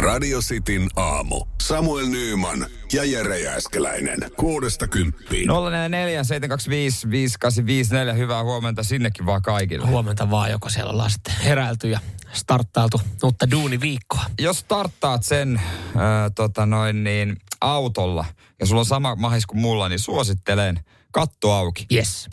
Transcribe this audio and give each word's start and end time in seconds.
Radio 0.00 0.40
Cityn 0.40 0.88
aamu. 0.96 1.46
Samuel 1.62 2.06
Nyyman 2.06 2.66
ja 2.92 3.04
Jere 3.04 3.40
Jääskeläinen. 3.40 4.18
Kuudesta 4.36 4.88
kymppiin. 4.88 5.48
044 5.48 6.24
725 6.24 7.10
5854. 7.10 8.12
Hyvää 8.14 8.42
huomenta 8.42 8.82
sinnekin 8.82 9.26
vaan 9.26 9.42
kaikille. 9.42 9.86
Huomenta 9.86 10.30
vaan, 10.30 10.50
joko 10.50 10.68
siellä 10.68 10.92
ollaan 10.92 11.10
sitten 11.10 11.34
heräilty 11.44 11.88
ja 11.88 12.00
starttailtu 12.32 13.00
uutta 13.22 13.50
duuniviikkoa. 13.50 14.24
Jos 14.40 14.58
starttaat 14.58 15.24
sen 15.24 15.56
äh, 15.56 15.62
tota 16.34 16.66
noin 16.66 17.04
niin, 17.04 17.36
autolla 17.60 18.24
ja 18.60 18.66
sulla 18.66 18.80
on 18.80 18.86
sama 18.86 19.16
mahis 19.16 19.46
kuin 19.46 19.60
mulla, 19.60 19.88
niin 19.88 19.98
suosittelen 19.98 20.80
katto 21.12 21.52
auki. 21.52 21.86
Yes. 21.92 22.28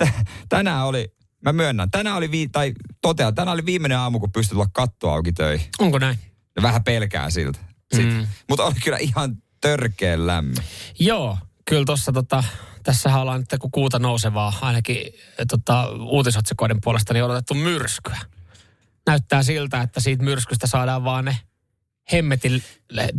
Tänään 0.49 0.85
oli, 0.85 1.13
mä 1.45 1.53
myönnän, 1.53 1.91
tänään 1.91 2.17
oli, 2.17 2.31
vi- 2.31 2.49
tai 2.51 2.73
totean, 3.01 3.35
tänään 3.35 3.53
oli 3.53 3.65
viimeinen 3.65 3.97
aamu, 3.97 4.19
kun 4.19 4.31
pystyt 4.31 4.57
olla 4.57 4.69
katto 4.73 5.09
auki 5.09 5.33
töihin. 5.33 5.67
Onko 5.79 5.99
näin? 5.99 6.19
Ja 6.57 6.63
vähän 6.63 6.83
pelkää 6.83 7.29
siltä. 7.29 7.59
Mm. 7.97 8.27
Mutta 8.49 8.63
oli 8.63 8.75
kyllä 8.83 8.97
ihan 8.97 9.37
törkeä 9.61 10.27
lämmin. 10.27 10.63
Joo, 10.99 11.37
kyllä 11.65 11.85
tuossa 11.85 12.11
tota, 12.11 12.43
tässähän 12.83 13.21
ollaan 13.21 13.39
nyt 13.39 13.59
kun 13.61 13.71
kuuta 13.71 13.99
nousevaa, 13.99 14.53
ainakin 14.61 15.13
tota, 15.49 15.89
uutisotsikoiden 15.89 16.81
puolesta, 16.83 17.13
niin 17.13 17.23
odotettu 17.23 17.53
myrskyä. 17.53 18.17
Näyttää 19.07 19.43
siltä, 19.43 19.81
että 19.81 19.99
siitä 19.99 20.23
myrskystä 20.23 20.67
saadaan 20.67 21.03
vaan 21.03 21.25
ne 21.25 21.37
hemmetin 22.11 22.63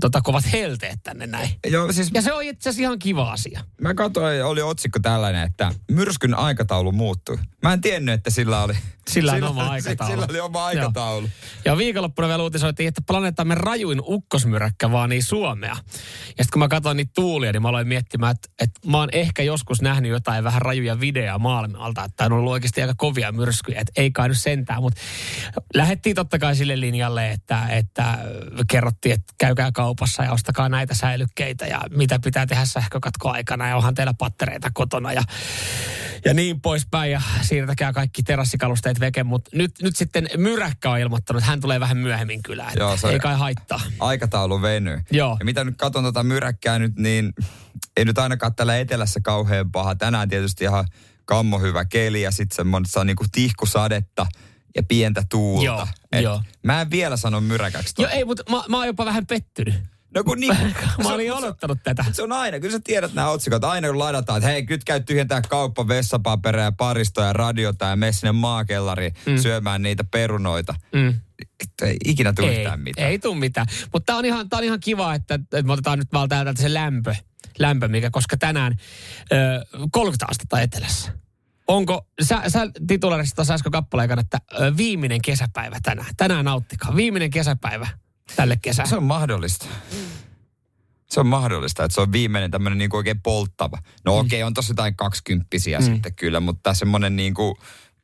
tota, 0.00 0.20
kovat 0.20 0.52
helteet 0.52 0.98
tänne 1.02 1.26
näin. 1.26 1.50
Joo, 1.66 1.92
siis 1.92 2.10
Ja 2.14 2.22
se 2.22 2.32
on 2.32 2.42
itse 2.42 2.70
asiassa 2.70 2.82
ihan 2.82 2.98
kiva 2.98 3.32
asia. 3.32 3.64
Mä 3.80 3.94
katsoin, 3.94 4.44
oli 4.44 4.62
otsikko 4.62 4.98
tällainen, 4.98 5.46
että 5.46 5.72
myrskyn 5.90 6.34
aikataulu 6.34 6.92
muuttui. 6.92 7.38
Mä 7.62 7.72
en 7.72 7.80
tiennyt, 7.80 8.14
että 8.14 8.30
sillä 8.30 8.62
oli... 8.62 8.74
Sillä 9.08 9.32
on 9.32 9.42
oma 9.42 9.68
aikataulu. 9.68 10.12
Sillä 10.12 10.26
oli 10.30 10.40
oma 10.40 10.66
aikataulu. 10.66 11.26
Joo. 11.26 11.30
Ja 11.64 11.78
viikonloppuna 11.78 12.28
vielä 12.28 12.42
uutisoitiin, 12.42 12.88
että 12.88 13.02
planeettamme 13.06 13.54
rajuin 13.54 14.00
ukkosmyräkkä 14.06 14.90
vaan 14.90 15.10
niin 15.10 15.22
Suomea. 15.22 15.70
Ja 15.70 16.44
sitten 16.44 16.46
kun 16.52 16.58
mä 16.58 16.68
katsoin 16.68 16.96
niitä 16.96 17.12
tuulia, 17.14 17.52
niin 17.52 17.62
mä 17.62 17.68
aloin 17.68 17.88
miettimään, 17.88 18.30
että, 18.30 18.48
että 18.60 18.88
mä 18.88 18.98
oon 18.98 19.08
ehkä 19.12 19.42
joskus 19.42 19.82
nähnyt 19.82 20.10
jotain 20.10 20.44
vähän 20.44 20.62
rajuja 20.62 21.00
videoja 21.00 21.38
maailmalta, 21.38 22.04
että 22.04 22.24
on 22.24 22.32
ollut 22.32 22.52
oikeasti 22.52 22.82
aika 22.82 22.94
kovia 22.96 23.32
myrskyjä, 23.32 23.80
että 23.80 23.92
ei 23.96 24.10
kai 24.10 24.28
nyt 24.28 24.38
sentään. 24.38 24.82
Mutta 24.82 25.00
lähdettiin 25.74 26.16
totta 26.16 26.38
kai 26.38 26.56
sille 26.56 26.80
linjalle, 26.80 27.30
että, 27.30 27.68
että 27.68 28.18
kerrottiin, 28.70 29.14
että 29.14 29.34
käykää 29.58 29.72
kaupassa 29.72 30.22
ja 30.22 30.32
ostakaa 30.32 30.68
näitä 30.68 30.94
säilykkeitä 30.94 31.66
ja 31.66 31.80
mitä 31.90 32.18
pitää 32.18 32.46
tehdä 32.46 32.64
sähkökatkoaikana 32.64 33.68
ja 33.68 33.76
onhan 33.76 33.94
teillä 33.94 34.14
pattereita 34.14 34.70
kotona 34.74 35.12
ja, 35.12 35.22
ja 36.24 36.34
niin 36.34 36.60
poispäin 36.60 37.12
ja 37.12 37.22
siirtäkää 37.42 37.92
kaikki 37.92 38.22
terassikalusteet 38.22 39.00
veke, 39.00 39.24
mutta 39.24 39.50
nyt, 39.54 39.70
nyt 39.82 39.96
sitten 39.96 40.28
Myräkkä 40.36 40.90
on 40.90 40.98
ilmoittanut, 40.98 41.40
että 41.42 41.50
hän 41.50 41.60
tulee 41.60 41.80
vähän 41.80 41.96
myöhemmin 41.96 42.42
kylään. 42.42 42.72
Joo, 42.76 42.96
se- 42.96 43.08
ei 43.08 43.18
kai 43.18 43.34
haittaa. 43.34 43.80
Aikataulu 44.00 44.62
venyy. 44.62 45.00
Joo. 45.10 45.36
Ja 45.38 45.44
mitä 45.44 45.64
nyt 45.64 45.76
katson 45.76 46.04
tota 46.04 46.22
myräkkää 46.22 46.78
nyt, 46.78 46.96
niin 46.96 47.32
ei 47.96 48.04
nyt 48.04 48.18
ainakaan 48.18 48.54
täällä 48.54 48.78
etelässä 48.78 49.20
kauhean 49.22 49.72
paha. 49.72 49.94
Tänään 49.94 50.28
tietysti 50.28 50.64
ihan 50.64 50.86
kammo 51.24 51.58
hyvä 51.58 51.84
keli 51.84 52.22
ja 52.22 52.30
sitten 52.30 52.56
semmoista 52.56 53.04
niinku 53.04 53.24
tihkusadetta 53.32 54.26
ja 54.76 54.82
pientä 54.82 55.22
tuulta. 55.30 55.64
Joo, 55.64 55.86
Et 56.12 56.22
joo. 56.22 56.42
Mä 56.62 56.80
en 56.80 56.90
vielä 56.90 57.16
sano 57.16 57.40
myräkäksi. 57.40 57.94
Joo, 57.98 58.06
tota. 58.06 58.16
ei, 58.16 58.24
mutta 58.24 58.42
mä, 58.50 58.62
mä 58.68 58.76
oon 58.76 58.86
jopa 58.86 59.04
vähän 59.04 59.26
pettynyt. 59.26 59.74
No 60.14 60.24
kun 60.24 60.40
niin. 60.40 60.56
Mä 61.02 61.08
olin 61.08 61.32
odottanut 61.32 61.78
tätä. 61.82 62.04
Se 62.12 62.22
on 62.22 62.32
aina, 62.32 62.60
kyllä 62.60 62.72
sä 62.72 62.80
tiedät 62.84 63.14
nämä 63.14 63.28
otsikot. 63.28 63.64
Aina 63.64 63.88
kun 63.88 63.98
ladataan, 63.98 64.38
että 64.38 64.50
hei, 64.50 64.66
nyt 64.70 64.84
käy 64.84 65.00
tyhjentää 65.00 65.42
kauppa, 65.42 65.88
vessapaperia, 65.88 66.64
ja 66.64 66.72
paristoa 66.72 67.24
ja 67.24 67.32
radiota 67.32 67.84
ja 67.84 67.96
mene 67.96 68.12
sinne 68.12 68.32
maakellariin 68.32 69.14
mm. 69.26 69.38
syömään 69.38 69.82
niitä 69.82 70.04
perunoita. 70.04 70.74
Mm. 70.92 71.14
Ei 71.82 71.96
ikinä 72.04 72.32
tule 72.32 72.50
Ei, 72.50 72.56
yhtään 72.58 72.80
mitään. 72.80 73.10
ei 73.10 73.18
tule 73.18 73.36
mitään. 73.38 73.66
Mutta 73.92 74.06
tää 74.06 74.16
on, 74.16 74.24
ihan, 74.24 74.48
tää 74.48 74.58
on 74.58 74.64
ihan 74.64 74.80
kiva, 74.80 75.14
että, 75.14 75.34
että 75.34 75.62
me 75.62 75.72
otetaan 75.72 75.98
nyt 75.98 76.12
vaan 76.12 76.28
täältä 76.28 76.62
se 76.62 76.74
lämpö, 76.74 77.14
lämpö 77.58 77.88
mikä, 77.88 78.10
koska 78.10 78.36
tänään 78.36 78.76
ö, 79.32 79.36
30 79.90 80.26
astetta 80.30 80.60
etelässä. 80.60 81.12
Onko, 81.68 82.06
sä, 82.22 82.42
sä 82.48 82.60
titularissa 82.86 83.36
tuossa 83.36 83.54
äsken 83.54 83.72
kappaleen 83.72 84.18
että 84.18 84.38
ö, 84.60 84.76
viimeinen 84.76 85.22
kesäpäivä 85.22 85.76
tänään. 85.82 86.14
Tänään 86.16 86.44
nauttikaa. 86.44 86.96
Viimeinen 86.96 87.30
kesäpäivä 87.30 87.88
tälle 88.36 88.58
kesälle. 88.62 88.88
Se 88.88 88.96
on 88.96 89.02
mahdollista. 89.02 89.66
Se 91.10 91.20
on 91.20 91.26
mahdollista, 91.26 91.84
että 91.84 91.94
se 91.94 92.00
on 92.00 92.12
viimeinen 92.12 92.50
tämmöinen 92.50 92.78
niin 92.78 92.96
oikein 92.96 93.20
polttava. 93.22 93.78
No 94.04 94.12
Mm. 94.12 94.18
okei, 94.20 94.42
okay, 94.42 94.46
on 94.46 94.54
tossa 94.54 94.70
jotain 94.70 94.96
kaksikymppisiä 94.96 95.80
sitten 95.80 96.14
kyllä, 96.14 96.40
mutta 96.40 96.74
semmoinen 96.74 97.16
niin 97.16 97.34
kuin, 97.34 97.54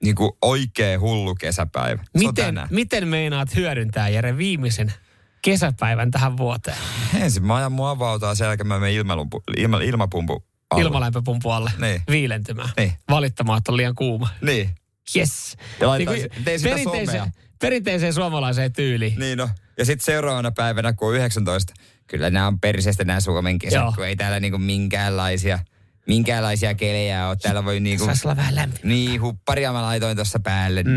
niin 0.02 0.14
kuin 0.14 0.32
oikein 0.42 1.00
hullu 1.00 1.34
kesäpäivä. 1.34 2.02
Se 2.02 2.26
Miten, 2.26 2.60
miten 2.70 3.08
meinaat 3.08 3.56
hyödyntää, 3.56 4.08
Jere, 4.08 4.36
viimeisen 4.36 4.92
kesäpäivän 5.42 6.10
tähän 6.10 6.36
vuoteen? 6.36 6.76
Ensin 7.14 7.44
mä 7.46 7.54
ajan 7.54 7.72
mun 7.72 7.88
avautaa, 7.88 8.34
sen 8.34 8.44
jälkeen 8.44 8.66
mä 8.66 8.78
menen 8.78 8.94
ilmalumpu, 8.94 9.42
ilma, 9.56 9.81
ilmapumpu 9.81 10.44
alle. 10.70 10.82
Ilmalämpöpumpu 10.84 11.50
alle 11.50 11.72
Niin. 11.78 12.02
viilentymään. 12.10 12.69
Niin. 12.76 12.92
Valittamaan, 13.10 13.58
että 13.58 13.72
on 13.72 13.76
liian 13.76 13.94
kuuma. 13.94 14.28
Niin. 14.41 14.70
Yes. 15.16 15.56
Ja 15.80 15.88
laittaa- 15.88 16.14
kuin 16.14 16.28
perinteiseen, 16.64 17.32
perinteiseen 17.60 18.12
suomalaiseen 18.14 18.72
tyyliin. 18.72 19.19
Niin 19.19 19.38
no. 19.38 19.48
Ja 19.78 19.84
sitten 19.84 20.04
seuraavana 20.04 20.50
päivänä, 20.50 20.92
kun 20.92 21.08
on 21.08 21.14
19, 21.14 21.75
kyllä 22.06 22.30
nämä 22.30 22.47
on 22.47 22.60
perisestä 22.60 23.04
nämä 23.04 23.20
Suomen 23.20 23.58
kesät, 23.58 23.80
Joo. 23.82 23.92
kun 23.97 24.06
ei 24.06 24.16
täällä 24.16 24.41
niinku 24.41 24.58
minkäänlaisia, 24.58 25.58
minkäänlaisia 26.06 26.75
kelejä 26.75 27.28
ole. 27.28 27.36
Täällä 27.36 27.64
voi 27.64 27.81
niinku... 27.81 28.04
Saisi 28.04 28.26
olla 28.28 28.36
vähän 28.36 28.54
lämmin. 28.54 28.78
Niin, 28.82 29.22
hupparia 29.22 29.72
mä 29.72 29.82
laitoin 29.82 30.16
tuossa 30.16 30.41
päälle. 30.41 30.82
Mm. 30.82 30.96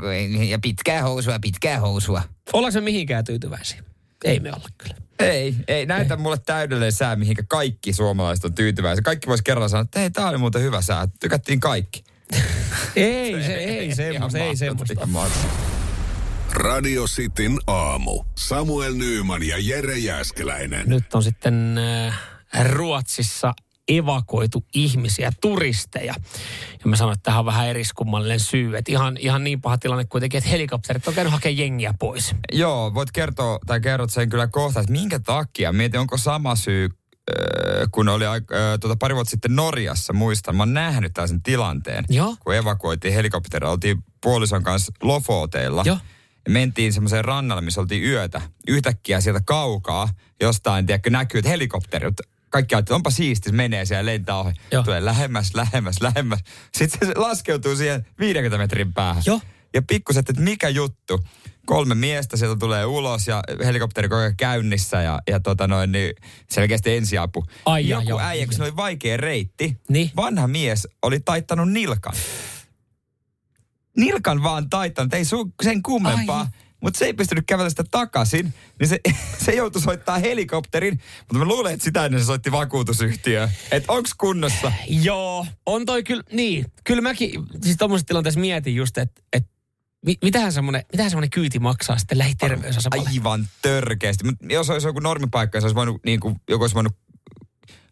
Kun 0.00 0.12
ei, 0.12 0.50
ja 0.50 0.58
pitkää 0.58 1.02
housua, 1.02 1.38
pitkää 1.38 1.80
housua. 1.80 2.22
Ollaanko 2.52 2.80
me 2.80 2.84
mihinkään 2.84 3.24
tyytyväisiä? 3.24 3.82
Ei 4.24 4.40
me 4.40 4.52
olla 4.52 4.68
kyllä. 4.78 4.94
Ei, 5.18 5.54
ei 5.68 5.86
näytä 5.86 6.16
mulle 6.16 6.36
täydellinen 6.46 6.92
sää, 6.92 7.16
mihinkä 7.16 7.42
kaikki 7.48 7.92
suomalaiset 7.92 8.44
on 8.44 8.54
tyytyväisiä. 8.54 9.02
Kaikki 9.02 9.26
vois 9.26 9.42
kerralla 9.42 9.68
sanoa, 9.68 9.82
että 9.82 10.00
hei, 10.00 10.10
tää 10.10 10.28
oli 10.28 10.38
muuten 10.38 10.62
hyvä 10.62 10.82
sää. 10.82 11.08
Tykättiin 11.20 11.60
kaikki. 11.60 12.04
Ei, 12.96 13.42
se, 13.42 13.54
ei 13.54 13.94
semmoista, 13.94 14.38
ei 14.38 14.56
semmoista. 14.56 15.06
Radio 16.52 17.04
Cityn 17.04 17.58
aamu. 17.66 18.24
Samuel 18.38 18.94
Nyyman 18.94 19.42
ja 19.42 19.56
Jere 19.58 19.98
Jääskeläinen. 19.98 20.88
Nyt 20.88 21.14
on 21.14 21.22
sitten 21.22 21.78
äh, 21.78 22.20
Ruotsissa 22.64 23.54
evakuoitu 23.88 24.64
ihmisiä, 24.74 25.32
turisteja. 25.40 26.14
Ja 26.84 26.90
mä 26.90 26.96
sanoin, 26.96 27.14
että 27.14 27.22
tähän 27.22 27.38
on 27.38 27.46
vähän 27.46 27.68
eriskummallinen 27.68 28.40
syy. 28.40 28.76
Että 28.76 28.92
ihan, 28.92 29.16
ihan 29.16 29.44
niin 29.44 29.60
paha 29.60 29.78
tilanne 29.78 30.04
kuitenkin, 30.04 30.38
että 30.38 30.50
helikopterit 30.50 31.08
on 31.08 31.14
käynyt 31.14 31.32
hakemaan 31.32 31.58
jengiä 31.58 31.94
pois. 31.98 32.34
Joo, 32.52 32.94
voit 32.94 33.12
kertoa, 33.12 33.58
tai 33.66 33.80
kerrot 33.80 34.10
sen 34.10 34.28
kyllä 34.28 34.46
kohta, 34.46 34.80
että 34.80 34.92
minkä 34.92 35.18
takia. 35.18 35.72
Mietin, 35.72 36.00
onko 36.00 36.16
sama 36.16 36.56
syy, 36.56 36.84
äh, 36.84 37.88
kun 37.90 38.08
oli 38.08 38.26
äh, 38.26 38.42
tuota, 38.80 38.96
pari 38.96 39.14
vuotta 39.14 39.30
sitten 39.30 39.56
Norjassa, 39.56 40.12
muistan. 40.12 40.56
Mä 40.56 40.62
oon 40.62 40.74
nähnyt 40.74 41.12
tällaisen 41.14 41.42
tilanteen, 41.42 42.04
Joo. 42.08 42.36
kun 42.40 42.54
evakuoitiin 42.54 43.14
helikopterilla. 43.14 43.72
Oltiin 43.72 44.04
puolison 44.22 44.62
kanssa 44.62 44.92
Lofoteilla. 45.02 45.82
Joo. 45.86 45.98
Ja 46.44 46.52
mentiin 46.52 46.92
semmoiseen 46.92 47.24
rannalle, 47.24 47.62
missä 47.62 47.80
oltiin 47.80 48.04
yötä. 48.04 48.40
Yhtäkkiä 48.68 49.20
sieltä 49.20 49.40
kaukaa 49.46 50.08
jostain, 50.40 50.86
tiedätkö, 50.86 51.10
näkyy, 51.10 51.38
että 51.38 51.48
helikopteri, 51.48 52.06
kaikki 52.50 52.74
ajattelee, 52.74 52.96
onpa 52.96 53.10
siisti, 53.10 53.52
menee 53.52 53.84
siellä 53.84 54.06
lentää 54.12 54.38
ohi. 54.38 54.52
Joo. 54.72 54.82
Tulee 54.82 55.04
lähemmäs, 55.04 55.54
lähemmäs, 55.54 55.96
lähemmäs. 56.00 56.40
Sitten 56.76 57.08
se 57.08 57.14
laskeutuu 57.16 57.76
siihen 57.76 58.06
50 58.18 58.58
metrin 58.58 58.92
päähän. 58.94 59.22
Joo. 59.26 59.40
Ja 59.74 59.82
pikkuset, 59.82 60.30
että 60.30 60.42
mikä 60.42 60.68
juttu. 60.68 61.24
Kolme 61.66 61.94
miestä 61.94 62.36
sieltä 62.36 62.56
tulee 62.58 62.84
ulos 62.84 63.28
ja 63.28 63.42
helikopteri 63.64 64.08
koko 64.08 64.32
käynnissä 64.36 65.02
ja, 65.02 65.18
ja 65.30 65.40
tota 65.40 65.66
noin, 65.68 65.92
niin 65.92 66.14
selkeästi 66.50 66.96
ensiapu. 66.96 67.44
Ai, 67.66 67.88
Joku 67.88 68.08
joo, 68.08 68.20
äijä, 68.20 68.46
kun 68.46 68.54
se 68.54 68.62
oli 68.62 68.76
vaikea 68.76 69.16
reitti, 69.16 69.76
Niin. 69.88 70.10
vanha 70.16 70.48
mies 70.48 70.88
oli 71.02 71.20
taittanut 71.20 71.72
nilkan. 71.72 72.12
Nilkan 73.96 74.42
vaan 74.42 74.70
taittanut, 74.70 75.14
ei 75.14 75.24
sen 75.62 75.82
kummempaa. 75.82 76.40
Ai. 76.40 76.46
Mutta 76.80 76.98
se 76.98 77.04
ei 77.04 77.14
pystynyt 77.14 77.44
kävellä 77.46 77.70
sitä 77.70 77.84
takaisin, 77.90 78.54
niin 78.80 78.88
se, 78.88 79.00
se 79.44 79.54
joutui 79.54 79.82
soittaa 79.82 80.18
helikopterin. 80.18 81.00
Mutta 81.18 81.38
mä 81.38 81.44
luulen, 81.44 81.72
että 81.72 81.84
sitä 81.84 82.04
ennen 82.04 82.20
se 82.20 82.26
soitti 82.26 82.52
vakuutusyhtiöön. 82.52 83.50
Että 83.70 83.92
onks 83.92 84.14
kunnossa? 84.14 84.72
Joo, 84.88 85.46
on 85.66 85.86
toi 85.86 86.02
kyllä, 86.02 86.22
niin. 86.32 86.66
Kyllä 86.84 87.02
mäkin, 87.02 87.30
siis 87.62 87.76
tuommoisessa 87.76 88.06
tilanteessa 88.06 88.40
mietin 88.40 88.74
just, 88.74 88.98
että 88.98 89.22
et, 89.32 89.46
mi- 90.06 90.18
mitähän 90.22 90.52
semmoinen, 90.52 90.84
mitähän 90.92 91.10
semmoinen 91.10 91.30
kyyti 91.30 91.58
maksaa 91.58 91.98
sitten 91.98 92.18
lähiterveysasemalle. 92.18 93.08
Aivan 93.08 93.48
törkeästi. 93.62 94.24
Mut 94.24 94.34
jos 94.42 94.70
olisi 94.70 94.86
joku 94.86 95.00
normipaikka, 95.00 95.60
se 95.60 95.64
olisi 95.64 95.74
voinut, 95.74 96.00
niin 96.04 96.20
kuin, 96.20 96.36
joku 96.48 96.64
olisi 96.64 96.74
voinut 96.74 96.96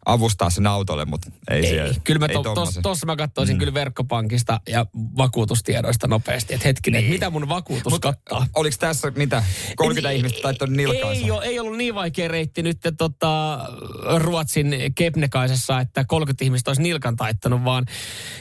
avustaa 0.07 0.49
sen 0.49 0.67
autolle, 0.67 1.05
mutta 1.05 1.31
ei, 1.51 1.57
Ei, 1.57 1.69
siellä. 1.69 1.95
kyllä 2.03 2.19
mä 2.19 2.27
to, 2.27 2.43
tos, 2.43 2.79
tossa 2.81 3.05
mä 3.05 3.15
katsoisin 3.15 3.55
mm. 3.55 3.59
kyllä 3.59 3.73
verkkopankista 3.73 4.61
ja 4.69 4.85
vakuutustiedoista 5.17 6.07
nopeasti, 6.07 6.53
että 6.53 6.67
hetkinen, 6.67 7.01
niin. 7.01 7.13
mitä 7.13 7.29
mun 7.29 7.49
vakuutus 7.49 7.93
Mut, 7.93 8.01
kattaa. 8.01 8.47
Oliko 8.55 8.75
tässä 8.79 9.11
mitä? 9.15 9.43
30 9.75 10.09
Ei- 10.09 10.17
ihmistä 10.17 10.41
taittu 10.41 10.65
nilkaansa? 10.65 11.21
Ei, 11.21 11.31
ole, 11.31 11.45
ei 11.45 11.59
ollut 11.59 11.77
niin 11.77 11.95
vaikea 11.95 12.27
reitti 12.27 12.63
nyt 12.63 12.77
tota, 12.97 13.59
Ruotsin 14.17 14.75
Kepnekaisessa, 14.95 15.79
että 15.79 16.05
30 16.05 16.45
ihmistä 16.45 16.69
olisi 16.69 16.81
nilkan 16.81 17.15
taittanut, 17.15 17.63
vaan 17.63 17.85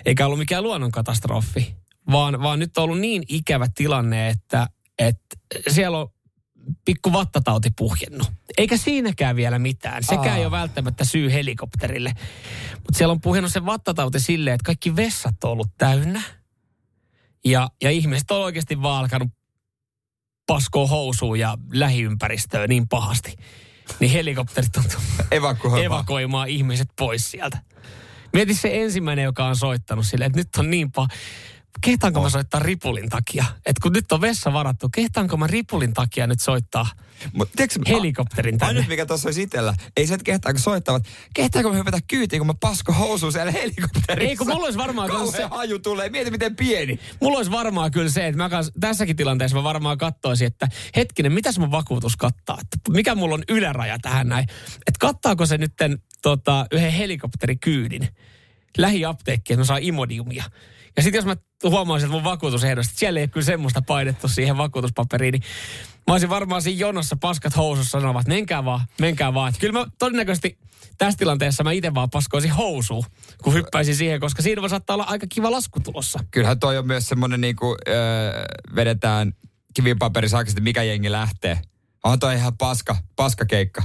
eikä 0.05 0.27
ollut 0.27 0.39
mikään 0.39 0.63
luonnonkatastrofi. 0.63 1.77
Vaan, 2.13 2.43
vaan 2.43 2.59
nyt 2.59 2.79
on 2.79 2.85
ollut 2.85 2.99
niin 2.99 3.23
ikävä 3.29 3.67
tilanne, 3.75 4.29
että, 4.29 4.67
että 4.99 5.37
siellä 5.69 5.99
on 5.99 6.09
pikku 6.85 7.13
vattatauti 7.13 7.71
puhjennut. 7.77 8.33
Eikä 8.59 8.77
siinäkään 8.77 9.37
vielä 9.37 9.59
mitään. 9.59 10.03
Sekään 10.03 10.29
Aa. 10.29 10.37
ei 10.37 10.45
ole 10.45 10.51
välttämättä 10.51 11.05
syy 11.05 11.33
helikopterille. 11.33 12.13
Mutta 12.75 12.99
siellä 12.99 13.13
on 13.13 13.21
puhjennut 13.21 13.53
se 13.53 13.67
vattatauti 13.67 14.21
silleen, 14.21 14.55
että 14.55 14.65
kaikki 14.65 14.97
vessat 14.97 15.45
on 15.45 15.51
ollut 15.51 15.71
täynnä. 15.79 16.23
Ja, 17.45 17.69
ja 17.83 17.91
ihmiset 17.91 18.31
on 18.31 18.41
oikeasti 18.41 18.83
vaan 18.83 18.99
alkanut 18.99 19.29
paskoa 20.47 20.87
housuun 20.87 21.39
ja 21.39 21.59
lähiympäristöä 21.73 22.67
niin 22.67 22.89
pahasti. 22.89 23.37
Niin 24.01 24.13
helikopterit 24.13 24.77
on 24.77 24.85
evakuoimaan 25.83 26.49
ihmiset 26.49 26.89
pois 26.99 27.31
sieltä. 27.31 27.59
Mieti 28.33 28.55
se 28.55 28.83
ensimmäinen, 28.83 29.25
joka 29.25 29.47
on 29.47 29.57
soittanut 29.57 30.07
silleen, 30.07 30.27
että 30.27 30.41
nyt 30.41 30.49
on 30.59 30.71
niin 30.71 30.93
paha. 30.93 31.09
Kehtaanko 31.81 32.23
mä 32.23 32.29
soittaa 32.31 32.61
ripulin 32.61 33.09
takia? 33.09 33.45
Että 33.57 33.81
kun 33.83 33.93
nyt 33.93 34.13
on 34.13 34.21
vessa 34.21 34.53
varattu, 34.53 34.89
kehtaanko 34.89 35.37
mä 35.37 35.47
ripulin 35.47 35.95
takia 35.95 36.27
nyt 36.27 36.41
soittaa 36.41 36.87
Mut, 37.33 37.53
tiedätkö, 37.57 37.81
helikopterin 37.89 38.59
tänne? 38.59 38.75
Ainut 38.75 38.89
mikä 38.89 39.07
tuossa 39.07 39.29
olisi 39.29 39.43
itsellä, 39.43 39.75
ei 39.97 40.07
se, 40.07 40.15
että 40.15 40.25
kehtaako 40.25 40.59
soittavat. 40.59 41.03
Kehtaako 41.35 41.71
mä 41.71 41.77
hypätä 41.77 41.99
kyytiin, 42.09 42.41
kun 42.41 42.47
mä 42.47 42.55
pasko 42.61 42.93
housuun 42.93 43.33
siellä 43.33 43.53
helikopterissa? 43.53 44.31
Ei, 44.31 44.37
kun 44.37 44.47
mulla 44.47 44.65
olisi 44.65 44.79
varmaan 44.79 45.09
Kauhea 45.11 45.41
se- 45.41 45.49
haju 45.57 45.79
tulee, 45.79 46.09
mieti 46.09 46.31
miten 46.31 46.57
pieni. 46.57 46.99
Mulla 47.21 47.37
olisi 47.37 47.51
varmaan 47.51 47.91
kyllä 47.91 48.11
se, 48.11 48.27
että 48.27 48.37
mä 48.43 48.49
kans, 48.49 48.73
tässäkin 48.81 49.17
tilanteessa 49.17 49.57
mä 49.57 49.63
varmaan 49.63 49.99
katsoisin, 49.99 50.47
että 50.47 50.69
hetkinen, 50.97 51.33
mitäs 51.33 51.59
mun 51.59 51.71
vakuutus 51.71 52.17
kattaa? 52.17 52.59
Että 52.61 52.93
mikä 52.93 53.15
mulla 53.15 53.35
on 53.35 53.43
yläraja 53.49 53.99
tähän 54.03 54.29
näin? 54.29 54.47
Että 54.87 54.99
kattaako 55.01 55.47
se 55.47 55.59
nytten 55.59 55.99
tota, 56.23 56.67
yhden 56.73 56.93
helikopterikyydin 56.93 58.09
lähiapteekkiin, 58.79 59.55
että 59.55 59.61
mä 59.61 59.65
saan 59.65 59.83
imodiumia? 59.83 60.45
Ja 60.97 61.03
sitten 61.03 61.19
jos 61.19 61.25
mä 61.25 61.37
huomaisin, 61.65 62.07
että 62.07 62.17
mun 62.17 62.25
vakuutusehdosta, 62.25 62.91
että 62.91 62.99
siellä 63.01 63.21
ei 63.21 63.25
ole 63.25 63.29
kyllä 63.29 63.47
semmoista 63.47 63.83
painettu 63.83 64.29
siihen 64.29 64.57
vakuutuspaperiin, 64.57 65.33
niin 65.33 65.43
mä 66.07 66.15
olisin 66.15 66.29
varmaan 66.29 66.63
siinä 66.63 66.81
jonossa 66.81 67.17
paskat 67.21 67.57
housussa 67.57 68.01
sanovat, 68.01 68.21
että 68.21 68.33
menkää 68.33 68.65
vaan, 68.65 68.81
menkää 69.01 69.35
vaan. 69.35 69.49
Että 69.49 69.61
kyllä 69.61 69.79
mä 69.81 69.87
todennäköisesti 69.99 70.59
tässä 70.99 71.19
tilanteessa 71.19 71.65
mä 71.65 71.73
itse 71.73 71.95
vaan 71.95 72.11
paskoisin 72.11 72.51
housuun, 72.51 73.05
kun 73.43 73.55
hyppäisin 73.55 73.97
siihen, 73.97 74.21
koska 74.21 74.43
siinä 74.43 74.63
voi 74.63 74.71
saattaa 74.71 74.95
olla 74.95 75.05
aika 75.05 75.27
kiva 75.35 75.51
lasku 75.51 75.81
tulossa. 75.81 76.19
Kyllähän 76.31 76.61
toi 76.61 76.79
on 76.79 76.87
myös 76.87 77.09
semmoinen 77.09 77.41
niinku, 77.41 77.77
öö, 77.89 78.45
vedetään 78.75 79.33
kivipaperissa 79.75 80.39
mikä 80.61 80.83
jengi 80.83 81.13
lähtee. 81.13 81.61
On 82.05 82.19
toi 82.19 82.35
ihan 82.35 82.57
paska, 82.57 82.97
paska 83.17 83.45
keikka. 83.45 83.83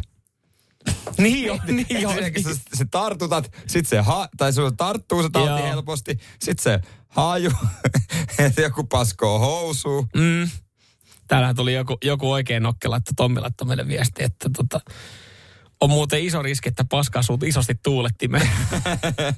Niin 1.18 1.48
jo, 1.48 1.57
niin 1.68 2.01
jo. 2.01 2.10
Sä, 2.44 2.62
sä, 2.78 2.86
tartutat, 2.92 3.51
sit 3.68 3.88
se 3.88 4.01
ha, 4.01 4.28
tai 4.38 4.54
sulla 4.54 4.72
tarttuu 4.72 5.24
se 5.24 5.30
tauti 5.30 5.63
helposti, 5.63 6.18
sit 6.39 6.60
se 6.60 6.80
haju, 7.07 7.51
että 8.45 8.62
joku 8.62 8.83
paskoo 8.83 9.39
housuun. 9.39 10.07
Mm. 10.16 10.50
Täällähän 11.28 11.56
tuli 11.56 11.74
joku, 11.74 11.98
joku 12.04 12.31
oikein 12.31 12.63
nokkela, 12.63 12.98
että 12.98 13.12
Tommi 13.16 13.39
laittoi 13.39 13.68
meille 13.68 13.88
viesti, 13.88 14.24
että 14.24 14.50
tota, 14.57 14.80
on 15.81 15.89
muuten 15.89 16.24
iso 16.24 16.42
riski, 16.42 16.69
että 16.69 16.86
paskaa 16.89 17.24
sut 17.24 17.44
isosti 17.44 17.75
tuulettimeen. 17.83 18.50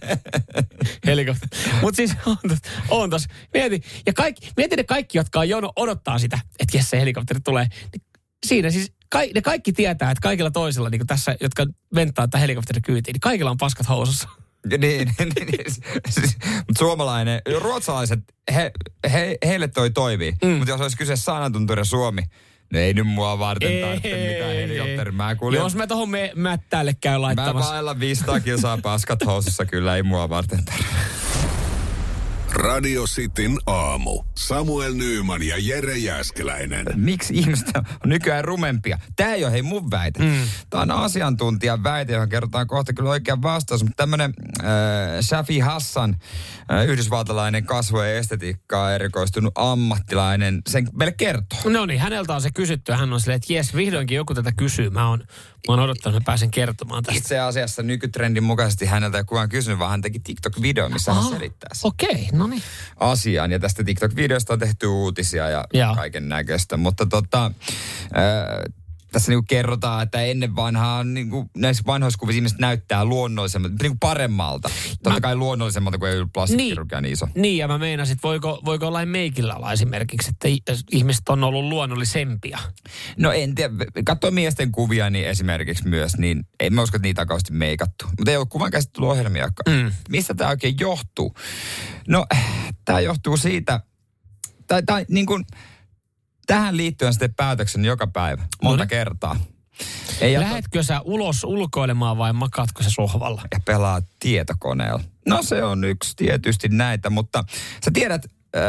Helikopteri. 1.05 1.61
Mutta 1.81 1.95
siis 1.95 2.11
on 2.25 2.37
tos, 2.47 2.57
on 2.89 3.09
tos. 3.09 3.25
Mieti, 3.53 3.81
ja 4.05 4.13
kaikki, 4.13 4.51
mieti 4.57 4.75
ne 4.75 4.83
kaikki, 4.83 5.17
jotka 5.17 5.39
on 5.39 5.49
jono, 5.49 5.71
odottaa 5.75 6.19
sitä, 6.19 6.39
että 6.59 6.77
jes 6.77 6.89
se 6.89 6.99
helikopteri 6.99 7.39
tulee. 7.39 7.67
Niin 7.93 8.01
siinä 8.45 8.69
siis, 8.69 8.93
kai, 9.13 9.31
ne 9.35 9.41
kaikki 9.41 9.73
tietää, 9.73 10.11
että 10.11 10.21
kaikilla 10.21 10.51
toisilla, 10.51 10.89
niin 10.89 11.07
tässä, 11.07 11.35
jotka 11.41 11.65
venttaa 11.95 12.27
tätä 12.27 12.37
helikopterikyytiin, 12.37 13.13
niin 13.13 13.21
kaikilla 13.21 13.51
on 13.51 13.57
paskat 13.57 13.89
housussa. 13.89 14.27
Ja 14.71 14.77
Niin, 14.77 15.07
niin, 15.19 15.47
niin. 15.47 15.73
Siis, 16.09 16.37
Mutta 16.57 16.79
suomalainen, 16.79 17.41
ruotsalaiset, 17.59 18.19
he, 18.53 18.71
he, 19.11 19.37
heille 19.45 19.67
toi 19.67 19.89
toimii. 19.91 20.33
Mm. 20.43 20.49
Mutta 20.49 20.71
jos 20.71 20.81
olisi 20.81 20.97
kyse 20.97 21.15
Saanantunturi 21.15 21.79
ja 21.79 21.85
Suomi, 21.85 22.21
niin 22.73 22.83
ei 22.83 22.93
nyt 22.93 23.07
mua 23.07 23.39
varten 23.39 23.81
tarvitse 23.81 24.31
mitään 24.31 24.55
helikopteri. 24.55 25.11
Mä 25.11 25.35
kuljen, 25.35 25.63
Jos 25.63 25.75
mä 25.75 25.87
tohon 25.87 26.09
me, 26.09 26.31
mättäälle 26.35 26.93
käyn 27.01 27.15
mä 27.15 27.21
laittamassa. 27.21 27.71
vailla 27.73 27.99
500 27.99 28.39
kilsaa 28.39 28.77
paskat 28.77 29.25
housussa, 29.25 29.65
kyllä 29.65 29.95
ei 29.95 30.03
mua 30.03 30.29
varten 30.29 30.65
tarvitse. 30.65 30.93
Radio 32.53 33.03
Cityn 33.03 33.57
aamu. 33.65 34.23
Samuel 34.37 34.93
Nyyman 34.93 35.43
ja 35.43 35.55
Jere 35.59 35.97
Jäskeläinen. 35.97 36.85
Miksi 36.95 37.33
ihmiset 37.33 37.67
on 37.75 37.83
nykyään 38.05 38.45
rumempia? 38.45 38.99
Tämä 39.15 39.33
ei 39.33 39.43
ole 39.43 39.51
hei 39.51 39.61
mun 39.61 39.91
väite. 39.91 40.19
Mm. 40.19 40.41
Tämä 40.69 40.83
on 40.83 40.91
asiantuntijan 40.91 41.83
väite, 41.83 42.13
johon 42.13 42.29
kerrotaan 42.29 42.67
kohta 42.67 42.93
kyllä 42.93 43.09
oikea 43.09 43.41
vastaus. 43.41 43.83
Mutta 43.83 43.95
tämmöinen 43.97 44.33
äh, 44.59 44.67
Shafi 45.21 45.59
Hassan, 45.59 46.15
äh, 46.71 46.85
yhdysvaltalainen 46.85 47.65
kasvu- 47.65 47.99
ja 47.99 48.17
estetiikkaa 48.17 48.93
erikoistunut 48.93 49.53
ammattilainen, 49.55 50.61
sen 50.69 50.87
meille 50.93 51.13
kertoo. 51.17 51.59
No 51.65 51.85
niin, 51.85 51.99
häneltä 51.99 52.35
on 52.35 52.41
se 52.41 52.49
kysytty 52.55 52.91
hän 52.91 53.13
on 53.13 53.19
silleen, 53.19 53.37
että 53.37 53.53
jes, 53.53 53.75
vihdoinkin 53.75 54.15
joku 54.15 54.33
tätä 54.33 54.51
kysyy. 54.57 54.89
Mä 54.89 55.09
oon, 55.09 55.19
mä 55.19 55.25
oon 55.67 55.79
odottanut, 55.79 56.17
että 56.17 56.25
pääsen 56.25 56.51
kertomaan 56.51 57.03
tästä. 57.03 57.17
Itse 57.17 57.39
asiassa 57.39 57.83
nykytrendin 57.83 58.43
mukaisesti 58.43 58.85
häneltä 58.85 59.17
ei 59.17 59.23
kukaan 59.23 59.49
kysynyt, 59.49 59.79
vaan 59.79 59.91
hän 59.91 60.01
teki 60.01 60.19
TikTok-video, 60.19 60.89
missä 60.89 61.13
hän 61.13 61.23
selittää 61.23 61.69
sen 61.73 61.87
Okei, 61.87 62.09
okay, 62.09 62.39
no 62.39 62.42
niin. 62.47 62.63
asian. 62.99 63.51
Ja 63.51 63.59
tästä 63.59 63.83
TikTok-videosta 63.83 64.53
on 64.53 64.59
tehty 64.59 64.87
uutisia 64.87 65.49
ja 65.49 65.65
Joo. 65.73 65.95
kaiken 65.95 66.29
näköistä. 66.29 66.77
Mutta 66.77 67.05
tota, 67.05 67.45
äh, 67.45 68.73
tässä 69.13 69.31
niinku 69.31 69.45
kerrotaan, 69.47 70.03
että 70.03 70.21
ennen 70.21 70.55
vanhaa 70.55 71.03
niinku, 71.03 71.49
näissä 71.57 71.83
vanhoissa 71.87 72.17
kuvissa 72.17 72.37
ihmiset 72.37 72.59
näyttää 72.59 73.05
luonnollisemmalta, 73.05 73.75
niinku 73.81 73.97
paremmalta. 73.99 74.69
Totta 74.89 75.09
Mä- 75.09 75.21
kai 75.21 75.35
luonnollisemmalta, 75.35 75.97
kun 75.97 76.07
ei 76.07 76.19
ole 76.19 76.27
plastikkirurgia 76.33 77.01
niin 77.01 77.13
iso. 77.13 77.27
Niin, 77.35 77.57
ja 77.57 77.67
mä 77.67 77.77
meinasin, 77.77 78.13
että 78.13 78.27
voiko, 78.27 78.61
voiko 78.65 78.87
olla 78.87 79.05
meikillä 79.05 79.55
olla 79.55 79.71
esimerkiksi, 79.73 80.29
että 80.29 80.47
ihmiset 80.91 81.29
on 81.29 81.43
ollut 81.43 81.65
luonnollisempia. 81.65 82.59
No 83.17 83.31
en 83.31 83.55
tiedä, 83.55 83.73
katso 84.05 84.31
miesten 84.31 84.71
kuvia 84.71 85.09
niin 85.09 85.27
esimerkiksi 85.27 85.87
myös, 85.87 86.17
niin 86.17 86.47
en 86.59 86.73
mä 86.73 86.81
usko, 86.81 86.95
että 86.95 87.07
niitä 87.07 87.21
on 87.21 87.27
kauheasti 87.27 87.53
meikattu. 87.53 88.05
Mutta 88.05 88.31
ei 88.31 88.37
ole 88.37 88.45
kuvan 88.49 88.71
käsittelyohjelmiakaan. 88.71 89.83
Mm. 89.83 89.91
Mistä 90.09 90.33
tämä 90.33 90.49
oikein 90.49 90.75
johtuu? 90.79 91.35
No, 92.07 92.25
tämä 92.85 92.99
johtuu 92.99 93.37
siitä, 93.37 93.81
tai, 94.67 94.83
tai 94.83 95.05
niin 95.09 95.25
kuin, 95.25 95.45
tähän 96.45 96.77
liittyen 96.77 97.13
sitten 97.13 97.33
päätöksen 97.33 97.85
joka 97.85 98.07
päivä, 98.07 98.41
monta 98.41 98.77
Noniin. 98.77 98.87
kertaa. 98.87 99.35
Ei 100.21 100.39
Lähetkö 100.39 100.83
sä 100.83 101.01
ulos 101.01 101.43
ulkoilemaan 101.43 102.17
vai 102.17 102.33
makaatko 102.33 102.83
sä 102.83 102.89
sohvalla? 102.89 103.41
ja 103.51 103.59
pelaa 103.65 104.01
tietokoneella. 104.19 105.03
No 105.27 105.43
se 105.43 105.63
on 105.63 105.83
yksi 105.83 106.15
tietysti 106.15 106.69
näitä, 106.69 107.09
mutta 107.09 107.43
sä 107.85 107.91
tiedät, 107.93 108.25
äh, 108.55 108.61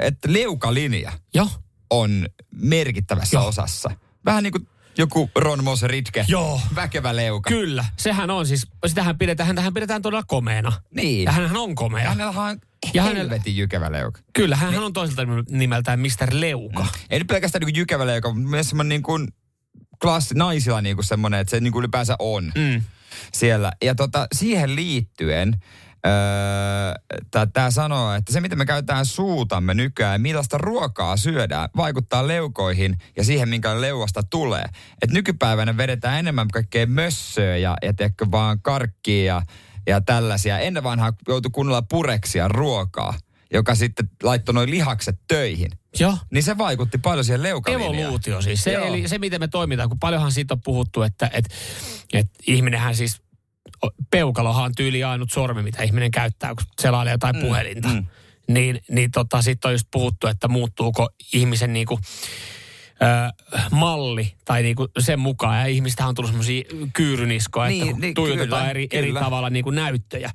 että 0.00 0.32
leukalinja 0.32 1.12
Joo. 1.34 1.48
on 1.90 2.28
merkittävässä 2.54 3.36
Joo. 3.36 3.46
osassa. 3.48 3.90
Vähän 4.24 4.42
niin 4.42 4.52
kuin 4.52 4.68
joku 4.98 5.30
Ron 5.36 5.64
Moseritke. 5.64 6.24
Joo. 6.28 6.60
Väkevä 6.74 7.16
leuka. 7.16 7.48
Kyllä, 7.48 7.84
sehän 7.96 8.30
on 8.30 8.46
siis, 8.46 8.66
sitähän 8.86 9.18
pidetään, 9.18 9.46
häntähän 9.46 9.74
pidetään 9.74 10.02
todella 10.02 10.24
komeena. 10.26 10.72
Niin. 10.94 11.24
Ja 11.24 11.32
hänhän 11.32 11.56
on 11.56 11.74
komea. 11.74 12.08
Hänellä 12.08 12.30
on 12.42 12.58
Ja 12.94 13.02
hänellä- 13.02 13.20
helvetin 13.22 13.56
jykevä 13.56 13.92
leuka. 13.92 14.20
Kyllä, 14.32 14.56
hän 14.56 14.78
on 14.84 14.92
toiselta 14.92 15.22
nimeltään 15.50 16.00
Mr. 16.00 16.28
Leuka. 16.30 16.86
Ei 17.10 17.18
nyt 17.18 17.28
pelkästään 17.28 17.62
niin 17.66 17.76
jykevä 17.76 18.06
leuka, 18.06 18.32
mutta 18.34 18.50
myös 18.50 18.68
semmoinen 18.68 18.88
niin 18.88 19.02
kuin 19.02 19.28
klassi, 20.02 20.34
naisilla 20.34 20.80
niin 20.80 20.96
kuin 20.96 21.04
semmoinen, 21.06 21.40
että 21.40 21.50
se 21.50 21.60
niin 21.60 21.72
kuin 21.72 21.80
ylipäänsä 21.82 22.16
on 22.18 22.52
Mm. 22.56 22.82
siellä. 23.32 23.72
Ja 23.84 23.94
tota, 23.94 24.26
siihen 24.34 24.76
liittyen 24.76 25.54
öö, 26.06 27.46
tämä 27.52 27.70
sanoo, 27.70 28.14
että 28.14 28.32
se 28.32 28.40
mitä 28.40 28.56
me 28.56 28.66
käytetään 28.66 29.06
suutamme 29.06 29.74
nykyään 29.74 30.12
ja 30.12 30.18
millaista 30.18 30.58
ruokaa 30.58 31.16
syödään, 31.16 31.68
vaikuttaa 31.76 32.26
leukoihin 32.26 32.98
ja 33.16 33.24
siihen, 33.24 33.48
minkä 33.48 33.80
leuasta 33.80 34.22
tulee. 34.22 34.64
Et 35.02 35.10
nykypäivänä 35.10 35.76
vedetään 35.76 36.18
enemmän 36.18 36.48
kaikkea 36.48 36.86
mössöä 36.86 37.56
ja, 37.56 37.76
ja 37.82 37.94
tiedätkö, 37.94 38.26
vaan 38.30 38.62
karkkia 38.62 39.24
ja, 39.24 39.42
ja 39.86 40.00
tällaisia. 40.00 40.58
Ennen 40.58 40.82
vanhaa 40.82 41.12
joutui 41.28 41.50
kunnolla 41.50 41.82
pureksia 41.82 42.48
ruokaa, 42.48 43.14
joka 43.52 43.74
sitten 43.74 44.10
laittoi 44.22 44.54
noin 44.54 44.70
lihakset 44.70 45.20
töihin. 45.28 45.70
Joo. 46.00 46.18
Niin 46.30 46.42
se 46.42 46.58
vaikutti 46.58 46.98
paljon 46.98 47.24
siihen 47.24 47.42
leukalinjaan. 47.42 47.94
Evoluutio 47.94 48.42
siis. 48.42 48.64
Se, 48.64 48.72
Joo. 48.72 48.84
eli 48.84 49.08
se, 49.08 49.18
miten 49.18 49.40
me 49.40 49.48
toimitaan, 49.48 49.88
kun 49.88 49.98
paljonhan 49.98 50.32
siitä 50.32 50.54
on 50.54 50.60
puhuttu, 50.64 51.02
että 51.02 51.30
et, 51.32 51.48
et 52.12 52.30
ihminenhän 52.46 52.96
siis, 52.96 53.20
peukalohan 54.10 54.64
on 54.64 54.74
tyyli 54.76 55.04
ainut 55.04 55.32
sormi, 55.32 55.62
mitä 55.62 55.82
ihminen 55.82 56.10
käyttää, 56.10 56.54
kun 56.54 56.64
selailee 56.80 57.12
jotain 57.12 57.36
mm, 57.36 57.42
puhelinta. 57.42 57.88
mm. 57.88 58.06
Niin, 58.48 58.80
niin 58.90 59.10
tota, 59.10 59.42
siitä 59.42 59.68
on 59.68 59.74
just 59.74 59.86
puhuttu, 59.90 60.26
että 60.26 60.48
muuttuuko 60.48 61.08
ihmisen 61.32 61.72
niinku, 61.72 61.98
ö, 63.02 63.44
malli 63.70 64.34
tai 64.44 64.62
niinku 64.62 64.88
sen 64.98 65.20
mukaan. 65.20 65.58
Ja 65.58 65.66
ihmistähän 65.66 66.08
on 66.08 66.14
tullut 66.14 66.30
semmoisia 66.30 66.64
kyyryniskoja, 66.92 67.68
Niin, 67.68 67.82
että 67.82 67.92
kun 67.92 68.00
niin, 68.00 68.14
tuijotetaan 68.14 68.60
kyllä, 68.60 68.70
eri, 68.70 68.86
eri 68.90 69.06
kyllä. 69.06 69.20
tavalla 69.20 69.50
niinku 69.50 69.70
näyttöjä. 69.70 70.30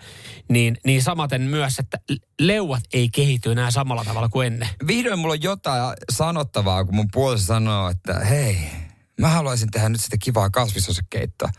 Niin, 0.50 0.78
niin 0.86 1.04
samaten 1.04 1.42
myös, 1.42 1.80
että 1.80 1.98
leuat 2.42 2.84
ei 2.94 3.10
kehity 3.10 3.52
enää 3.52 3.72
samalla 3.72 4.04
tavalla 4.06 4.30
kuin 4.30 4.48
ennen. 4.48 4.70
Vihdoin 4.88 5.20
mulla 5.20 5.34
on 5.34 5.42
jotain 5.44 5.94
sanottavaa, 6.12 6.86
kun 6.86 6.96
mun 6.96 7.08
puoliso 7.12 7.46
sanoo, 7.46 7.90
että 7.90 8.20
hei, 8.20 8.58
mä 9.22 9.28
haluaisin 9.30 9.72
tehdä 9.72 9.90
nyt 9.90 10.02
sitä 10.02 10.18
kivaa 10.18 10.50
kasvisosekeittoa. 10.50 11.50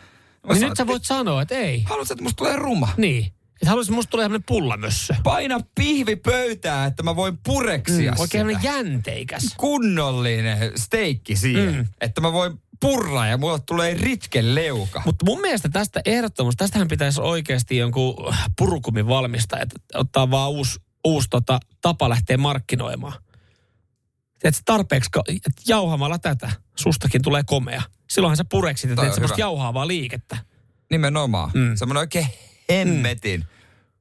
Niin 0.52 0.68
nyt 0.68 0.76
sä 0.76 0.86
voit 0.86 1.04
sanoa, 1.04 1.42
että 1.42 1.54
ei. 1.54 1.82
Haluatko, 1.82 2.12
että 2.14 2.22
musta 2.24 2.36
tulee 2.36 2.56
ruma? 2.56 2.88
Niin. 2.96 3.26
Että 3.26 3.68
haluaisin, 3.68 3.94
musta 3.94 4.10
tulee 4.10 4.24
sellainen 4.24 4.44
pullamössö. 4.48 5.14
Paina 5.24 5.60
pihvi 5.74 6.16
pöytään, 6.16 6.88
että 6.88 7.02
mä 7.02 7.16
voin 7.16 7.38
pureksia 7.44 8.12
Mm, 8.12 8.20
oikein 8.20 8.46
sitä. 8.48 8.60
jäänteikäs. 8.62 9.54
kunnollinen 9.56 10.72
steikki 10.78 11.36
siihen, 11.36 11.74
Mm. 11.74 11.86
että 12.00 12.20
mä 12.20 12.32
voin 12.32 12.60
purra 12.80 13.26
ja 13.26 13.36
mulle 13.38 13.58
tulee 13.66 13.94
ritke 13.94 14.54
leuka. 14.54 15.02
Mutta 15.06 15.24
mun 15.24 15.40
mielestä 15.40 15.68
tästä 15.68 16.00
ehdottomasti, 16.04 16.56
tästähän 16.58 16.88
pitäisi 16.88 17.20
oikeasti 17.20 17.76
jonkun 17.76 18.34
purukumin 18.58 19.06
valmistaa, 19.08 19.60
että 19.60 19.76
ottaa 19.94 20.30
vaan 20.30 20.50
uusi, 20.50 20.80
uusi 21.04 21.28
tota, 21.30 21.60
tapa 21.80 22.08
lähteä 22.08 22.36
markkinoimaan. 22.36 23.12
Että 24.44 24.60
tarpeeksi 24.64 25.10
ka- 25.10 25.22
et 25.28 25.52
jauhamalla 25.68 26.18
tätä, 26.18 26.50
sustakin 26.76 27.22
tulee 27.22 27.42
komea. 27.46 27.82
Silloinhan 28.10 28.36
sä 28.36 28.44
pureksit 28.50 28.90
ja 28.90 28.96
teet 28.96 29.14
semmoista 29.14 29.40
jauhaavaa 29.40 29.88
liikettä. 29.88 30.36
Nimenomaan. 30.90 31.50
Mm. 31.54 31.60
Mm. 31.60 31.76
Semmoinen 31.76 32.00
oikein 32.00 32.26
hemmetin 32.70 33.44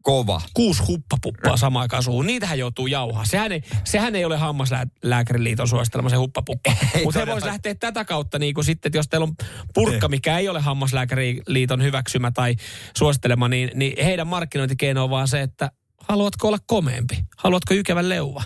kova. 0.01 0.41
Kuusi 0.53 0.83
huppapuppaa 0.83 1.57
samaan 1.57 1.81
aikaan 1.81 2.03
suuhun. 2.03 2.25
Niitähän 2.25 2.59
joutuu 2.59 2.87
jauhaa. 2.87 3.25
Sehän 3.25 3.51
ei, 3.51 3.61
sehän 3.83 4.15
ei 4.15 4.25
ole 4.25 4.37
hammaslääkäriliiton 4.37 5.67
suosittelema 5.67 6.09
se 6.09 6.15
huppapuppa. 6.15 6.71
Mutta 6.71 6.87
he 6.93 7.03
todellakaan. 7.03 7.27
voisi 7.27 7.47
lähteä 7.47 7.75
tätä 7.75 8.05
kautta, 8.05 8.39
niin 8.39 8.53
kuin 8.53 8.65
sitten, 8.65 8.89
että 8.89 8.97
jos 8.97 9.07
teillä 9.07 9.23
on 9.23 9.35
purkka, 9.73 10.07
mikä 10.07 10.37
ei 10.37 10.49
ole 10.49 10.61
hammaslääkäriliiton 10.61 11.83
hyväksymä 11.83 12.31
tai 12.31 12.55
suosittelema, 12.97 13.47
niin, 13.47 13.71
niin 13.73 14.05
heidän 14.05 14.27
markkinointikeino 14.27 15.03
on 15.03 15.09
vaan 15.09 15.27
se, 15.27 15.41
että 15.41 15.71
haluatko 16.07 16.47
olla 16.47 16.59
komeempi? 16.65 17.25
Haluatko 17.37 17.73
jykevän 17.73 18.09
leuva? 18.09 18.43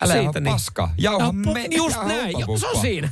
Älä 0.00 0.12
Siitä 0.14 0.40
niin. 0.40 0.52
paskaa. 0.52 0.94
Jauha 0.98 1.24
No, 1.32 1.52
me- 1.52 1.66
Just 1.70 1.96
jauha 1.96 2.08
näin. 2.08 2.34
Jo, 2.40 2.58
se 2.58 2.66
on 2.66 2.80
siinä. 2.80 3.08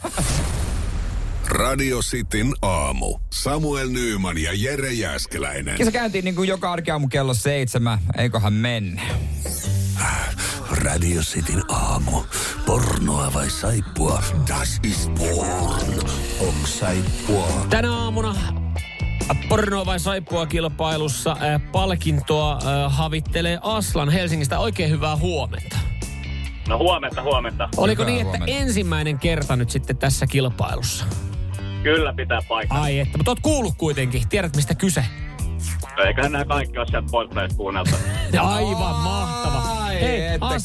Radio 1.49 1.99
Cityn 2.01 2.53
aamu. 2.63 3.19
Samuel 3.33 3.89
Nyyman 3.89 4.39
ja 4.39 4.51
Jere 4.55 4.93
Jäskeläinen. 4.93 5.77
Kisa 5.77 5.91
käyntiin 5.93 6.25
niin 6.25 6.35
kuin 6.35 6.49
joka 6.49 6.73
arkiaamu 6.73 7.09
kello 7.09 7.35
seitsemän. 7.35 7.99
Eiköhän 8.19 8.53
mennä. 8.53 9.03
Radio 10.71 11.21
Cityn 11.23 11.63
aamu. 11.69 12.23
Pornoa 12.67 13.35
vai 13.35 13.51
saippua? 13.51 14.23
Das 14.49 14.81
ist 14.83 15.11
porn. 15.15 16.01
Ok 16.41 16.55
saippua. 16.67 17.67
Tänä 17.71 17.93
aamuna 17.93 18.35
pornoa 19.49 19.87
vai 19.87 20.01
saippua 20.01 20.47
kilpailussa 20.47 21.31
äh, 21.33 21.61
palkintoa 21.73 22.53
äh, 22.53 22.93
havittelee 22.97 23.59
Aslan 23.63 24.09
Helsingistä. 24.11 24.59
Oikein 24.59 24.91
hyvää 24.91 25.17
huomenta. 25.17 25.77
No 26.69 26.79
huomenta, 26.79 27.23
huomenta. 27.23 27.69
Oliko 27.77 28.03
Hyvää 28.03 28.15
niin, 28.15 28.27
että 28.27 28.39
huomenta. 28.39 28.59
ensimmäinen 28.59 29.19
kerta 29.19 29.57
nyt 29.57 29.71
sitten 29.71 29.97
tässä 29.97 30.27
kilpailussa? 30.27 31.05
Kyllä 31.83 32.13
pitää 32.13 32.41
paikkaa. 32.49 32.83
Ai 32.83 32.99
että, 32.99 33.19
mutta 33.19 33.31
oot 33.31 33.41
kuullut 33.41 33.75
kuitenkin. 33.79 34.29
Tiedät 34.29 34.57
mistä 34.57 34.75
kyse? 34.75 35.05
Eiköhän 36.07 36.33
nämä 36.33 36.45
kaikki 36.45 36.79
ole 36.79 36.87
sieltä 36.87 37.09
kuunneltu. 37.57 37.91
Aivan 38.41 38.97
mahtava. 38.97 39.59
Ai, 39.85 40.01
Hei, 40.01 40.27
että 40.27 40.47
As, 40.47 40.65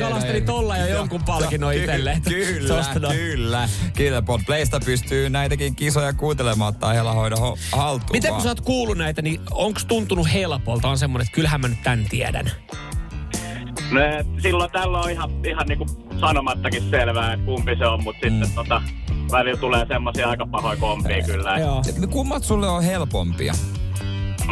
kalasteli 0.00 0.40
tolla 0.40 0.76
jo 0.76 0.86
jonkun 0.86 1.24
palkinnon 1.24 1.74
itselleen. 1.74 2.22
Kyllä, 2.28 2.84
kyllä. 3.10 3.68
Kyllä, 3.96 4.22
Podplaysta 4.22 4.80
pystyy 4.84 5.30
näitäkin 5.30 5.76
kisoja 5.76 6.12
kuuntelemaan 6.12 6.74
tai 6.74 6.94
helahoida 6.96 7.36
ho- 7.36 7.58
haltuun 7.76 8.10
Miten 8.12 8.32
kun 8.32 8.42
sä 8.42 8.48
oot 8.48 8.60
kuullut 8.60 8.98
näitä, 8.98 9.22
niin 9.22 9.40
onko 9.50 9.80
tuntunut 9.88 10.32
helpolta? 10.32 10.88
On 10.88 10.98
semmoinen, 10.98 11.26
että 11.26 11.34
kyllähän 11.34 11.60
mä 11.60 11.68
nyt 11.68 11.82
tän 11.82 12.06
tiedän. 12.10 12.50
No, 13.92 14.00
silloin 14.42 14.70
tällä 14.70 15.00
on 15.00 15.10
ihan, 15.10 15.30
ihan 15.46 15.66
niinku 15.66 15.86
sanomattakin 16.20 16.82
selvää, 16.90 17.32
että 17.32 17.46
kumpi 17.46 17.76
se 17.76 17.86
on, 17.86 18.04
mutta 18.04 18.26
mm. 18.26 18.32
sitten 18.32 18.54
tota, 18.54 18.82
välillä 19.32 19.60
tulee 19.60 19.86
semmoisia 19.86 20.28
aika 20.28 20.46
pahoja 20.46 20.76
kompia 20.76 21.24
kyllä. 21.24 21.58
Joo, 21.58 21.82
Et 21.88 22.10
Kummat 22.10 22.44
sulle 22.44 22.68
on 22.68 22.82
helpompia? 22.82 23.54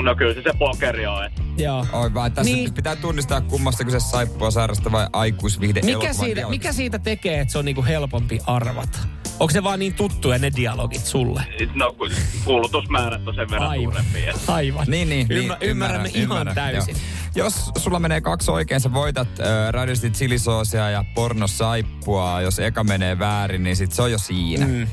No 0.03 0.15
kyllä 0.15 0.35
se 0.35 0.43
se 0.43 0.51
pokeri 0.59 1.07
on. 1.07 1.25
Et 1.25 1.33
joo. 1.57 1.87
Oi 1.93 2.15
vaan, 2.15 2.33
tässä 2.33 2.53
Niin. 2.53 2.75
pitää 2.75 2.97
tunnistaa 2.97 3.41
kummasta 3.41 3.85
kyse 3.85 4.01
saippua 4.01 4.51
saarasta 4.51 4.93
vai 4.93 5.07
aikuisvihde 5.13 5.81
Mikä 5.85 6.13
siitä, 6.13 6.49
mikä 6.49 6.73
siitä 6.73 6.99
tekee, 6.99 7.41
että 7.41 7.53
se 7.53 7.59
on 7.59 7.65
niinku 7.65 7.85
helpompi 7.85 8.39
arvata? 8.47 8.99
Onko 9.41 9.53
se 9.53 9.63
vaan 9.63 9.79
niin 9.79 9.95
tuttuja 9.95 10.39
ne 10.39 10.51
dialogit 10.57 11.07
sulle? 11.07 11.45
no 11.75 11.97
kuulutusmäärät 12.45 13.29
on 13.29 13.35
sen 13.35 13.51
verran 13.51 13.71
Aivan. 13.71 13.85
suurempia. 13.85 14.31
et 14.31 14.49
Aivan. 14.49 14.87
Niin, 14.89 15.09
niin, 15.09 15.27
Ymmär, 15.31 15.59
niin 15.61 15.71
ymmärrämme 15.71 16.09
ihan 16.09 16.23
ymmärrän, 16.23 16.55
täysin. 16.55 16.97
Joo. 17.35 17.47
Jos 17.47 17.71
sulla 17.79 17.99
menee 17.99 18.21
kaksi 18.21 18.51
oikein, 18.51 18.81
sä 18.81 18.93
voitat 18.93 19.29
äh, 19.41 19.47
radiosti 19.71 20.11
chilisoosia 20.11 20.91
ja 20.91 21.05
pornosaippua. 21.15 22.41
Jos 22.41 22.59
eka 22.59 22.85
menee 22.85 23.19
väärin, 23.19 23.63
niin 23.63 23.77
sit 23.77 23.93
se 23.93 24.03
on 24.03 24.13
jo 24.13 24.19
siinä. 24.19 24.67
Mm. 24.67 24.87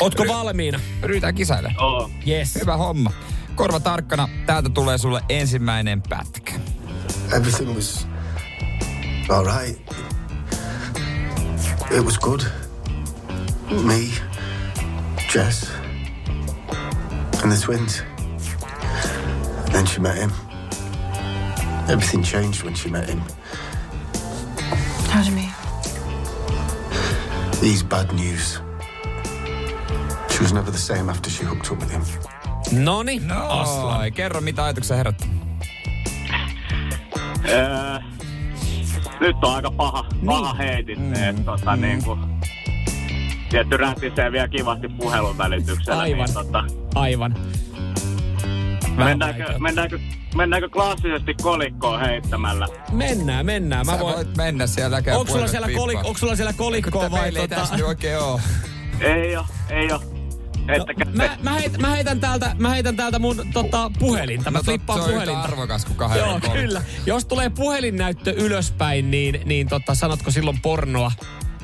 Ootko 0.00 0.24
valmiina? 0.28 0.80
Ryhdytään 1.02 1.34
kisaille. 1.34 1.74
Oo. 1.78 2.10
Yes. 2.28 2.54
Hyvä 2.60 2.76
homma. 2.76 3.10
Korva 3.54 3.80
tarkkana, 3.80 4.28
täältä 4.46 4.68
tulee 4.68 4.98
sulle 4.98 5.22
ensimmäinen 5.28 6.02
pätkä. 6.08 6.52
Everything 7.36 7.74
was 7.74 8.06
all 9.28 9.44
right. 9.44 9.92
It 11.90 12.04
was 12.04 12.18
good. 12.18 12.40
Me, 13.72 14.10
Jess, 15.30 15.70
and 17.42 17.50
the 17.50 17.58
twins. 17.60 18.02
Then 19.72 19.86
she 19.86 20.00
met 20.00 20.16
him. 20.18 20.30
Everything 21.88 22.22
changed 22.22 22.62
when 22.64 22.74
she 22.74 22.90
met 22.90 23.08
him. 23.08 23.20
How 25.08 25.22
do 25.22 25.28
you 25.30 25.34
mean? 25.34 25.50
These 27.60 27.82
bad 27.82 28.12
news. 28.12 28.60
She 30.30 30.42
was 30.42 30.52
never 30.52 30.70
the 30.70 30.78
same 30.78 31.08
after 31.10 31.30
she 31.30 31.44
hooked 31.44 31.70
up 31.72 31.78
with 31.80 31.90
him. 31.90 32.02
Noni, 32.84 33.18
No, 33.18 33.34
Aslan. 33.48 34.12
kerro 34.12 34.40
mitä 34.40 34.64
ajatuksia 34.64 34.96
herättää. 34.96 35.28
Öö, 37.48 37.98
nyt 39.20 39.36
on 39.44 39.54
aika 39.54 39.70
paha, 39.70 40.04
paha 40.26 40.54
heitit, 40.54 40.98
mm, 40.98 41.12
että 41.14 41.42
tota, 41.42 41.76
mm. 41.76 41.82
niin 41.82 42.04
kuin, 42.04 42.20
tietty 43.52 43.76
rätisee 43.76 44.32
vielä 44.32 44.48
kivasti 44.48 44.88
puhelun 44.88 45.38
välityksellä. 45.38 46.00
Aivan. 46.02 46.24
Niin, 46.24 46.34
tota, 46.34 46.64
Aivan. 46.94 47.34
mennäänkö, 48.96 49.58
mennäänkö, 49.58 49.98
mennäänkö 50.34 50.68
klassisesti 50.68 51.34
kolikkoon 51.42 52.00
heittämällä? 52.00 52.68
Mennään, 52.92 53.46
mennään. 53.46 53.86
Mä 53.86 53.92
Sä 53.92 54.00
voin... 54.00 54.16
voit 54.16 54.36
mennä 54.36 54.66
siellä 54.66 54.96
näkee 54.96 55.16
Onko 55.16 55.32
sulla, 55.32 55.48
siellä 55.48 55.68
kolik, 55.76 55.98
onko 55.98 56.18
sulla 56.18 56.36
siellä 56.36 56.52
kolikkoa 56.52 57.10
vai 57.10 57.20
Meillä 57.20 57.40
ei 57.40 57.48
tota... 57.48 57.60
tässä 57.60 57.76
nyt 57.76 57.84
oikein 57.84 58.18
oo. 58.18 58.40
Ei 59.00 59.36
oo, 59.36 59.46
ei 59.70 59.92
oo. 59.92 60.02
No, 60.78 61.04
mä, 61.14 61.36
mä, 61.42 61.52
heit, 61.52 61.78
mä, 61.78 61.90
heitän 61.90 62.20
täältä, 62.20 62.56
mä 62.58 62.70
heitän 62.70 62.96
täältä 62.96 63.18
mun 63.18 63.36
tota, 63.52 63.90
puhelinta. 63.98 64.50
Mä 64.50 64.58
No, 64.58 64.62
flippaan 64.64 64.98
se 64.98 65.04
on 65.04 65.10
yhtä 65.10 65.24
puhelinta. 65.24 65.52
arvokas 65.52 65.84
kuin 65.84 65.96
kahden 65.96 66.18
Joo, 66.18 66.40
kyllä. 66.52 66.82
Jos 67.06 67.24
tulee 67.24 67.50
puhelinnäyttö 67.50 68.32
ylöspäin, 68.32 69.10
niin, 69.10 69.40
niin 69.44 69.68
tota, 69.68 69.94
sanotko 69.94 70.30
silloin 70.30 70.60
pornoa? 70.60 71.12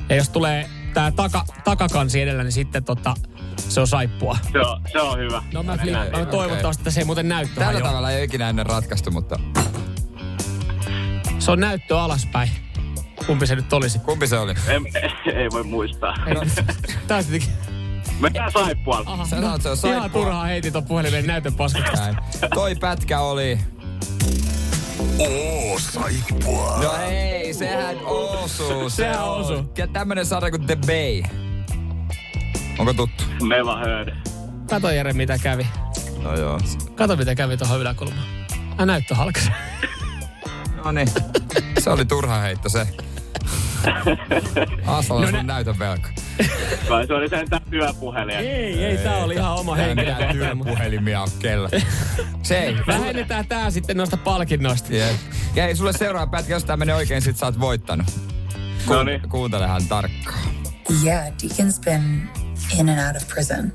Ja 0.09 0.15
jos 0.15 0.29
tulee 0.29 0.69
tää 0.93 1.11
taka, 1.11 1.45
takakansi 1.63 2.21
edellä, 2.21 2.43
niin 2.43 2.51
sitten 2.51 2.83
tota, 2.83 3.13
se 3.57 3.79
on 3.81 3.87
saippua. 3.87 4.37
se, 4.51 4.59
on, 4.59 4.81
se 4.91 4.99
on 5.01 5.19
hyvä. 5.19 5.43
No 5.53 5.63
mä, 5.63 5.77
flip, 5.77 5.93
mä 6.11 6.25
toivottavasti, 6.25 6.81
että 6.81 6.91
se 6.91 6.99
ei 6.99 7.05
muuten 7.05 7.29
näyttö 7.29 7.55
Tällä 7.55 7.65
hajoa. 7.73 7.87
tavalla 7.87 8.11
ei 8.11 8.17
ole 8.17 8.23
ikinä 8.23 8.49
ennen 8.49 8.65
ratkaistu, 8.65 9.11
mutta 9.11 9.39
Se 11.39 11.51
on 11.51 11.59
näyttö 11.59 11.99
alaspäin. 12.01 12.49
Kumpi 13.27 13.47
se 13.47 13.55
nyt 13.55 13.73
olisi? 13.73 13.99
kumpi 13.99 14.27
se 14.27 14.39
oli? 14.39 14.53
Ei, 14.67 14.79
ei 15.41 15.47
voi 15.51 15.63
muistaa. 15.63 16.15
Tää 17.07 17.17
on 17.17 17.23
sittenkin... 17.23 17.49
Mennään 18.19 18.51
saippualta. 18.51 19.11
Aha, 19.11 19.25
Sä 19.25 19.29
sanot, 19.41 19.61
se 19.61 19.69
on 19.69 19.73
ihan 19.73 20.01
saippua. 20.01 20.23
turhaa 20.23 20.45
heitin 20.45 20.73
ton 20.73 20.85
puhelimen 20.85 21.27
näytön 21.27 21.53
paskaksi. 21.55 22.01
Toi 22.53 22.75
pätkä 22.75 23.19
oli... 23.19 23.59
Oo 25.19 25.79
saippua. 25.79 26.79
No 26.83 26.93
ei, 27.09 27.53
sehän 27.53 27.95
osuu. 28.05 28.89
Se 28.89 28.95
Sehän 29.03 29.23
osuu. 29.23 29.71
Ja 29.77 29.87
tämmönen 29.87 30.25
sarja 30.25 30.51
kuin 30.51 30.65
The 30.65 30.75
Bay. 30.75 31.23
Onko 32.79 32.93
tuttu? 32.93 33.23
Never 33.41 33.77
heard. 33.87 34.15
Kato 34.69 34.91
Jere, 34.91 35.13
mitä 35.13 35.37
kävi. 35.37 35.67
No 36.23 36.35
joo. 36.39 36.59
Kato, 36.95 37.15
mitä 37.15 37.35
kävi 37.35 37.57
tuohon 37.57 37.79
yläkulmaan. 37.81 38.27
Mä 38.79 38.85
näyttö 38.85 39.15
halkas. 39.15 39.51
No 40.85 40.91
niin. 40.91 41.07
Se 41.79 41.89
oli 41.89 42.05
turha 42.05 42.39
heitto 42.39 42.69
se. 42.69 42.87
Asalla 44.87 45.25
No 45.25 45.31
nä- 45.31 45.37
sun 45.37 45.47
näytön 45.47 45.79
velka. 45.79 46.09
Kai 46.87 47.07
se 47.07 47.13
oli 47.13 47.29
sentään 47.29 47.61
työpuhelin. 47.69 48.35
Ei, 48.35 48.83
ei, 48.85 48.97
tää 48.97 49.17
oli 49.17 49.35
ihan 49.35 49.55
oma 49.55 49.75
Tää 49.75 49.85
henkilökohtainen. 49.85 50.35
työpuhelimia 50.37 51.21
on 51.21 51.29
kellä. 51.39 51.69
Se 52.43 52.59
ei. 52.59 52.77
Vähennetään 52.87 53.47
tää 53.47 53.71
sitten 53.71 53.97
noista 53.97 54.17
palkinnoista. 54.17 54.93
Jep. 54.95 55.15
Ja 55.55 55.67
ei 55.67 55.75
sulle 55.75 55.93
seuraava 55.93 56.27
pätkä, 56.31 56.53
jos 56.53 56.63
tää 56.65 56.77
menee 56.77 56.95
oikein, 56.95 57.21
sit 57.21 57.37
sä 57.37 57.45
oot 57.45 57.59
voittanut. 57.59 58.07
Ku- 58.87 58.93
No 58.93 59.03
niin. 59.03 59.21
Kuuntelehan 59.29 59.85
tarkkaan. 59.85 60.49
Yeah, 61.03 61.27
Deacon's 61.27 61.81
been 61.85 62.29
in 62.79 62.89
and 62.89 62.99
out 63.07 63.15
of 63.23 63.27
prison. 63.27 63.73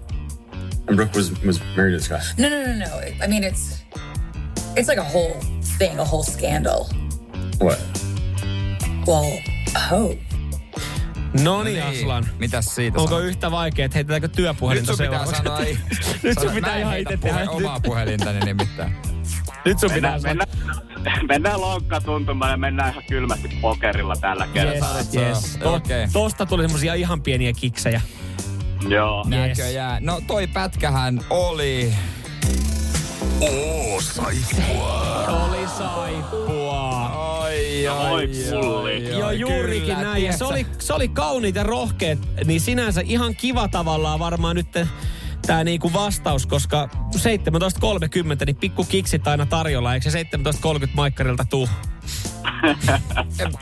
And 0.88 0.96
Brooke 0.96 1.16
was 1.18 1.32
was 1.46 1.60
married 1.76 1.92
to 1.94 1.98
this 1.98 2.08
guy. 2.08 2.48
No, 2.48 2.48
no, 2.48 2.66
no, 2.66 2.78
no. 2.78 3.24
I 3.24 3.28
mean, 3.28 3.44
it's 3.44 3.84
it's 4.76 4.88
like 4.88 5.00
a 5.00 5.04
whole 5.12 5.34
thing, 5.78 6.00
a 6.00 6.04
whole 6.04 6.22
scandal. 6.24 6.88
What? 7.60 7.78
Well, 9.06 9.38
Hope. 9.90 10.23
No 11.42 11.62
niin, 11.62 11.82
Aslan. 11.82 12.28
Mitäs 12.38 12.74
siitä 12.74 12.98
Onko 12.98 13.10
sanot? 13.14 13.24
yhtä 13.24 13.50
vaikea, 13.50 13.84
että 13.84 13.94
heitetäänkö 13.96 14.26
Nyt 14.26 14.36
työpuhelinta 14.36 14.96
sun 14.96 15.06
pitää 15.06 15.26
sanoa... 15.26 15.58
ei- 15.58 15.78
Nyt 16.22 16.38
sun 16.40 16.50
pitää 16.50 16.76
ihan 16.82 16.98
itse 16.98 17.16
puhe- 17.16 17.32
tehdä. 17.32 17.50
Omaa 17.50 17.80
puhelintani 17.80 18.40
nimittäin. 18.40 18.92
Nyt 19.64 19.78
sun 19.78 19.90
pitää 19.90 20.18
Mennään, 20.18 20.48
mennään, 20.96 21.26
mennään 21.28 21.60
lonkkatuntumaan 21.60 22.50
ja 22.50 22.56
mennään 22.56 22.90
ihan 22.90 23.04
kylmästi 23.08 23.48
pokerilla 23.60 24.16
tällä 24.16 24.46
kertaa. 24.46 24.96
Yes, 24.96 25.14
yes. 25.14 25.56
To, 25.62 25.74
okei. 25.74 26.06
Tosta 26.12 26.46
tuli 26.46 26.62
semmosia 26.62 26.94
ihan 26.94 27.22
pieniä 27.22 27.52
kiksejä. 27.52 28.00
Joo. 28.88 29.24
Yes. 29.32 29.58
Näköjään. 29.58 30.04
No 30.06 30.20
toi 30.26 30.46
pätkähän 30.46 31.20
oli... 31.30 31.94
Oo, 33.40 34.00
saippua. 34.00 35.26
Oli 35.26 35.68
saippua. 35.78 36.63
Ai, 37.88 38.12
Oi, 38.12 38.30
pulli. 38.50 39.08
Joo, 39.18 39.30
juurikin 39.30 39.82
kyllä, 39.82 40.02
näin. 40.02 40.24
Ja 40.24 40.36
se 40.36 40.44
oli, 40.44 40.66
se 40.78 40.92
oli 40.92 41.08
kauniit 41.08 41.54
ja 41.54 41.62
rohkeet, 41.62 42.18
niin 42.44 42.60
sinänsä 42.60 43.00
ihan 43.04 43.36
kiva 43.36 43.68
tavallaan 43.68 44.18
varmaan 44.18 44.56
nyt 44.56 44.66
tämä 45.46 45.64
niinku 45.64 45.92
vastaus, 45.92 46.46
koska 46.46 46.88
17.30, 47.16 48.46
niin 48.46 48.56
pikku 48.56 48.84
kiksit 48.84 49.28
aina 49.28 49.46
tarjolla, 49.46 49.94
eikö 49.94 50.10
se 50.10 50.22
17.30 50.22 50.88
maikkarilta 50.94 51.44
tuu? 51.50 51.68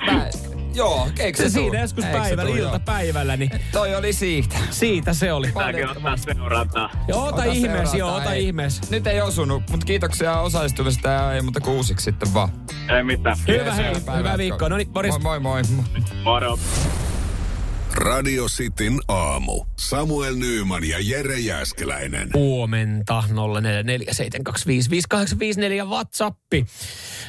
Mä, 0.06 0.28
joo, 0.74 1.08
eikö 1.18 1.36
Se, 1.42 1.48
se, 1.48 1.50
siinä 1.50 1.80
joskus 1.80 2.04
päivällä, 2.04 2.56
iltapäivällä, 2.56 3.36
niin 3.36 3.50
Toi 3.72 3.94
oli 3.94 4.12
siitä. 4.12 4.56
siitä 4.70 5.12
se 5.14 5.32
oli. 5.32 5.46
Pitääkin 5.46 5.88
ottaa 5.90 6.16
seurantaa. 6.16 6.90
Joo, 7.08 7.24
ota, 7.24 7.34
Ota 7.34 7.44
ihmeessä, 7.44 7.96
joo, 7.96 8.14
ota 8.16 8.32
ei. 8.32 8.44
ihmeessä. 8.46 8.82
Nyt 8.90 9.06
ei 9.06 9.20
osunut, 9.20 9.62
mutta 9.70 9.86
kiitoksia 9.86 10.40
osallistumisesta 10.40 11.08
ja 11.08 11.32
ei 11.32 11.42
muuta 11.42 11.60
kuin 11.60 11.76
uusiksi 11.76 12.04
sitten 12.04 12.34
vaan. 12.34 12.48
Ei 12.96 13.02
mitään. 13.02 13.36
Hyvä 13.48 13.72
hei, 13.72 13.94
hyvää 14.18 14.38
viikkoa. 14.38 14.68
No 14.68 14.76
niin, 14.76 14.88
Boris. 14.92 15.20
Moi 15.22 15.40
moi 15.40 15.62
moi. 15.62 15.84
Moro. 16.24 16.58
Radio 18.02 18.46
Cityn 18.46 19.00
aamu. 19.08 19.64
Samuel 19.78 20.34
Nyyman 20.34 20.88
ja 20.88 20.96
Jere 21.00 21.38
Jäskeläinen. 21.38 22.30
huomenta 22.34 23.24
0447255854 23.28 23.32
WhatsAppi. 25.88 26.66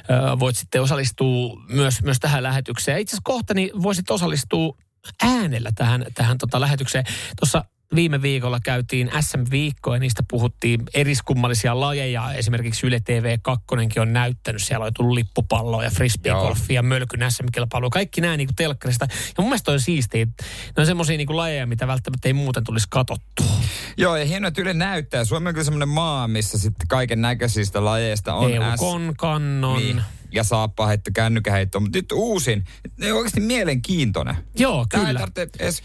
Öö, 0.09 0.39
voit 0.39 0.55
sitten 0.55 0.81
osallistua 0.81 1.63
myös, 1.69 2.03
myös 2.03 2.17
tähän 2.19 2.43
lähetykseen. 2.43 2.99
Itse 2.99 3.11
asiassa 3.11 3.21
kohta 3.23 3.53
niin 3.53 3.69
voisit 3.83 4.11
osallistua 4.11 4.77
äänellä 5.23 5.69
tähän, 5.75 6.05
tähän 6.13 6.37
tota 6.37 6.61
lähetykseen. 6.61 7.05
Tuossa 7.39 7.65
viime 7.95 8.21
viikolla 8.21 8.59
käytiin 8.59 9.11
SM-viikko 9.21 9.93
ja 9.93 9.99
niistä 9.99 10.23
puhuttiin 10.29 10.83
eriskummallisia 10.93 11.79
lajeja. 11.79 12.33
Esimerkiksi 12.33 12.87
Yle 12.87 12.99
TV 12.99 13.37
2 13.41 13.65
on 13.99 14.13
näyttänyt. 14.13 14.63
Siellä 14.63 14.85
on 14.85 14.91
tullut 14.95 15.13
lippupalloa 15.13 15.83
ja 15.83 15.89
frisbeegolfia, 15.89 16.83
mölkyn 16.83 17.31
SM-kilpailua. 17.31 17.89
Kaikki 17.89 18.21
nämä 18.21 18.37
niin 18.37 18.49
telkkarista. 18.55 19.07
Ja 19.09 19.33
mun 19.37 19.49
mielestä 19.49 19.71
on 19.71 19.79
siistiä. 19.79 20.25
Ne 20.25 20.33
on 20.77 20.85
semmoisia 20.85 21.17
niin 21.17 21.37
lajeja, 21.37 21.65
mitä 21.65 21.87
välttämättä 21.87 22.29
ei 22.29 22.33
muuten 22.33 22.63
tulisi 22.63 22.87
katsottua. 22.89 23.45
Joo, 23.97 24.15
ja 24.15 24.25
hienoa, 24.25 24.47
että 24.47 24.61
Yle 24.61 24.73
näyttää. 24.73 25.25
Suomi 25.25 25.47
on 25.47 25.53
kyllä 25.53 25.65
semmoinen 25.65 25.89
maa, 25.89 26.27
missä 26.27 26.57
sitten 26.57 26.87
kaiken 26.87 27.21
näköisistä 27.21 27.85
lajeista 27.85 28.33
on 28.33 28.51
Eukon, 28.53 29.13
kannon. 29.17 29.77
Niin. 29.77 30.01
Ja 30.31 30.43
saappaheitto, 30.43 31.11
kännykäheitto. 31.13 31.79
Mutta 31.79 31.97
nyt 31.97 32.11
uusin, 32.11 32.63
ne 32.97 33.11
on 33.11 33.17
oikeasti 33.17 33.39
mielenkiintoinen. 33.39 34.35
Joo, 34.57 34.85
Tää 34.89 34.99
ei 34.99 35.05
kyllä. 35.05 35.19
tarvitse 35.19 35.63
edes 35.63 35.83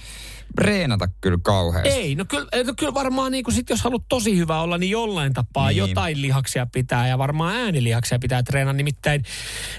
reenata 0.59 1.09
kyllä 1.21 1.39
kauheasti. 1.43 1.89
Ei, 1.89 2.15
no 2.15 2.25
kyllä, 2.25 2.47
no 2.67 2.75
kyllä 2.79 2.95
varmaan 2.95 3.33
niin 3.33 3.45
sit 3.51 3.71
jos 3.71 3.83
haluat 3.83 4.03
tosi 4.09 4.37
hyvä 4.37 4.61
olla, 4.61 4.79
niin 4.79 4.91
jollain 4.91 5.33
tapaa 5.33 5.69
Niin. 5.69 5.77
niin. 5.83 5.89
jotain 5.89 6.23
lihaksia 6.23 6.67
pitää 6.67 7.09
ja 7.09 7.19
varmaan 7.19 7.57
äänilihaksia 7.57 8.19
pitää 8.19 8.43
treenata. 8.43 8.77
Nimittäin 8.77 9.23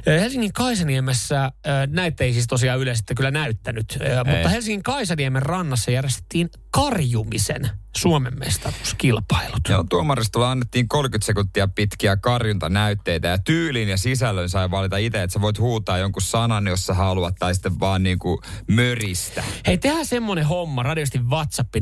Helsingin 0.06 0.54
Kaisaniemessä, 0.54 1.52
näitä 1.88 2.24
ei 2.24 2.34
siis 2.34 2.48
tosiaan 2.48 2.80
Yle 2.80 2.96
sitten 2.96 3.18
kyllä 3.18 3.32
näyttänyt, 3.32 3.98
eh, 4.02 4.18
mutta 4.34 4.50
Helsingin 4.50 4.84
Kaisaniemen 4.84 5.42
rannassa 5.42 5.92
järjestettiin 5.92 6.50
karjumisen 6.72 7.70
Suomen 7.98 8.40
mestaruuskilpailut. 8.40 9.60
Joo, 9.70 9.84
tuomaristolla 9.90 10.52
annettiin 10.52 10.88
30 10.88 11.26
sekuntia 11.26 11.68
pitkiä 11.68 12.18
karjuntanäytteitä 12.18 13.28
ja 13.28 13.38
tyylin 13.38 13.90
ja 13.90 13.98
sisällön 13.98 14.50
sai 14.50 14.72
valita 14.72 14.98
itse, 14.98 15.24
että 15.24 15.34
sä 15.34 15.42
voit 15.42 15.60
huutaa 15.60 15.98
jonkun 15.98 16.22
sanan, 16.22 16.68
jos 16.68 16.86
sä 16.86 16.94
haluat, 16.94 17.36
tai 17.40 17.54
sitten 17.54 17.80
vaan 17.80 18.04
niinku 18.04 18.42
möristä. 18.68 19.44
Hei, 19.68 19.78
tehdään 19.78 20.06
semmonen 20.06 20.46
homma, 20.60 20.84
radiosti 20.84 21.20
WhatsApp 21.30 21.76
0447255854. 21.76 21.80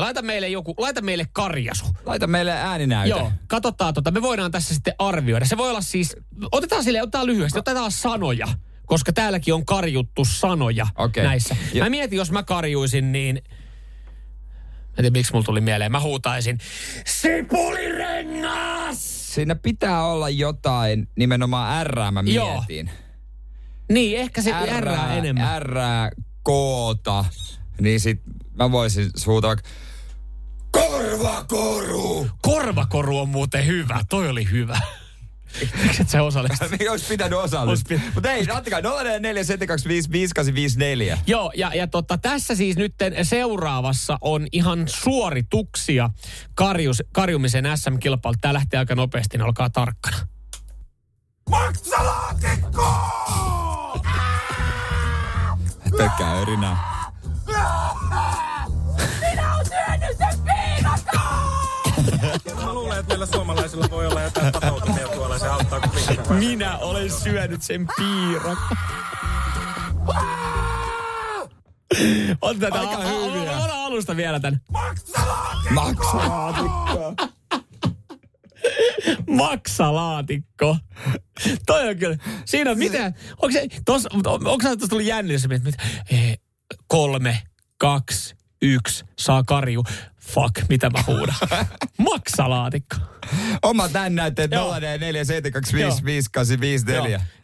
Laita 0.00 0.22
meille 0.22 0.48
joku, 0.48 0.74
laita 0.78 1.02
meille 1.02 1.26
karjasu. 1.32 1.84
Laita 2.06 2.26
meille 2.26 2.52
ääninäyte. 2.52 3.10
Joo, 3.10 3.32
katsotaan 3.46 3.94
tota. 3.94 4.10
Me 4.10 4.22
voidaan 4.22 4.50
tässä 4.50 4.74
sitten 4.74 4.94
arvioida. 4.98 5.44
Se 5.44 5.56
voi 5.56 5.70
olla 5.70 5.80
siis, 5.80 6.16
otetaan 6.52 6.84
sille, 6.84 7.02
otetaan 7.02 7.26
lyhyesti, 7.26 7.58
otetaan 7.58 7.92
sanoja. 7.92 8.46
Koska 8.86 9.12
täälläkin 9.12 9.54
on 9.54 9.66
karjuttu 9.66 10.24
sanoja 10.24 10.86
Okei. 10.98 11.24
näissä. 11.24 11.56
Ja- 11.74 11.84
Mä 11.84 11.90
mietin, 11.90 12.16
jos 12.16 12.30
mä 12.30 12.42
karjuisin, 12.42 13.12
niin... 13.12 13.34
Mä 13.34 13.40
en 14.90 14.94
tiedä, 14.96 15.10
miksi 15.10 15.32
mulla 15.32 15.44
tuli 15.44 15.60
mieleen. 15.60 15.92
Mä 15.92 16.00
huutaisin, 16.00 16.58
sipulirengas! 17.06 19.34
Siinä 19.34 19.54
pitää 19.54 20.06
olla 20.06 20.28
jotain, 20.28 21.08
nimenomaan 21.16 21.86
R 21.86 21.96
mä 22.10 22.22
Joo. 22.26 22.64
Niin, 23.88 24.18
ehkä 24.18 24.42
se 24.42 24.52
R 24.80 24.88
enemmän. 25.18 25.62
R, 25.62 25.74
koota. 26.42 27.24
Niin 27.80 28.00
sit 28.00 28.20
mä 28.54 28.72
voisin 28.72 29.10
vaikka 29.26 29.68
Korvakoru! 30.70 32.26
Korvakoru 32.42 33.18
on 33.18 33.28
muuten 33.28 33.66
hyvä. 33.66 34.00
Toi 34.10 34.28
oli 34.28 34.50
hyvä. 34.50 34.80
Miksi 35.82 36.02
et 36.02 36.08
sä 36.08 36.22
osallistu? 36.22 36.64
niin 36.78 36.90
olisi 36.90 37.06
pitänyt 37.08 37.38
osallistua. 37.38 37.98
Mutta 38.14 38.32
ei, 38.32 38.46
ottakaa 38.50 38.80
0447255854. 38.80 38.84
Joo, 41.26 41.52
ja, 41.56 41.74
ja 41.74 41.86
tota, 41.86 42.18
tässä 42.18 42.54
siis 42.54 42.76
nyt 42.76 42.94
seuraavassa 43.22 44.18
on 44.20 44.46
ihan 44.52 44.88
suorituksia 44.88 46.10
karjus, 46.54 47.02
karjumisen 47.12 47.64
SM-kilpailu. 47.76 48.36
Tämä 48.40 48.54
lähtee 48.54 48.78
aika 48.78 48.94
nopeasti, 48.94 49.38
niin 49.38 49.46
olkaa 49.46 49.70
tarkkana. 49.70 50.16
Pelkkää 55.96 56.40
örinää. 56.40 56.76
Mä 62.64 62.74
luulen, 62.74 62.98
että 62.98 63.08
meillä 63.08 63.26
suomalaisilla 63.26 63.86
voi 63.90 64.06
olla 64.06 64.22
jotain 64.22 64.52
patoutumia 64.52 65.08
tuolla. 65.08 65.38
Se 65.38 65.48
auttaa 65.48 65.80
kuin. 65.80 66.38
Minä 66.38 66.78
olen 66.78 67.10
syönyt 67.10 67.62
sen 67.62 67.86
piiran. 67.96 68.56
On 72.42 72.58
tätä 72.58 72.80
Aika 72.80 72.96
hyviä. 72.96 73.56
Ota 73.56 73.84
alusta 73.84 74.16
vielä 74.16 74.40
tän. 74.40 74.60
Maksalaatikko. 75.70 77.14
Maksalaatikko. 79.30 80.76
Toi 81.66 81.88
on 81.88 81.96
kyllä. 81.96 82.16
Siinä 82.44 82.70
on 82.70 82.78
mitä? 82.78 83.12
Onko 83.42 83.52
se, 83.52 83.66
tos, 83.84 84.06
onko 84.24 84.58
se 84.62 84.68
tuossa 84.68 84.88
tullut 84.88 85.06
jänni, 85.06 85.32
jos 85.32 85.42
sä 85.42 85.48
mietit, 85.48 85.64
mitä? 85.64 85.82
Eh, 86.10 86.38
kolme, 86.86 87.42
kaksi, 87.78 88.34
yksi, 88.62 89.04
saa 89.18 89.42
karju. 89.42 89.84
Fuck, 90.20 90.68
mitä 90.68 90.90
mä 90.90 90.98
huudan? 91.06 91.34
Maksalaatikko. 91.98 92.96
Oma 93.62 93.88
tän 93.88 94.14
näytteet 94.14 94.50
Joo. 94.50 94.74
0447255854. 94.74 94.78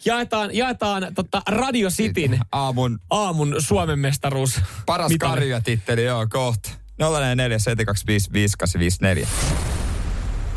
Jaetaan, 0.04 0.56
jaetaan 0.56 1.14
tota 1.14 1.42
Radio 1.48 1.90
Cityn 1.90 2.40
Aamun 2.52 2.98
aamun 3.10 3.54
Suomen 3.58 3.98
mestaruus. 3.98 4.60
paras 4.86 5.12
karjatitteli, 5.20 6.04
joo, 6.04 6.26
kohta. 6.30 6.70
0447255854. 7.02 9.26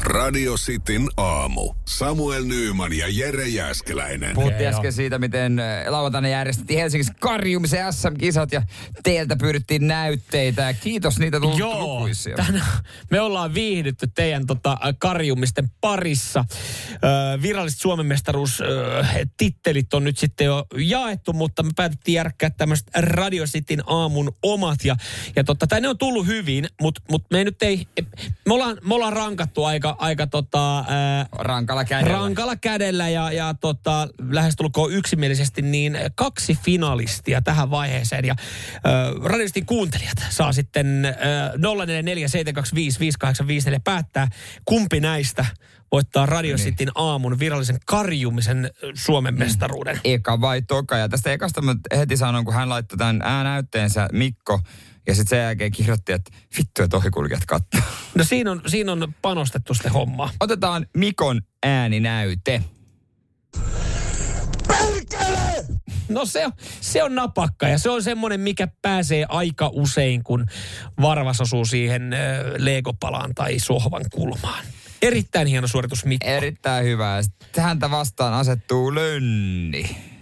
Radio 0.05 0.55
Cityn 0.55 1.09
aamu. 1.17 1.73
Samuel 1.85 2.43
Nyyman 2.43 2.93
ja 2.93 3.05
Jere 3.09 3.47
Jäskeläinen. 3.47 4.35
Puhuttiin 4.35 4.69
äsken 4.69 4.93
siitä, 4.93 5.19
miten 5.19 5.59
äh, 5.59 5.87
lauantaina 5.87 6.27
järjestettiin 6.27 6.79
Helsingissä 6.79 7.13
karjumisen 7.19 7.93
SM-kisat 7.93 8.51
ja 8.51 8.61
teiltä 9.03 9.35
pyydettiin 9.35 9.87
näytteitä. 9.87 10.61
Ja 10.61 10.73
kiitos 10.73 11.19
niitä 11.19 11.39
tullut 11.39 11.59
Joo, 11.59 11.79
lukuisia. 11.79 12.35
tänään 12.35 12.65
me 13.11 13.21
ollaan 13.21 13.53
viihdytty 13.53 14.07
teidän 14.15 14.45
tota, 14.45 14.77
karjumisten 14.97 15.69
parissa. 15.81 16.45
Ö, 16.91 17.41
viralliset 17.41 17.79
Suomen 17.79 18.05
mestaruus 18.05 18.61
ö, 18.61 19.05
tittelit 19.37 19.93
on 19.93 20.03
nyt 20.03 20.17
sitten 20.17 20.45
jo 20.45 20.65
jaettu, 20.77 21.33
mutta 21.33 21.63
me 21.63 21.71
päätettiin 21.75 22.15
järkkää 22.15 22.49
tämmöiset 22.49 22.87
Radio 22.95 23.45
Cityn 23.45 23.83
aamun 23.87 24.31
omat. 24.43 24.85
Ja, 24.85 24.95
ja 25.35 25.43
totta, 25.43 25.67
tai 25.67 25.81
ne 25.81 25.87
on 25.87 25.97
tullut 25.97 26.27
hyvin, 26.27 26.67
mutta 26.81 27.01
mut 27.11 27.23
me 27.31 27.37
ei 27.37 27.43
nyt 27.43 27.63
ei, 27.63 27.87
me 28.45 28.53
ollaan, 28.53 28.77
me 28.83 28.95
ollaan 28.95 29.13
rankattu 29.13 29.63
aika, 29.63 29.94
aika, 29.99 30.05
aika 30.05 30.27
tota, 30.27 30.85
ää, 30.87 31.25
Rankalla 31.31 31.85
kädellä. 31.85 32.17
rankalla 32.17 32.55
kädellä 32.55 33.09
ja, 33.09 33.31
ja 33.31 33.53
tota, 33.53 34.07
lähestulkoon 34.29 34.93
yksimielisesti 34.93 35.61
niin 35.61 35.97
kaksi 36.15 36.59
finalistia 36.63 37.41
tähän 37.41 37.69
vaiheeseen. 37.69 38.25
Ja 38.25 38.35
äh, 38.39 38.43
radistin 39.23 39.65
kuuntelijat 39.65 40.17
saa 40.29 40.53
sitten 40.53 41.05
äh, 41.05 41.13
0447255854 43.75 43.79
päättää, 43.83 44.27
kumpi 44.65 44.99
näistä 44.99 45.45
voittaa 45.91 46.25
Radio 46.25 46.55
Niin. 46.55 46.65
Cityn 46.65 46.91
aamun 46.95 47.39
virallisen 47.39 47.77
karjumisen 47.85 48.71
Suomen 48.93 49.39
mestaruuden. 49.39 49.99
Eka 50.03 50.41
vai 50.41 50.61
toka. 50.61 50.97
Ja 50.97 51.09
tästä 51.09 51.31
ekasta 51.31 51.61
mä 51.61 51.75
heti 51.97 52.17
sanon, 52.17 52.45
kun 52.45 52.53
hän 52.53 52.69
laittoi 52.69 52.97
tämän 52.97 53.21
äänäytteensä 53.21 54.07
Mikko, 54.11 54.59
ja 55.07 55.15
sitten 55.15 55.29
sen 55.29 55.39
jälkeen 55.39 55.71
kirjoitti, 55.71 56.11
että 56.11 56.31
vittu, 56.57 56.83
että 56.83 56.97
ohikulkijat 56.97 57.45
kattoo. 57.45 57.81
No 58.15 58.23
siinä 58.23 58.51
on, 58.51 58.61
siinä 58.67 58.91
on 58.91 59.13
panostettu 59.21 59.73
sitten 59.73 59.91
hommaa. 59.91 60.29
Otetaan 60.39 60.85
Mikon 60.97 61.41
ääninäyte. 61.63 62.61
No 66.09 66.25
se 66.25 66.45
on, 66.45 66.51
se 66.81 67.03
on 67.03 67.15
napakka 67.15 67.67
ja 67.67 67.77
se 67.77 67.89
on 67.89 68.03
semmoinen, 68.03 68.39
mikä 68.39 68.67
pääsee 68.81 69.25
aika 69.29 69.69
usein, 69.73 70.23
kun 70.23 70.45
varvas 71.01 71.41
osuu 71.41 71.65
siihen 71.65 72.13
äh, 72.13 72.19
legopalaan 72.57 73.35
tai 73.35 73.59
sohvan 73.59 74.05
kulmaan. 74.13 74.65
Erittäin 75.01 75.47
hieno 75.47 75.67
suoritus 75.67 76.05
Mikko. 76.05 76.27
Erittäin 76.27 76.85
hyvä. 76.85 77.21
Häntä 77.57 77.91
vastaan 77.91 78.33
asettuu 78.33 78.95
Lönni. 78.95 80.14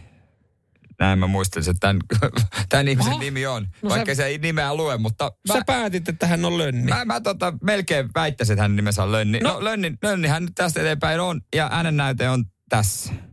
Näin 1.03 1.19
mä 1.19 1.27
muistelin, 1.27 1.69
että 1.69 1.79
tämän, 1.79 1.99
tämän 2.69 2.87
ihmisen 2.87 3.19
nimi 3.19 3.45
on. 3.45 3.67
No 3.81 3.89
sä- 3.89 3.95
vaikka 3.95 4.15
se 4.15 4.25
ei 4.25 4.37
nimeä 4.37 4.75
lue, 4.75 4.97
mutta 4.97 5.31
Sä 5.47 5.53
mä, 5.53 5.61
päätit, 5.65 6.09
että 6.09 6.27
hän 6.27 6.45
on 6.45 6.57
lönni. 6.57 6.89
mä, 6.89 7.05
mä 7.05 7.21
tota, 7.21 7.53
melkein 7.63 8.09
väittäisin, 8.15 8.53
että 8.53 8.61
hänen 8.61 8.75
nimensä 8.75 9.03
on 9.03 9.11
Lönni. 9.11 9.39
No, 9.39 9.53
No. 9.53 9.63
Lönni, 9.63 9.93
Lönni 10.03 10.27
hän 10.27 10.43
nyt 10.43 10.51
tästä 10.55 10.81
eteenpäin 10.81 11.19
on, 11.19 11.41
ja 11.55 11.69
hänen 11.73 11.97
näyte 11.97 12.29
on 12.29 12.45
tässä. 12.69 13.13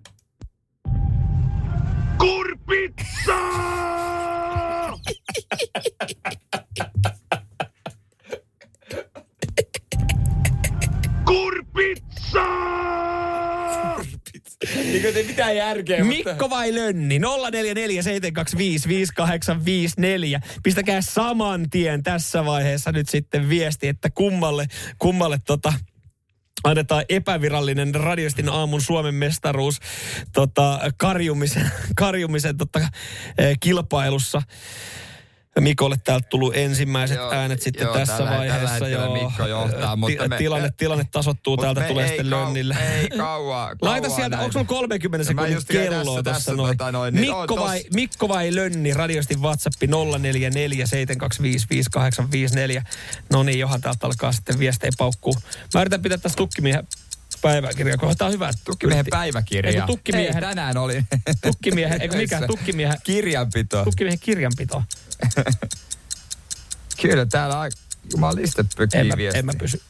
Niin 14.74 15.02
kuin 15.02 15.16
ei 15.16 15.24
mitään 15.24 15.56
järkeä, 15.56 16.04
Mikko 16.04 16.50
vai 16.50 16.74
Lönni? 16.74 17.18
0447255854. 17.18 17.22
Pistäkää 20.62 21.00
saman 21.00 21.70
tien 21.70 22.02
tässä 22.02 22.44
vaiheessa 22.44 22.92
nyt 22.92 23.08
sitten 23.08 23.48
viesti, 23.48 23.88
että 23.88 24.10
kummalle, 24.10 24.66
kummalle 24.98 25.38
tota, 25.46 25.72
annetaan 26.64 27.04
epävirallinen 27.08 27.94
radiostin 27.94 28.48
aamun 28.48 28.80
Suomen 28.80 29.14
mestaruus 29.14 29.78
tota, 30.32 30.80
karjumisen, 30.96 31.70
karjumisen 31.96 32.56
tota, 32.56 32.80
eh, 33.38 33.56
kilpailussa. 33.60 34.42
Mikolle 35.60 35.96
täältä 36.04 36.28
tullut 36.28 36.56
ensimmäiset 36.56 37.16
Joo, 37.16 37.32
äänet 37.32 37.62
sitten 37.62 37.84
joo, 37.84 37.94
tässä 37.94 38.16
tällä- 38.16 38.30
tällä 38.30 38.38
vaiheessa. 38.38 38.84
hetkellä 38.84 39.04
joo. 39.04 39.14
Mikko 39.28 39.46
johtaa, 39.46 39.96
mutta 39.96 40.28
me- 40.28 40.36
tilanne, 40.38 40.70
tilanne 40.76 41.04
tasoittuu, 41.12 41.56
Mut 41.56 41.62
täältä 41.64 41.80
me 41.80 41.88
tulee 41.88 42.06
sitten 42.08 42.26
kau- 42.26 42.30
Lönnille. 42.30 42.76
Ei 43.00 43.08
kauaa. 43.08 43.70
Laita 43.82 44.06
kauaa 44.08 44.16
sieltä, 44.20 44.38
onko 44.38 44.52
sulla 44.52 44.64
30 44.64 45.32
No 45.32 45.34
mä 45.34 45.42
sekunnin 45.42 45.66
käyn 45.72 45.88
kelloa 45.88 46.22
tässä- 46.22 46.38
tässä 46.38 46.54
noin? 46.54 46.78
tota 46.78 46.92
noin, 46.92 47.14
niin 47.14 47.20
Mikko, 47.36 47.54
on 47.54 47.60
vai, 47.60 47.78
tossa. 47.78 47.88
Mikko 47.94 48.28
vai 48.28 48.54
Lönni, 48.54 48.94
radiostin 48.94 49.42
WhatsApp 49.42 49.74
0447255854. 49.82 52.82
No 53.30 53.42
niin, 53.42 53.58
johan 53.58 53.80
täältä 53.80 54.06
alkaa 54.06 54.32
sitten 54.32 54.58
viestejä 54.58 54.90
paukkuu. 54.98 55.34
Mä 55.74 55.80
yritän 55.80 56.02
pitää 56.02 56.18
tässä 56.18 56.36
tukkimiehen 56.36 56.86
päiväkirjaa, 57.42 57.96
kun 57.96 58.16
tämä 58.16 58.26
on 58.26 58.32
hyvä. 58.32 58.50
Tukkimiehen 58.64 59.06
päiväkirja. 59.10 59.70
Ei, 59.72 59.76
kun 59.76 59.86
tukkimiehen- 59.98 60.34
Ei, 60.36 60.40
tänään 60.40 60.76
oli. 60.76 61.02
Tukkimiehen, 61.42 62.02
eikö 62.02 62.16
mikä, 62.16 62.40
tukkimiehen, 62.52 62.96
Kirjanpito. 63.04 63.84
tukkimiehen 63.84 64.18
kirjanpito. 64.20 64.82
Kyllä, 67.02 67.26
täällä 67.26 67.60
on 67.60 67.70
jumalista 68.12 68.60
En 68.60 68.68
pökii 68.76 69.04
mä, 69.04 69.16
viesti. 69.16 69.38
en 69.38 69.46
mä 69.46 69.52
pysy. 69.58 69.82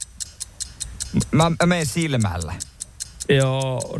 Mä, 1.30 1.50
mä 1.50 1.66
menen 1.66 1.86
silmällä. 1.86 2.54
Joo, 3.28 3.98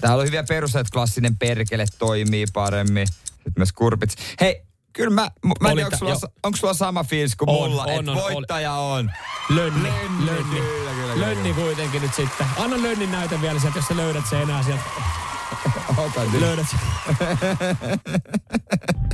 Täällä 0.00 0.20
on 0.20 0.26
hyviä 0.26 0.44
perusteita, 0.44 0.80
että 0.80 0.92
klassinen 0.92 1.36
perkele 1.36 1.84
toimii 1.98 2.46
paremmin. 2.52 3.06
Sitten 3.08 3.52
myös 3.56 3.72
kurpit. 3.72 4.10
Hei, 4.40 4.62
kyllä 4.92 5.10
mä, 5.10 5.30
mä 5.60 5.68
en 5.68 5.74
tiedä, 5.76 5.86
onko 5.86 5.96
sulla, 5.96 6.16
onko 6.42 6.56
sulla 6.56 6.74
sama 6.74 7.04
fiilis 7.04 7.36
kuin 7.36 7.48
On, 7.48 7.70
mulla, 7.70 7.82
on, 7.84 7.90
että 7.90 8.10
on, 8.12 8.16
voittaja 8.16 8.72
on. 8.72 9.12
Lönni, 9.48 9.82
Lönni, 9.82 10.26
Lönni. 10.26 10.60
kyllä, 10.60 10.60
kyllä, 10.60 10.90
kyllä. 11.14 11.26
Lönni 11.26 11.54
kuitenkin 11.54 12.02
nyt 12.02 12.14
sitten. 12.14 12.46
Anna 12.56 12.82
Lönnin 12.82 13.12
näytön 13.12 13.42
vielä 13.42 13.60
sieltä, 13.60 13.78
jos 13.78 13.86
sä 13.88 13.96
löydät 13.96 14.24
sen 14.30 14.42
enää 14.42 14.62
sieltä. 14.62 14.82
Otan 15.96 16.32
nyt. 16.32 16.40
Löydät 16.40 16.66
sen. 16.70 16.80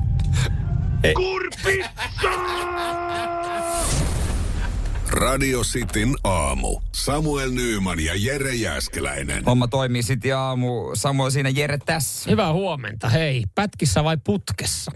Radio 5.10 5.60
Cityn 5.60 6.14
aamu. 6.24 6.80
Samuel 6.92 7.50
Nyyman 7.50 8.00
ja 8.00 8.12
Jere 8.16 8.54
Jäskeläinen. 8.54 9.44
Homma 9.44 9.68
toimii 9.68 10.02
sitten 10.02 10.36
aamu. 10.36 10.94
Samuel 10.94 11.30
siinä 11.30 11.48
Jere 11.48 11.78
tässä. 11.86 12.30
Hyvää 12.30 12.52
huomenta. 12.52 13.08
Hei, 13.08 13.44
pätkissä 13.54 14.04
vai 14.04 14.16
putkessa? 14.24 14.92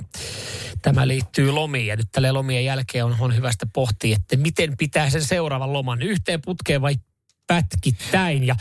Tämä 0.83 1.09
liittyy 1.09 1.51
lomiin 1.51 1.87
ja 1.87 1.97
nyt 1.97 2.09
tälle 2.13 2.33
lomien 2.33 2.65
jälkeen 2.65 3.05
on, 3.05 3.17
on 3.21 3.37
hyvästä 3.37 3.67
pohtia, 3.75 4.17
että 4.17 4.37
miten 4.37 4.77
pitää 4.77 5.11
sen 5.11 5.25
seuraavan 5.25 5.73
loman 5.73 6.03
yhteen 6.03 6.41
putkeen 6.45 6.83
vai 6.83 6.95
pätkittäin. 7.47 8.47
Ja 8.47 8.57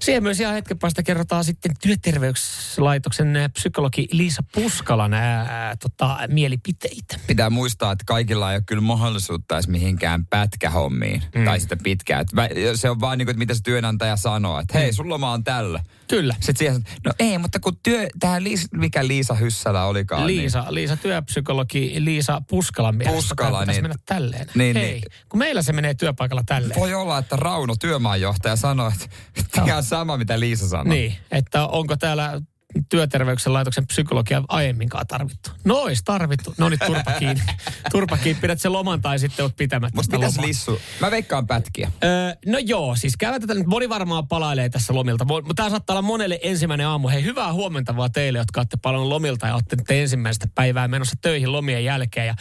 siihen 0.00 0.22
myös 0.22 0.40
ihan 0.40 0.54
hetken 0.54 0.78
päästä 0.78 1.02
kerrotaan 1.02 1.44
sitten 1.44 1.72
työterveyslaitoksen 1.82 3.34
psykologi 3.52 4.08
Liisa 4.12 4.42
Puskalan 4.54 5.14
ää, 5.14 5.76
tota, 5.76 6.18
mielipiteitä. 6.28 7.16
Pitää 7.26 7.50
muistaa, 7.50 7.92
että 7.92 8.04
kaikilla 8.06 8.50
ei 8.52 8.56
ole 8.56 8.62
kyllä 8.66 8.82
mahdollisuutta 8.82 9.54
edes 9.54 9.68
mihinkään 9.68 10.26
pätkähommiin. 10.26 11.22
Mm. 11.34 11.44
Tai 11.44 11.60
sitten 11.60 11.78
pitkään. 11.82 12.26
Se 12.74 12.90
on 12.90 13.00
vaan 13.00 13.18
niin 13.18 13.26
kuin, 13.26 13.32
että 13.32 13.38
mitä 13.38 13.54
se 13.54 13.62
työnantaja 13.62 14.16
sanoo. 14.16 14.60
Että 14.60 14.78
hei, 14.78 14.92
sulla 14.92 15.14
loma 15.14 15.32
on 15.32 15.44
tällä. 15.44 15.80
Kyllä. 16.08 16.34
Sitten 16.34 16.56
siihen, 16.56 16.84
no 17.04 17.12
ei, 17.18 17.38
mutta 17.38 17.60
kun 17.60 17.76
työ, 17.82 18.06
tähän 18.20 18.44
Liisa, 18.44 18.68
mikä 18.72 19.06
Liisa 19.06 19.34
Hyssälä 19.34 19.84
olikaan. 19.84 20.26
Liisa, 20.26 20.64
Liisa 20.68 20.96
työpsykologi 20.96 21.94
Liisa 21.98 22.42
Puskalan 22.50 22.96
mielestä 22.96 23.16
Puskala, 23.16 23.64
niin- 23.64 23.82
mennä 23.82 23.96
tälleen. 24.06 24.46
niin, 24.54 24.76
Hei, 24.76 24.92
niin. 24.92 25.02
kun 25.28 25.38
meillä 25.38 25.62
se 25.62 25.72
menee 25.72 25.94
työpaikalla 25.94 26.42
tälleen. 26.46 26.68
Niin, 26.70 26.80
voi 26.80 26.94
olla, 26.94 27.18
että 27.18 27.36
Rauno 27.36 27.74
työmaanjohtaja 28.24 28.56
sanoi, 28.56 28.92
että 29.36 29.60
mikä 29.60 29.76
on 29.76 29.82
sama, 29.82 30.16
mitä 30.16 30.40
Liisa 30.40 30.68
sanoi. 30.68 30.94
Niin, 30.94 31.16
että 31.30 31.66
onko 31.66 31.96
täällä 31.96 32.40
työterveyksen 32.88 33.52
laitoksen 33.52 33.86
psykologia 33.86 34.42
aiemminkaan 34.48 35.06
tarvittu. 35.06 35.50
No 35.64 35.74
ois 35.74 36.02
tarvittu. 36.04 36.54
No 36.58 36.68
niin, 36.68 36.78
turpa 36.86 37.12
kiinni. 37.12 37.42
turpa 37.92 38.16
kiinni. 38.16 38.40
Pidät 38.40 38.60
sen 38.60 38.72
loman 38.72 39.02
tai 39.02 39.18
sitten 39.18 39.42
oot 39.42 39.56
pitämättä 39.56 39.96
Mutta 39.96 40.16
mitäs 40.16 40.36
lomaa. 40.36 40.48
Lissu? 40.48 40.80
Mä 41.00 41.10
veikkaan 41.10 41.46
pätkiä. 41.46 41.92
Öö, 42.04 42.34
no 42.46 42.58
joo, 42.58 42.96
siis 42.96 43.16
käydään 43.16 43.40
tätä 43.40 43.54
nyt. 43.54 43.66
Moni 43.66 43.88
varmaan 43.88 44.28
palailee 44.28 44.68
tässä 44.68 44.94
lomilta. 44.94 45.24
Mutta 45.24 45.54
tämä 45.54 45.70
saattaa 45.70 45.94
olla 45.94 46.02
monelle 46.02 46.38
ensimmäinen 46.42 46.86
aamu. 46.86 47.08
Hei, 47.08 47.24
hyvää 47.24 47.52
huomenta 47.52 47.96
vaan 47.96 48.12
teille, 48.12 48.38
jotka 48.38 48.60
olette 48.60 48.76
palannut 48.76 49.08
lomilta 49.08 49.46
ja 49.46 49.54
olette 49.54 49.76
nyt 49.76 49.90
ensimmäistä 49.90 50.48
päivää 50.54 50.88
menossa 50.88 51.16
töihin 51.22 51.52
lomien 51.52 51.84
jälkeen. 51.84 52.26
Ja 52.26 52.34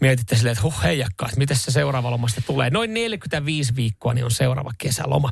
mietitte 0.00 0.36
silleen, 0.36 0.52
että 0.52 0.62
huh 0.62 0.82
heijakka, 0.82 1.26
että 1.26 1.38
miten 1.38 1.56
se 1.56 1.70
seuraava 1.70 2.10
loma 2.10 2.28
sitten 2.28 2.44
tulee. 2.44 2.70
Noin 2.70 2.94
45 2.94 3.76
viikkoa 3.76 4.14
niin 4.14 4.24
on 4.24 4.30
seuraava 4.30 4.70
kesäloma. 4.78 5.30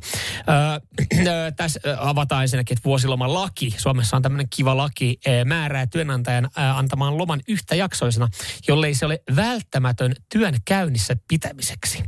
Öö, 0.49 1.27
öö, 1.27 1.51
tässä 1.51 1.81
avataan 1.99 2.43
ensinnäkin, 2.43 2.77
että 2.77 2.85
vuosilomalaki. 2.85 3.75
Suomessa 3.79 4.17
on 4.17 4.23
tämmöinen 4.35 4.51
kiva 4.57 4.77
laki, 4.77 5.19
öö, 5.29 5.45
määrää 5.45 5.87
työnantajan 5.87 6.45
öö, 6.45 6.65
antamaan 6.65 7.19
loman 7.19 7.41
yhtäjaksoisena, 7.49 8.29
jollei 8.69 8.95
se 8.95 9.07
ole 9.07 9.23
välttämätön 9.37 10.15
työn 10.33 10.55
käynnissä 10.65 11.17
pitämiseksi. 11.29 12.03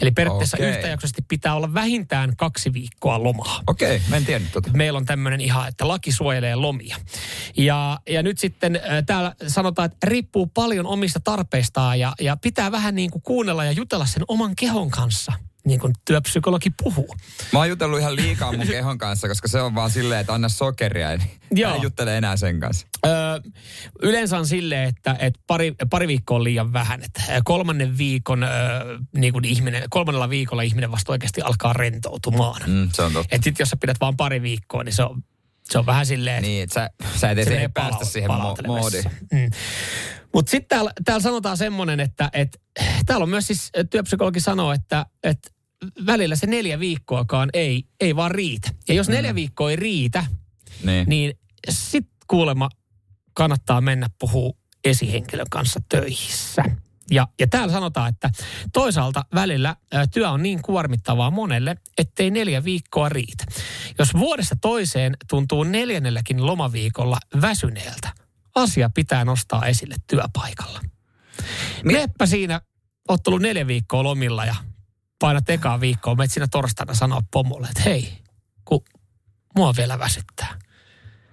Eli 0.00 0.10
periaatteessa 0.10 0.56
Okei. 0.56 0.70
yhtäjaksoisesti 0.70 1.22
pitää 1.28 1.54
olla 1.54 1.74
vähintään 1.74 2.36
kaksi 2.36 2.72
viikkoa 2.72 3.22
lomaa. 3.22 3.62
Okei, 3.66 3.96
okay, 3.96 4.08
mä 4.08 4.16
en 4.16 4.24
tiennyt 4.24 4.52
tota. 4.52 4.70
Meillä 4.72 4.96
on 4.96 5.04
tämmöinen 5.04 5.40
ihan, 5.40 5.68
että 5.68 5.88
laki 5.88 6.12
suojelee 6.12 6.54
lomia. 6.54 6.96
Ja, 7.56 7.98
ja 8.10 8.22
nyt 8.22 8.38
sitten 8.38 8.76
äh, 8.76 9.04
täällä 9.06 9.34
sanotaan, 9.46 9.86
että 9.86 10.06
riippuu 10.06 10.46
paljon 10.46 10.86
omista 10.86 11.20
tarpeistaan 11.20 12.00
ja, 12.00 12.12
ja 12.20 12.36
pitää 12.36 12.72
vähän 12.72 12.94
niin 12.94 13.10
kuin 13.10 13.22
kuunnella 13.22 13.64
ja 13.64 13.72
jutella 13.72 14.06
sen 14.06 14.22
oman 14.28 14.56
kehon 14.56 14.90
kanssa, 14.90 15.32
niin 15.68 15.80
kuin 15.80 15.92
työpsykologi 16.04 16.70
puhuu. 16.82 17.16
Mä 17.52 17.58
oon 17.58 17.68
jutellut 17.68 17.98
ihan 18.00 18.16
liikaa 18.16 18.52
mun 18.52 18.66
kehon 18.66 18.98
kanssa, 18.98 19.28
koska 19.28 19.48
se 19.48 19.60
on 19.60 19.74
vaan 19.74 19.90
silleen, 19.90 20.20
että 20.20 20.34
anna 20.34 20.48
sokeria. 20.48 21.16
Niin 21.16 21.30
Joo. 21.50 21.74
En 21.74 21.82
juttele 21.82 22.16
enää 22.18 22.36
sen 22.36 22.60
kanssa. 22.60 22.86
Öö, 23.06 23.12
yleensä 24.02 24.38
on 24.38 24.46
silleen, 24.46 24.88
että, 24.88 25.16
että 25.18 25.40
pari, 25.46 25.74
pari 25.90 26.08
viikkoa 26.08 26.36
on 26.36 26.44
liian 26.44 26.72
vähän. 26.72 27.02
Että 27.02 27.22
kolmannen 27.44 27.98
viikon, 27.98 28.42
öö, 28.42 28.50
niin 29.16 29.32
kuin 29.32 29.44
ihminen, 29.44 29.82
kolmannella 29.90 30.30
viikolla 30.30 30.62
ihminen 30.62 30.90
vasta 30.90 31.12
oikeasti 31.12 31.42
alkaa 31.42 31.72
rentoutumaan. 31.72 32.62
Mm, 32.66 32.88
se 32.92 33.02
on 33.02 33.12
totta. 33.12 33.36
Et 33.36 33.42
sit 33.44 33.58
jos 33.58 33.68
sä 33.68 33.76
pidät 33.80 33.96
vaan 34.00 34.16
pari 34.16 34.42
viikkoa, 34.42 34.84
niin 34.84 34.92
se 34.92 35.02
on, 35.02 35.22
se 35.70 35.78
on 35.78 35.86
vähän 35.86 36.06
silleen, 36.06 36.42
Niin, 36.42 36.62
että 36.62 36.74
sä, 36.74 36.90
sä 37.18 37.30
et 37.30 37.44
se 37.44 37.56
edes 37.56 37.70
päästä 37.74 37.96
palau- 38.04 38.04
siihen 38.04 38.30
mo- 38.30 38.66
moodiin. 38.66 39.04
Mm. 39.32 39.50
Mutta 40.34 40.50
sitten 40.50 40.68
täällä, 40.68 40.92
täällä 41.04 41.22
sanotaan 41.22 41.56
semmoinen, 41.56 42.00
että, 42.00 42.30
että 42.32 42.58
täällä 43.06 43.22
on 43.22 43.28
myös 43.28 43.46
siis 43.46 43.70
työpsykologi 43.90 44.40
sanoo, 44.40 44.72
että, 44.72 45.06
että 45.22 45.50
välillä 46.06 46.36
se 46.36 46.46
neljä 46.46 46.80
viikkoakaan 46.80 47.50
ei, 47.52 47.84
ei 48.00 48.16
vaan 48.16 48.30
riitä. 48.30 48.70
Ja 48.88 48.94
jos 48.94 49.08
neljä 49.08 49.34
viikkoa 49.34 49.70
ei 49.70 49.76
riitä, 49.76 50.24
Niin. 50.84 51.08
niin 51.08 51.38
sit 51.68 52.06
kuulemma 52.28 52.68
kannattaa 53.34 53.80
mennä 53.80 54.06
puhua 54.18 54.52
esihenkilön 54.84 55.46
kanssa 55.50 55.80
töissä. 55.88 56.64
Ja, 57.10 57.28
ja 57.40 57.46
täällä 57.46 57.72
sanotaan, 57.72 58.08
että 58.08 58.30
toisaalta 58.72 59.24
välillä 59.34 59.76
työ 60.12 60.30
on 60.30 60.42
niin 60.42 60.62
kuormittavaa 60.62 61.30
monelle, 61.30 61.76
ettei 61.98 62.30
neljä 62.30 62.64
viikkoa 62.64 63.08
riitä. 63.08 63.44
Jos 63.98 64.14
vuodesta 64.14 64.56
toiseen 64.60 65.16
tuntuu 65.30 65.64
neljännelläkin 65.64 66.46
lomaviikolla 66.46 67.18
väsyneeltä, 67.40 68.12
asia 68.54 68.90
pitää 68.94 69.24
nostaa 69.24 69.66
esille 69.66 69.94
työpaikalla. 70.06 70.80
Meppä 71.84 72.26
siinä, 72.26 72.60
oot 73.08 73.22
tullut 73.22 73.42
neljä 73.42 73.66
viikkoa 73.66 74.02
lomilla 74.02 74.44
ja 74.44 74.54
painat 75.18 75.50
ekaa 75.50 75.80
viikkoa, 75.80 76.14
menet 76.14 76.32
siinä 76.32 76.46
torstaina 76.50 76.94
sanoa 76.94 77.20
pomolle, 77.30 77.66
että 77.66 77.82
hei, 77.82 78.18
kun 78.64 78.84
mua 79.56 79.74
vielä 79.76 79.98
väsyttää. 79.98 80.58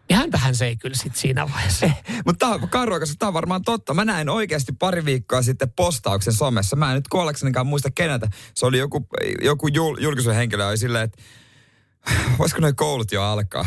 Niin 0.10 0.17
häntähän 0.17 0.56
se 0.56 0.65
ei 0.65 0.78
kyllä 0.78 0.95
sit 0.95 1.15
siinä 1.15 1.52
vaiheessa. 1.54 1.89
Mutta 2.26 2.45
tämä 2.45 2.54
on 2.54 2.69
Karroikas, 2.69 3.15
tämä 3.19 3.28
on 3.28 3.34
varmaan 3.34 3.62
totta. 3.62 3.93
Mä 3.93 4.06
näin 4.06 4.30
oikeasti 4.30 4.71
pari 4.80 5.06
viikkoa 5.06 5.41
sitten 5.41 5.71
postauksen 5.76 6.34
somessa. 6.34 6.76
Mä 6.76 6.89
en 6.91 6.95
nyt 6.95 7.08
kuollaksenikaan 7.08 7.67
muista 7.67 7.91
keneltä. 7.91 8.28
Se 8.56 8.65
oli 8.65 8.78
joku, 8.78 9.08
joku 9.41 9.67
jul, 9.67 9.98
julkisuuden 10.00 10.38
henkilö, 10.38 10.67
oli 10.67 10.78
silleen, 10.78 11.04
että 11.04 11.24
voisiko 12.39 12.62
noi 12.62 12.74
koulut 12.74 13.12
jo 13.12 13.24
alkaa? 13.24 13.65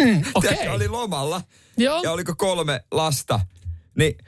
Mm, 0.00 0.06
Tiedätkö, 0.22 0.30
Okei. 0.34 0.68
oli 0.68 0.88
lomalla 0.88 1.42
Joo. 1.76 2.02
ja 2.02 2.12
oliko 2.12 2.34
kolme 2.36 2.80
lasta. 2.90 3.40
Niin 3.94 4.18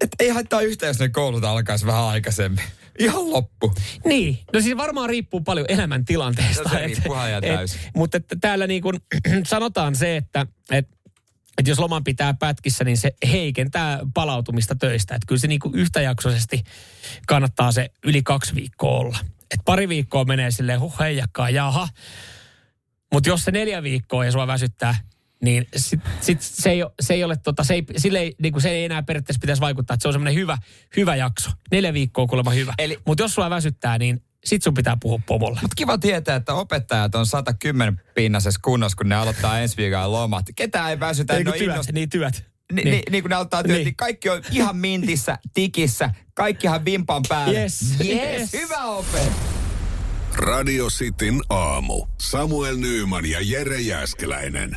et 0.00 0.10
ei 0.20 0.28
haittaa 0.28 0.60
yhtään, 0.60 0.90
jos 0.90 0.98
ne 0.98 1.08
koulut 1.08 1.44
alkaisi 1.44 1.86
vähän 1.86 2.04
aikaisemmin. 2.04 2.64
Ihan 2.98 3.30
loppu. 3.30 3.74
Niin, 4.04 4.38
no 4.52 4.60
siis 4.60 4.76
varmaan 4.76 5.08
riippuu 5.08 5.40
paljon 5.40 5.66
elämäntilanteesta. 5.68 6.62
No 6.62 6.70
se 6.70 6.86
riippuu 6.86 7.16
täysin. 7.40 7.80
mutta 7.96 8.16
että 8.16 8.36
täällä 8.40 8.66
niin 8.66 8.82
kuin 8.82 9.00
sanotaan 9.46 9.96
se, 9.96 10.16
että, 10.16 10.46
että 10.70 10.98
että 11.58 11.70
jos 11.70 11.78
loman 11.78 12.04
pitää 12.04 12.34
pätkissä, 12.34 12.84
niin 12.84 12.96
se 12.96 13.12
heikentää 13.32 13.98
palautumista 14.14 14.74
töistä. 14.74 15.14
Että 15.14 15.26
kyllä 15.26 15.40
se 15.40 15.46
niin 15.46 15.60
kuin 15.60 15.74
yhtäjaksoisesti 15.74 16.62
kannattaa 17.26 17.72
se 17.72 17.90
yli 18.04 18.22
kaksi 18.22 18.54
viikkoa 18.54 18.98
olla. 18.98 19.18
Et 19.50 19.60
pari 19.64 19.88
viikkoa 19.88 20.24
menee 20.24 20.50
silleen, 20.50 20.80
huh 20.80 21.00
heijakkaa, 21.00 21.50
jaha. 21.50 21.88
Mutta 23.12 23.28
jos 23.28 23.44
se 23.44 23.50
neljä 23.50 23.82
viikkoa 23.82 24.24
ja 24.24 24.32
sua 24.32 24.46
väsyttää, 24.46 24.94
niin 25.42 25.66
sit, 25.76 26.00
sit 26.20 26.42
se, 26.42 26.70
ei, 26.70 26.80
se 27.00 27.14
ei 27.14 27.24
ole, 27.24 27.36
tota, 27.36 27.64
se 27.64 27.74
ei, 27.74 27.84
sille 27.96 28.18
ei, 28.18 28.34
niin 28.42 28.52
kuin 28.52 28.62
se 28.62 28.70
ei 28.70 28.84
enää 28.84 29.02
periaatteessa 29.02 29.40
pitäisi 29.40 29.60
vaikuttaa, 29.60 29.94
että 29.94 30.02
se 30.02 30.08
on 30.08 30.14
semmoinen 30.14 30.34
hyvä, 30.34 30.58
hyvä 30.96 31.16
jakso. 31.16 31.50
Neljä 31.70 31.92
viikkoa 31.92 32.26
kuulemma 32.26 32.50
hyvä. 32.50 32.74
Eli- 32.78 32.98
Mutta 33.06 33.24
jos 33.24 33.34
sua 33.34 33.50
väsyttää, 33.50 33.98
niin 33.98 34.22
sit 34.44 34.62
sun 34.62 34.74
pitää 34.74 34.96
puhua 35.00 35.20
pomolle. 35.26 35.58
Mutta 35.62 35.74
kiva 35.76 35.98
tietää, 35.98 36.36
että 36.36 36.54
opettajat 36.54 37.14
on 37.14 37.26
110 37.26 38.00
pinnasessa 38.14 38.60
kunnossa, 38.64 38.96
kun 38.96 39.08
ne 39.08 39.14
aloittaa 39.14 39.58
ensi 39.60 39.76
viikolla 39.76 40.12
lomat. 40.12 40.46
Ketään 40.56 40.90
ei 40.90 41.00
väsytä, 41.00 41.34
ne 41.34 41.44
kun 41.44 41.52
on 41.52 41.58
työt, 41.58 41.76
innost- 41.76 41.92
niin 41.92 42.08
työt. 42.10 42.44
Ni, 42.72 42.82
niin. 42.82 42.94
Ni, 42.94 43.02
niin 43.10 43.22
kun 43.24 43.30
ne 43.30 43.34
aloittaa 43.36 43.62
työt, 43.62 43.68
Niin. 43.68 43.76
niin. 43.78 43.84
niin 43.84 43.96
kaikki 43.96 44.28
on 44.28 44.42
ihan 44.50 44.76
mintissä, 44.76 45.38
tikissä, 45.54 46.10
kaikkihan 46.34 46.84
vimpan 46.84 47.22
päällä. 47.28 47.60
Yes, 47.60 47.94
yes. 48.00 48.08
yes. 48.40 48.52
Hyvä 48.52 48.84
opet. 48.84 49.32
Radio 50.34 50.86
Cityn 50.88 51.40
aamu. 51.50 52.06
Samuel 52.20 52.76
Nyyman 52.76 53.26
ja 53.26 53.38
Jere 53.42 53.80
Jäskeläinen. 53.80 54.76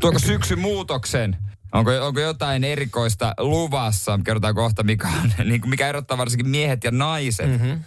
Tuoko 0.00 0.18
syksy 0.18 0.56
muutoksen? 0.56 1.36
Onko, 1.72 1.90
onko 2.06 2.20
jotain 2.20 2.64
erikoista 2.64 3.34
luvassa? 3.38 4.18
Kerrotaan 4.24 4.54
kohta, 4.54 4.82
mikä, 4.82 5.08
on, 5.08 5.32
niin 5.48 5.60
mikä 5.66 5.88
erottaa 5.88 6.18
varsinkin 6.18 6.48
miehet 6.48 6.84
ja 6.84 6.90
naiset 6.90 7.50
Mhm. 7.50 7.64
mm-hmm. 7.64 7.80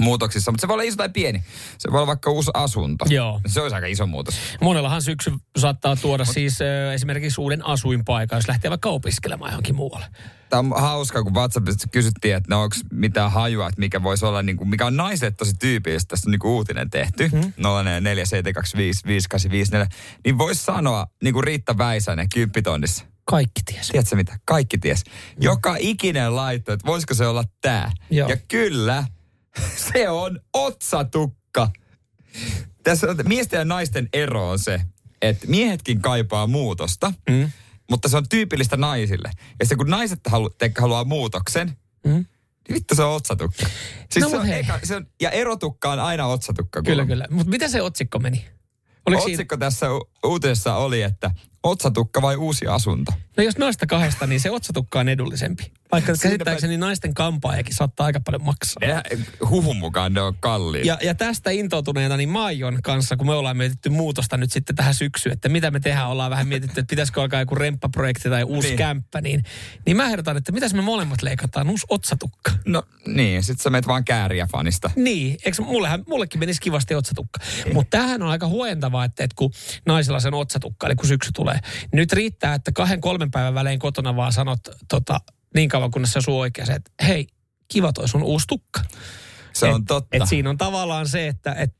Muutoksissa. 0.00 0.50
Mutta 0.50 0.60
se 0.60 0.68
voi 0.68 0.74
olla 0.74 0.82
iso 0.82 0.96
tai 0.96 1.08
pieni. 1.08 1.44
Se 1.78 1.92
voi 1.92 1.98
olla 1.98 2.06
vaikka 2.06 2.30
uusi 2.30 2.50
asunto. 2.54 3.04
Joo. 3.08 3.40
Se 3.46 3.60
olisi 3.60 3.74
aika 3.74 3.86
iso 3.86 4.06
muutos. 4.06 4.34
Monellahan 4.60 5.02
syksy 5.02 5.32
saattaa 5.58 5.96
tuoda 5.96 6.24
siis 6.24 6.60
ö, 6.60 6.92
esimerkiksi 6.92 7.40
uuden 7.40 7.66
asuinpaikan, 7.66 8.36
jos 8.36 8.48
lähtee 8.48 8.70
vaikka 8.70 8.88
opiskelemaan 8.88 9.50
johonkin 9.50 9.74
muualle. 9.74 10.06
Tämä 10.48 10.74
on 10.74 10.82
hauskaa, 10.82 11.22
kun 11.22 11.34
WhatsAppissa 11.34 11.88
kysyttiin, 11.92 12.36
että 12.36 12.54
no 12.54 12.62
onko 12.62 12.76
mitään 12.92 13.32
hajua, 13.32 13.68
että 13.68 13.80
mikä 13.80 14.02
voisi 14.02 14.26
olla, 14.26 14.42
niin 14.42 14.56
kuin, 14.56 14.68
mikä 14.68 14.86
on 14.86 14.96
naiselle 14.96 15.30
tosi 15.30 15.54
tyypillistä. 15.54 16.08
Tässä 16.08 16.28
on 16.28 16.30
niin 16.30 16.38
kuin 16.38 16.52
uutinen 16.52 16.90
tehty. 16.90 17.30
Mm. 17.32 17.40
0472558854. 17.40 17.46
Niin 20.24 20.38
voisi 20.38 20.64
sanoa, 20.64 21.06
niin 21.22 21.34
kuin 21.34 21.44
Riitta 21.44 21.78
Väisänen 21.78 22.28
kymppitonnissa. 22.34 23.04
Kaikki 23.24 23.60
ties. 23.64 23.88
Tiedätkö 23.88 24.16
mitä? 24.16 24.38
Kaikki 24.44 24.78
ties. 24.78 25.04
Joka 25.40 25.76
ikinen 25.78 26.36
laitto, 26.36 26.72
että 26.72 26.86
voisiko 26.86 27.14
se 27.14 27.26
olla 27.26 27.44
tämä. 27.60 27.90
Ja 28.10 28.36
kyllä, 28.48 29.04
se 29.92 30.08
on 30.08 30.40
otsatukka. 30.52 31.70
Tässä 32.82 33.06
on, 33.10 33.16
miesten 33.28 33.58
ja 33.58 33.64
naisten 33.64 34.08
ero 34.12 34.50
on 34.50 34.58
se, 34.58 34.80
että 35.22 35.46
miehetkin 35.46 36.00
kaipaa 36.02 36.46
muutosta, 36.46 37.12
Mm. 37.30 37.50
mutta 37.90 38.08
se 38.08 38.16
on 38.16 38.28
tyypillistä 38.28 38.76
naisille. 38.76 39.30
Ja 39.60 39.66
se 39.66 39.76
kun 39.76 39.90
naiset 39.90 40.20
halu, 40.26 40.50
teikö 40.50 40.80
haluaa 40.80 41.04
muutoksen, 41.04 41.76
Mm. 42.06 42.12
niin 42.12 42.74
vittu 42.74 42.94
se 42.94 43.02
on 43.02 43.14
otsatukka. 43.14 43.66
Siis 44.10 44.22
No, 44.22 44.28
se 44.28 44.36
on 44.36 44.46
hei. 44.46 44.60
eka, 44.60 44.80
se 44.84 44.96
on, 44.96 45.06
ja 45.20 45.30
erotukka 45.30 45.92
on 45.92 46.00
aina 46.00 46.26
otsatukka. 46.26 46.82
Kyllä, 46.82 47.06
kyllä. 47.06 47.26
Mutta 47.30 47.50
mitä 47.50 47.68
se 47.68 47.82
otsikko 47.82 48.18
meni? 48.18 48.44
Oliko 49.06 49.22
siinä, 49.22 49.34
Otsikko 49.34 49.56
tässä 49.56 49.92
u- 49.94 50.10
uutisessa 50.24 50.76
oli, 50.76 51.02
että 51.02 51.30
otsatukka 51.62 52.22
vai 52.22 52.36
uusi 52.36 52.66
asunto? 52.66 53.12
no 53.36 53.42
jos 53.42 53.58
noista 53.58 53.86
kahdesta, 53.86 54.26
niin 54.26 54.40
se 54.40 54.50
otsatukka 54.50 55.00
on 55.00 55.08
edullisempi. 55.08 55.72
Vaikka 55.92 56.12
käsittääkseni 56.22 56.76
naisten 56.76 57.14
kampaajakin 57.14 57.74
saattaa 57.74 58.06
aika 58.06 58.20
paljon 58.20 58.44
maksaa. 58.44 58.88
Ja 58.88 59.02
huhun 59.48 59.76
mukaan 59.76 60.12
ne 60.14 60.20
on 60.20 60.34
kalliit. 60.40 60.84
Ja, 60.84 60.98
ja 61.02 61.14
tästä 61.14 61.50
intoutuneena 61.50 62.16
niin 62.16 62.28
Maijon 62.28 62.78
kanssa, 62.82 63.16
kun 63.16 63.26
me 63.26 63.32
ollaan 63.34 63.56
mietitty 63.56 63.88
muutosta 63.88 64.36
nyt 64.36 64.52
sitten 64.52 64.76
tähän 64.76 64.94
syksyyn, 64.94 65.32
että 65.32 65.48
mitä 65.48 65.70
me 65.70 65.80
tehdään, 65.80 66.08
ollaan 66.08 66.30
vähän 66.30 66.48
mietitty, 66.48 66.80
että 66.80 66.90
pitäisikö 66.90 67.22
alkaa 67.22 67.40
joku 67.40 67.54
remppaprojekti 67.54 68.28
tai 68.28 68.44
uusi 68.44 68.68
Niin. 68.68 68.70
niin. 68.70 68.78
kämppä, 68.78 69.20
niin, 69.20 69.42
niin 69.86 69.96
mä 69.96 70.04
ehdotan, 70.04 70.36
että 70.36 70.52
mitäs 70.52 70.74
me 70.74 70.82
molemmat 70.82 71.22
leikataan, 71.22 71.70
uusi 71.70 71.86
otsatukka. 71.88 72.52
No 72.66 72.82
niin, 73.06 73.42
sit 73.42 73.60
sä 73.60 73.70
meet 73.70 73.86
vaan 73.86 74.04
kääriä 74.04 74.46
fanista. 74.52 74.90
Niin, 74.96 75.36
eikö 75.44 75.62
mullehän, 75.62 76.04
mullekin 76.08 76.40
menisi 76.40 76.60
kivasti 76.60 76.94
otsatukka. 76.94 77.40
Mutta 77.74 77.96
tämähän 77.98 78.22
on 78.22 78.28
aika 78.28 78.48
huojentavaa, 78.48 79.04
että, 79.04 79.24
että 79.24 79.34
kun 79.38 79.52
naisilla 79.86 80.20
sen 80.20 80.34
otsatukka, 80.34 80.86
eli 80.86 80.94
kun 80.94 81.06
syksy 81.08 81.30
tulee, 81.34 81.54
niin 81.62 81.96
nyt 81.96 82.12
riittää, 82.12 82.54
että 82.54 82.72
kahden 82.72 83.00
kolmen 83.00 83.30
päivän 83.30 83.54
välein 83.54 83.78
kotona 83.78 84.16
vaan 84.16 84.32
sanot 84.32 84.60
tota, 84.88 85.20
niin 85.54 85.68
kauan, 85.68 85.90
kunnes 85.90 86.12
se 86.12 86.18
osuu 86.18 86.40
oikein, 86.40 86.70
että 86.70 86.90
hei, 87.06 87.26
kiva 87.68 87.92
toi 87.92 88.08
sun 88.08 88.22
uusi 88.22 88.46
tukka. 88.46 88.80
Se 89.52 89.68
et, 89.68 89.74
on 89.74 89.84
totta. 89.84 90.16
Et 90.16 90.28
siinä 90.28 90.50
on 90.50 90.58
tavallaan 90.58 91.08
se, 91.08 91.28
että 91.28 91.52
et 91.54 91.74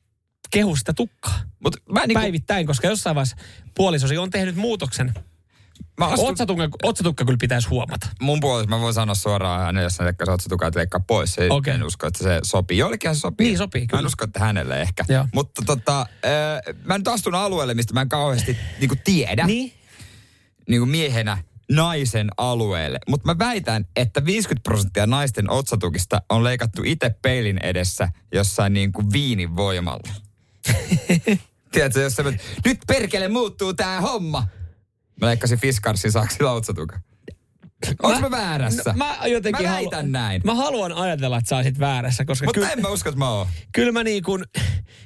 kehu 0.50 0.76
sitä 0.76 0.92
tukkaa. 0.92 1.40
Mut 1.64 1.76
mä 1.92 2.00
Niin 2.00 2.08
niinku, 2.08 2.20
Päivittäin, 2.20 2.66
koska 2.66 2.88
jossain 2.88 3.16
vaiheessa 3.16 3.36
puolisosi 3.74 4.18
on 4.18 4.30
tehnyt 4.30 4.56
muutoksen. 4.56 5.14
mä 6.00 6.06
astun, 6.06 6.28
Otsatukka, 6.28 6.68
otsatukka 6.82 7.24
kyllä 7.24 7.38
pitäisi 7.40 7.68
huomata. 7.68 8.08
mun 8.20 8.40
puolesta 8.40 8.70
mä 8.70 8.80
voin 8.80 8.94
sanoa 8.94 9.14
suoraan 9.14 9.60
hänelle, 9.60 9.82
jos 9.82 9.98
hän 9.98 10.08
tekee 10.14 10.34
otsatukaa, 10.34 10.68
että 10.68 10.78
leikkaa 10.78 11.00
pois. 11.06 11.34
Se, 11.34 11.46
Okei. 11.50 11.74
En 11.74 11.82
usko, 11.82 12.06
että 12.06 12.24
se 12.24 12.40
sopii. 12.42 12.78
Joillekin 12.78 13.14
se 13.14 13.20
sopii. 13.20 13.46
Niin 13.46 13.58
sopii, 13.58 13.80
Mä 13.80 13.84
en 13.84 13.88
kyllä. 13.88 14.06
usko, 14.06 14.24
että 14.24 14.40
hänelle 14.40 14.80
ehkä. 14.80 15.04
Joo. 15.08 15.26
Mutta 15.34 15.62
tota, 15.66 16.00
äh, 16.00 16.74
mä 16.84 16.98
nyt 16.98 17.08
astun 17.08 17.34
alueelle, 17.34 17.74
mistä 17.74 17.94
mä 17.94 18.00
en 18.00 18.08
kauheasti 18.08 18.56
niinku 18.80 18.96
tiedä. 19.04 19.46
Niin? 19.46 19.72
Niinku 20.68 20.86
miehenä 20.86 21.38
naisen 21.76 22.28
alueelle. 22.36 22.98
Mutta 23.08 23.26
mä 23.26 23.38
väitän, 23.38 23.84
että 23.96 24.24
50 24.24 24.62
prosenttia 24.68 25.06
naisten 25.06 25.50
otsatukista 25.50 26.22
on 26.28 26.44
leikattu 26.44 26.82
itse 26.84 27.14
peilin 27.22 27.58
edessä 27.62 28.08
jossain 28.32 28.72
niinku 28.72 29.02
viinin 29.12 29.56
voimalla. 29.56 30.14
Tiedätkö, 31.72 32.00
jos 32.00 32.16
sä, 32.16 32.22
nyt 32.64 32.78
perkele 32.86 33.28
muuttuu 33.28 33.74
tää 33.74 34.00
homma. 34.00 34.46
Mä 35.20 35.26
leikkasin 35.26 35.58
Fiskarsin 35.58 36.12
saksilla 36.12 36.52
otsatukan. 36.52 37.02
Onko 38.02 38.20
mä 38.20 38.30
väärässä? 38.30 38.82
No, 38.86 38.92
mä 38.96 39.16
jotenkin 39.26 39.66
Mä 39.66 39.72
väitän 39.72 40.12
näin. 40.12 40.42
Mä 40.44 40.54
haluan 40.54 40.92
ajatella, 40.92 41.38
että 41.38 41.48
sä 41.48 41.56
olisit 41.56 41.78
väärässä, 41.78 42.24
koska 42.24 42.46
Mutta 42.46 42.60
kyllä, 42.60 42.72
en 42.72 42.82
mä 42.82 42.88
usko, 42.88 43.08
että 43.08 43.18
mä 43.18 43.30
oon. 43.30 43.46
kyllä 43.72 43.92
mä 43.92 44.04
niin 44.04 44.22
kuin, 44.22 44.44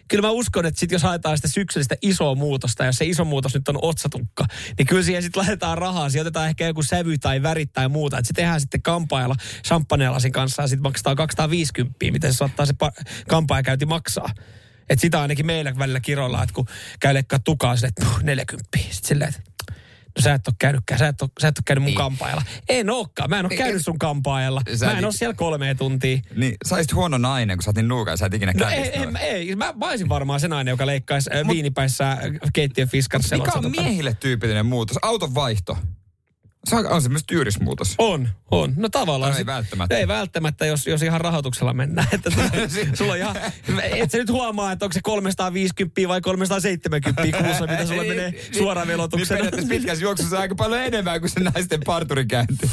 kyllä 0.08 0.22
mä 0.22 0.30
uskon, 0.30 0.66
että 0.66 0.80
sit 0.80 0.90
jos 0.92 1.02
haetaan 1.02 1.38
sitä 1.38 1.48
syksyllistä 1.48 1.96
isoa 2.02 2.34
muutosta, 2.34 2.82
ja 2.82 2.88
jos 2.88 2.96
se 2.96 3.04
iso 3.04 3.24
muutos 3.24 3.54
nyt 3.54 3.68
on 3.68 3.78
otsatukka, 3.82 4.44
niin 4.78 4.86
kyllä 4.86 5.02
siihen 5.02 5.22
sitten 5.22 5.40
laitetaan 5.40 5.78
rahaa. 5.78 6.10
Siihen 6.10 6.22
otetaan 6.22 6.48
ehkä 6.48 6.66
joku 6.66 6.82
sävy 6.82 7.18
tai 7.18 7.42
värit 7.42 7.72
tai 7.72 7.88
muuta. 7.88 8.18
Että 8.18 8.26
se 8.26 8.32
tehdään 8.34 8.60
sitten 8.60 8.82
kampaajalla 8.82 9.36
champagnelasin 9.66 10.32
kanssa 10.32 10.62
ja 10.62 10.68
sitten 10.68 10.82
maksetaan 10.82 11.16
250, 11.16 11.96
miten 12.12 12.32
se 12.32 12.36
saattaa 12.36 12.66
se 12.66 12.74
pa- 12.84 13.04
kampaajakäynti 13.28 13.86
maksaa. 13.86 14.30
Että 14.88 15.00
sitä 15.00 15.22
ainakin 15.22 15.46
meillä 15.46 15.78
välillä 15.78 16.00
kiroillaan, 16.00 16.42
että 16.42 16.54
kun 16.54 16.66
käy 17.00 17.14
leikkaa 17.14 17.38
tukaa 17.38 17.76
sille, 17.76 17.88
että 17.88 18.04
puh, 18.06 18.22
40. 18.22 18.78
Sitten 18.78 19.08
silleen, 19.08 19.28
että 19.28 19.40
no 19.70 19.76
sä 20.18 20.34
et 20.34 20.48
ole 20.48 20.54
käynytkään, 20.58 20.98
sä 20.98 21.08
et 21.08 21.22
ole, 21.22 21.30
sä 21.40 21.48
et 21.48 21.58
ole 21.58 21.62
käynyt 21.66 21.82
mun 21.82 21.86
Niin. 21.86 21.96
kampaajalla. 21.96 22.42
En 22.68 22.90
ookaan, 22.90 23.30
mä 23.30 23.38
en 23.38 23.44
ole 23.44 23.48
Niin, 23.48 23.58
käynyt 23.58 23.84
sun 23.84 23.98
kampaajalla. 23.98 24.60
Sä 24.74 24.86
Mä 24.86 24.92
en 24.92 24.98
et- 24.98 25.04
ole 25.04 25.12
siellä 25.12 25.34
kolmea 25.34 25.74
tuntia. 25.74 26.18
Niin, 26.36 26.54
sä 26.66 26.74
olisit 26.74 26.94
huono 26.94 27.18
nainen, 27.18 27.56
kun 27.56 27.62
sä 27.62 27.68
oot 27.70 27.76
niin 27.76 27.88
nuuka 27.88 28.10
ja 28.10 28.16
sä 28.16 28.26
et 28.26 28.34
ikinä 28.34 28.52
No 28.60 28.68
ei, 28.68 28.76
ei, 28.78 29.06
ei, 29.20 29.56
mä, 29.56 29.74
mä 29.76 29.88
olisin 29.88 30.08
varmaan 30.08 30.40
se 30.40 30.48
nainen, 30.48 30.72
joka 30.72 30.86
leikkaisi 30.86 31.30
Mut, 31.44 31.54
viinipäissä 31.54 32.18
keittiön 32.52 32.88
fiskarissa. 32.88 33.36
Mikä 33.36 33.52
on 33.54 33.70
miehille 33.70 34.16
tyypillinen 34.20 34.66
muutos? 34.66 34.96
Auton 35.02 35.34
vaihto. 35.34 35.78
Se 36.66 36.76
on, 36.76 36.86
on 36.86 37.02
se 37.02 37.08
myös 37.08 37.22
tyyrismuutos. 37.26 37.94
On, 37.98 38.28
on. 38.50 38.72
No 38.76 38.88
tavallaan. 38.88 39.32
No 39.32 39.38
ei 39.38 39.46
välttämättä. 39.46 39.96
Ei 39.96 40.08
välttämättä, 40.08 40.66
jos, 40.66 40.86
jos 40.86 41.02
ihan 41.02 41.20
rahoituksella 41.20 41.72
mennään. 41.72 42.08
Että 42.12 42.30
tuota, 42.30 42.50
sulla 42.98 43.12
on 43.12 43.18
ihan, 43.18 43.36
et 43.82 44.10
sä 44.10 44.18
nyt 44.18 44.30
huomaa, 44.30 44.72
että 44.72 44.84
onko 44.84 44.92
se 44.92 45.00
350 45.02 46.08
vai 46.08 46.20
370 46.20 47.22
kuussa, 47.42 47.66
mitä 47.66 47.86
sulla 47.86 48.02
menee 48.04 48.34
suoraan 48.52 48.86
Niin 48.86 48.92
velotuksena. 48.92 49.28
periaatteessa 49.38 49.68
pitkässä 49.68 50.04
juoksussa 50.04 50.38
aika 50.38 50.54
paljon 50.54 50.80
enemmän 50.82 51.20
kuin 51.20 51.30
se 51.30 51.40
naisten 51.40 51.80
parturikäynti. 51.86 52.70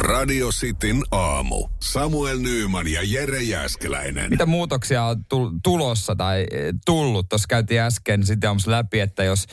Radio 0.00 0.48
Cityn 0.48 1.02
aamu. 1.10 1.68
Samuel 1.80 2.38
Nyyman 2.38 2.88
ja 2.88 3.00
Jere 3.04 3.42
Jäskeläinen. 3.42 4.30
Mitä 4.30 4.46
muutoksia 4.46 5.04
on 5.04 5.24
tul- 5.24 5.58
tulossa 5.62 6.16
tai 6.16 6.40
eh, 6.50 6.74
tullut? 6.86 7.28
Tuossa 7.28 7.46
käytiin 7.48 7.80
äsken 7.80 8.26
sitten 8.26 8.48
aamussa 8.48 8.70
läpi, 8.70 9.00
että 9.00 9.24
jos 9.24 9.46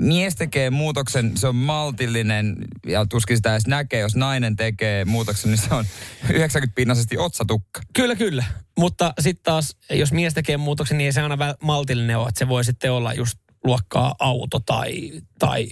mies 0.00 0.36
tekee 0.36 0.70
muutoksen, 0.70 1.36
se 1.36 1.48
on 1.48 1.56
maltillinen 1.56 2.56
ja 2.86 3.06
tuskin 3.06 3.36
sitä 3.36 3.52
edes 3.52 3.66
näkee. 3.66 4.00
Jos 4.00 4.16
nainen 4.16 4.56
tekee 4.56 5.04
muutoksen, 5.04 5.50
niin 5.50 5.58
se 5.58 5.74
on 5.74 5.84
90-pinnaisesti 6.28 7.18
otsatukka. 7.18 7.80
Kyllä, 7.92 8.16
kyllä. 8.16 8.44
Mutta 8.78 9.12
sitten 9.20 9.44
taas, 9.44 9.76
jos 9.90 10.12
mies 10.12 10.34
tekee 10.34 10.56
muutoksen, 10.56 10.98
niin 10.98 11.06
ei 11.06 11.12
se 11.12 11.20
aina 11.20 11.54
maltillinen 11.62 12.18
ole. 12.18 12.28
Että 12.28 12.38
se 12.38 12.48
voi 12.48 12.64
sitten 12.64 12.92
olla 12.92 13.12
just 13.12 13.38
luokkaa 13.64 14.14
auto 14.18 14.60
tai, 14.60 15.12
tai 15.38 15.68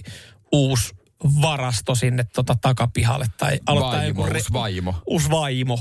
uusi 0.53 0.95
varasto 1.43 1.95
sinne 1.95 2.25
tota 2.25 2.57
takapihalle. 2.61 3.27
Tai 3.37 3.61
aloittaa 3.67 3.93
Vaimo, 3.93 4.09
joku 4.09 4.35
uusi 4.35 4.53
vaimo. 4.53 4.95
Uusi 5.07 5.31
vaimo, 5.31 5.79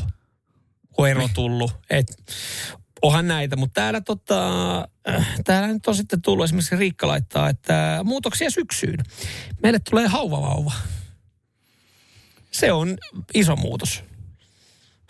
kun 0.92 1.10
ero 1.10 1.30
tullut. 1.34 1.72
Et, 1.90 2.24
onhan 3.02 3.28
näitä, 3.28 3.56
mutta 3.56 3.82
täällä, 3.82 4.02
tota, 4.02 4.80
äh, 5.10 5.28
täällä 5.46 5.68
nyt 5.68 5.88
on 5.88 5.96
sitten 5.96 6.22
tullut 6.22 6.44
esimerkiksi 6.44 6.76
Riikka 6.76 7.08
laittaa, 7.08 7.50
että 7.50 8.00
muutoksia 8.04 8.50
syksyyn. 8.50 9.00
Meille 9.64 9.80
tulee 9.80 10.08
hauvavauva. 10.08 10.74
Se 12.52 12.72
on 12.72 12.98
iso 13.34 13.56
muutos. 13.56 14.04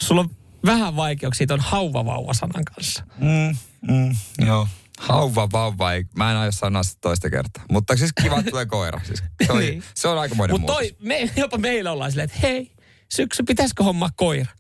Sulla 0.01 0.21
on 0.21 0.29
vähän 0.65 0.95
vaikeuksia 0.95 1.47
tuon 1.47 1.59
hauvavauva-sanan 1.59 2.65
kanssa. 2.65 3.03
Mm, 3.17 3.55
mm, 3.93 4.15
joo. 4.45 4.67
Hauva, 5.01 5.51
vauva, 5.51 5.93
ei, 5.93 6.05
mä 6.17 6.31
en 6.31 6.37
aio 6.37 6.51
sanoa 6.51 6.83
sitä 6.83 6.97
toista 7.01 7.29
kertaa. 7.29 7.63
Mutta 7.71 7.95
siis 7.95 8.11
kiva, 8.23 8.39
että 8.39 8.51
tulee 8.51 8.65
koira. 8.65 9.01
Siis 9.03 9.23
se, 9.45 9.51
oli, 9.51 9.69
Niin. 9.69 9.83
se 9.95 10.07
on 10.07 10.19
aikamoinen 10.19 10.59
Mutta 10.59 10.73
toi, 10.73 10.95
me, 10.99 11.29
jopa 11.35 11.57
meillä 11.57 11.91
ollaan 11.91 12.11
silleen, 12.11 12.25
että 12.25 12.39
hei, 12.47 12.71
syksy, 13.13 13.43
pitäisikö 13.43 13.83
hommaa 13.83 14.09
koira? 14.15 14.51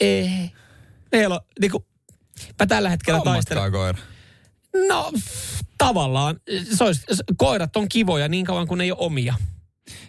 Ei. 0.00 0.50
Meillä 1.12 1.34
on, 1.34 1.40
niinku, 1.60 1.86
mä 2.60 2.66
tällä 2.66 2.90
hetkellä 2.90 3.20
taistelen. 3.24 3.62
Hommatkaa 3.62 3.80
koira. 3.80 3.98
No, 4.88 5.10
pff, 5.12 5.60
tavallaan. 5.78 6.36
Se 6.76 6.84
olisi, 6.84 7.02
koirat 7.36 7.76
on 7.76 7.88
kivoja 7.88 8.28
niin 8.28 8.44
kauan 8.46 8.66
kuin 8.68 8.78
ne 8.78 8.84
ei 8.84 8.92
ole 8.92 8.98
omia. 9.00 9.34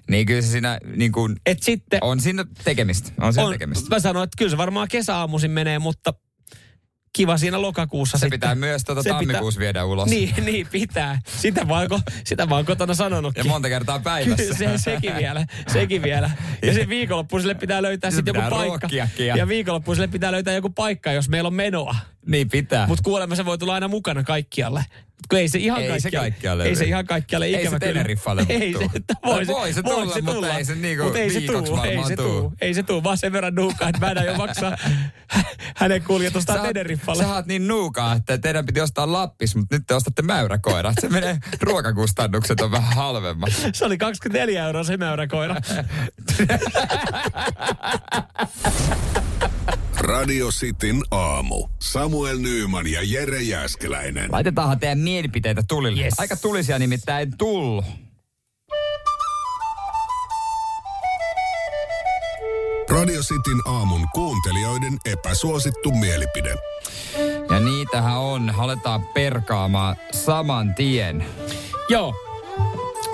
Niin 0.10 0.26
kyllä 0.26 0.42
se 0.42 0.48
siinä 0.48 0.80
niin 0.96 1.12
kuin, 1.12 1.36
Et 1.46 1.64
sitten, 1.64 2.00
on 2.04 2.20
siinä 2.20 2.46
tekemistä. 2.64 3.12
On 3.22 3.34
siinä 3.34 3.46
on, 3.48 3.52
tekemistä. 3.54 3.90
mä 3.96 4.00
sanoin, 4.00 4.24
että 4.24 4.36
kyllä 4.38 4.52
se 4.52 4.58
varmaan 4.58 4.88
kesäaamuisin 4.88 5.52
menee, 5.52 5.80
mutta 5.80 6.14
kiva 7.14 7.38
siinä 7.38 7.62
lokakuussa 7.62 8.18
Se 8.18 8.22
sitten. 8.22 8.40
pitää 8.40 8.56
myös 8.56 8.84
tuota 8.84 9.04
tammikuussa 9.04 9.60
viedä 9.60 9.86
ulos. 9.86 10.10
Niin, 10.10 10.34
niin 10.46 10.68
pitää. 10.72 11.20
Sitä 11.38 11.66
mä, 11.66 11.74
oon, 11.78 11.88
ko- 11.92 12.12
sitä 12.24 12.48
oon 12.52 12.66
kotona 12.66 12.94
sanonutkin. 12.94 13.46
Ja 13.46 13.50
monta 13.50 13.70
kertaa 13.70 14.00
päivässä. 14.00 14.44
Kyllä, 14.44 14.58
se, 14.58 14.78
sekin 14.78 15.16
vielä, 15.18 15.46
sekin 15.74 16.04
vielä. 16.04 16.32
Ja 16.62 16.68
sitten 16.74 16.90
viikonloppuiselle 16.90 17.54
pitää 17.56 17.82
löytää 17.82 18.12
sitten 18.12 18.34
joku 18.36 18.38
pitää 18.46 18.50
paikka. 18.50 18.80
ruokkiakin 18.82 19.28
ja- 19.28 19.36
Ja 19.38 19.48
viikonloppuiselle 19.48 20.08
pitää 20.08 20.32
löytää 20.32 20.54
joku 20.54 20.70
paikka, 20.70 21.12
jos 21.12 21.30
meillä 21.30 21.48
on 21.48 21.54
menoa. 21.54 21.96
Niin 22.26 22.50
pitää. 22.50 22.88
Mutta 22.88 23.04
kuulemma 23.04 23.36
se 23.36 23.46
voi 23.46 23.58
tulla 23.58 23.74
aina 23.74 23.88
mukana 23.88 24.24
kaikkialle. 24.24 24.86
Kun 25.30 25.40
ei 25.40 25.50
se 25.50 25.60
ihan 25.60 25.82
Ei 25.82 25.88
se 25.88 25.92
kaikkialle, 25.92 26.30
kaikkialle 26.30 26.64
Ei 26.64 26.76
se 26.76 26.86
ihan 26.86 27.06
kaikkialle 27.06 27.46
Ei 27.46 27.70
se. 27.70 27.80
Teneriffalle 27.80 28.46
Ei 28.50 28.74
se, 28.74 28.88
että 28.96 29.14
voi, 29.26 29.46
se, 29.46 29.54
Voi 29.54 29.74
se 29.74 29.82
tulla, 29.82 30.22
mutta 30.22 30.58
ei 30.58 30.66
se 30.66 30.76
niinku 30.76 31.04
Mut 31.04 31.16
ei 31.16 31.30
se 31.30 31.42
tuu, 31.42 31.78
ei 31.84 32.04
se 32.08 32.16
tuu. 32.16 32.26
tuu. 32.26 32.54
Ei 32.62 32.74
se 32.74 32.84
tuu, 32.84 33.04
vaan 33.04 33.18
sen 33.18 33.34
verran 33.34 33.56
nuukaa, 33.56 33.90
että 33.90 34.06
mä 34.06 34.22
en 34.22 34.26
jo 34.26 34.36
maksaa 34.36 34.78
hänen 35.82 36.04
kuljetustaan 36.04 36.60
Sä 36.60 36.68
Teneriffalle. 36.68 37.24
Sä 37.24 37.34
oot 37.34 37.46
niin 37.46 37.68
nuukaa, 37.68 38.14
että 38.14 38.38
teidän 38.38 38.66
piti 38.66 38.82
ostaa 38.82 39.12
Lappis, 39.12 39.56
mutta 39.56 39.76
nyt 39.76 39.84
te 39.88 39.96
ostatte 39.96 40.22
mäyräkoira. 40.22 40.94
Se 41.02 41.10
menee, 41.10 41.38
ruokakustannukset 41.62 42.62
on 42.62 42.72
vähän 42.72 42.96
halvemmat. 42.96 43.50
Se 43.74 43.86
oli 43.86 43.98
24 43.98 44.66
euroa 44.66 44.84
se 44.84 44.98
mäyräkoira. 44.98 45.56
Radio 50.12 50.48
Cityn 50.48 51.02
aamu. 51.12 51.68
Samuel 51.80 52.38
Nyyman 52.38 52.88
ja 52.88 53.00
Jere 53.04 53.42
Jäskeläinen. 53.42 54.32
Laitetaanhan 54.32 54.80
teidän 54.80 55.00
mielipiteitä 55.00 55.64
tulille. 55.68 56.04
Yes. 56.04 56.20
Aika 56.20 56.36
tulisia 56.38 56.80
nimittäin 56.80 57.38
tullut. 57.38 57.86
Radio 62.90 63.22
Cityn 63.22 63.62
aamun 63.66 64.08
kuuntelijoiden 64.14 64.98
epäsuosittu 65.06 65.92
mielipide. 65.92 66.56
Ja 67.50 67.60
niitähän 67.60 68.18
on. 68.18 68.54
Aletaan 68.58 69.06
perkaamaan 69.14 69.96
saman 70.14 70.76
tien. 70.76 71.26
Joo. 71.90 72.31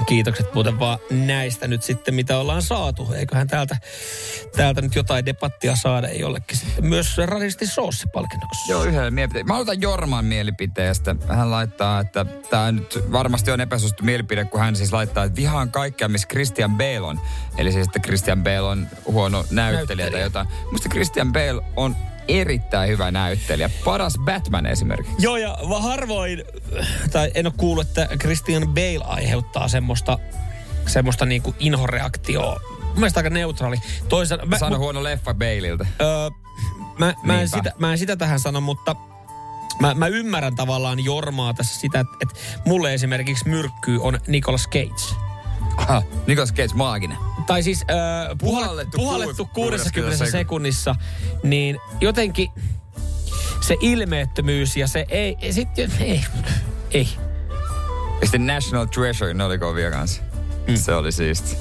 Kiitokset 0.05 0.53
muuten 0.53 0.79
vaan 0.79 0.99
näistä 1.09 1.67
nyt 1.67 1.83
sitten, 1.83 2.15
mitä 2.15 2.37
ollaan 2.37 2.61
saatu. 2.61 3.13
Eiköhän 3.13 3.47
täältä, 3.47 3.77
täältä 4.55 4.81
nyt 4.81 4.95
jotain 4.95 5.25
debattia 5.25 5.75
saada 5.75 6.07
jollekin 6.13 6.57
sitten 6.57 6.85
myös 6.85 7.17
rasisti 7.17 7.67
soossipalkinnoksi. 7.67 8.71
Joo, 8.71 8.83
yhdellä 8.83 9.11
mielipiteellä. 9.11 9.47
Mä 9.47 9.53
aloitan 9.55 9.81
Jorman 9.81 10.25
mielipiteestä. 10.25 11.15
Hän 11.27 11.51
laittaa, 11.51 11.99
että 11.99 12.25
tämä 12.49 12.71
nyt 12.71 12.99
varmasti 13.11 13.51
on 13.51 13.61
epäsuosittu 13.61 14.03
mielipide, 14.03 14.45
kun 14.45 14.59
hän 14.59 14.75
siis 14.75 14.93
laittaa, 14.93 15.23
että 15.23 15.35
vihaan 15.35 15.71
kaikkea, 15.71 16.07
missä 16.07 16.27
Christian 16.27 16.77
Bale 16.77 17.01
on. 17.01 17.19
Eli 17.57 17.71
siis, 17.71 17.87
että 17.87 17.99
Christian 17.99 18.43
Bale 18.43 18.61
on 18.61 18.87
huono 19.05 19.45
näyttelijä 19.51 19.85
tai 19.85 19.95
Näyttelijä. 19.95 20.23
jotain. 20.23 20.47
Musta 20.71 20.89
Christian 20.89 21.33
Bale 21.33 21.61
on 21.75 21.95
erittäin 22.27 22.89
hyvä 22.89 23.11
näyttelijä. 23.11 23.69
Paras 23.85 24.17
Batman 24.25 24.65
esimerkiksi. 24.65 25.15
Joo, 25.19 25.37
ja 25.37 25.57
harvoin, 25.79 26.43
tai 27.11 27.31
en 27.35 27.47
ole 27.47 27.53
kuullut, 27.57 27.87
että 27.87 28.07
Christian 28.17 28.67
Bale 28.67 29.05
aiheuttaa 29.05 29.67
semmoista, 29.67 30.19
semmoista 30.87 31.25
niinku 31.25 31.55
inhoreaktioa. 31.59 32.61
Mun 32.83 32.95
mielestä 32.95 33.19
aika 33.19 33.29
neutraali. 33.29 33.77
Toisaalta, 34.09 34.45
mä, 34.45 34.59
Sano 34.59 34.77
huono 34.77 35.03
leffa 35.03 35.33
Baleilta. 35.33 35.85
Öö, 36.01 36.29
mä, 36.97 37.13
mä, 37.23 37.41
en 37.41 37.49
sitä, 37.49 37.71
mä 37.77 37.91
en 37.91 37.97
sitä 37.97 38.15
tähän 38.15 38.39
sano, 38.39 38.61
mutta 38.61 38.95
mä, 39.79 39.93
mä 39.93 40.07
ymmärrän 40.07 40.55
tavallaan 40.55 41.05
Jormaa 41.05 41.53
tässä 41.53 41.79
sitä, 41.79 41.99
että, 41.99 42.13
että 42.21 42.35
mulle 42.65 42.93
esimerkiksi 42.93 43.49
myrkky 43.49 43.97
on 44.01 44.19
Nicolas 44.27 44.67
Cage. 44.67 45.15
Aha, 45.77 46.03
Nicolas 46.27 46.53
Cage, 46.53 46.73
maaginen. 46.73 47.17
Tai 47.47 47.63
siis 47.63 47.85
öö, 47.89 47.95
puhallettu, 47.95 48.37
Puhallettu 48.37 48.97
puhallettu 48.97 49.45
ku- 49.45 49.51
60 49.53 49.91
60 49.93 50.31
sekunnissa, 50.31 50.95
niin 51.43 51.77
jotenkin 52.01 52.49
se 53.61 53.77
ilmeettömyys 53.79 54.77
ja 54.77 54.87
se 54.87 55.05
ei, 55.09 55.37
ei, 55.41 55.53
sit, 55.53 55.69
ei, 55.99 56.25
ei. 56.91 57.07
Ja 58.21 58.27
sitten 58.27 58.47
National 58.47 58.85
Treasure, 58.85 59.33
ne 59.33 59.43
oli 59.43 59.57
kovia 59.57 59.91
kanssa. 59.91 60.21
Mm. 60.67 60.75
Se 60.75 60.95
oli 60.95 61.11
siisti. 61.11 61.57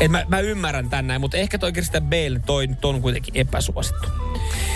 Et 0.00 0.10
mä, 0.10 0.24
mä 0.28 0.40
ymmärrän 0.40 0.90
tän 0.90 1.06
näin, 1.06 1.20
mutta 1.20 1.36
ehkä 1.36 1.58
toi 1.58 1.72
Christian 1.72 2.02
Bale 2.02 2.40
toi 2.46 2.68
on 2.82 3.02
kuitenkin 3.02 3.36
epäsuosittu. 3.36 4.08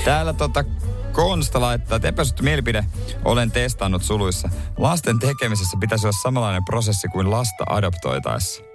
Täällä 0.04 0.32
tota 0.32 0.64
Konsta 1.12 1.60
laittaa, 1.60 1.96
että 1.96 2.08
epäsuosittu 2.08 2.42
mielipide 2.42 2.84
olen 3.24 3.50
testannut 3.50 4.02
suluissa. 4.02 4.48
Lasten 4.76 5.18
tekemisessä 5.18 5.76
pitäisi 5.80 6.06
olla 6.06 6.18
samanlainen 6.22 6.64
prosessi 6.64 7.08
kuin 7.08 7.30
lasta 7.30 7.64
adoptoitaessa. 7.66 8.69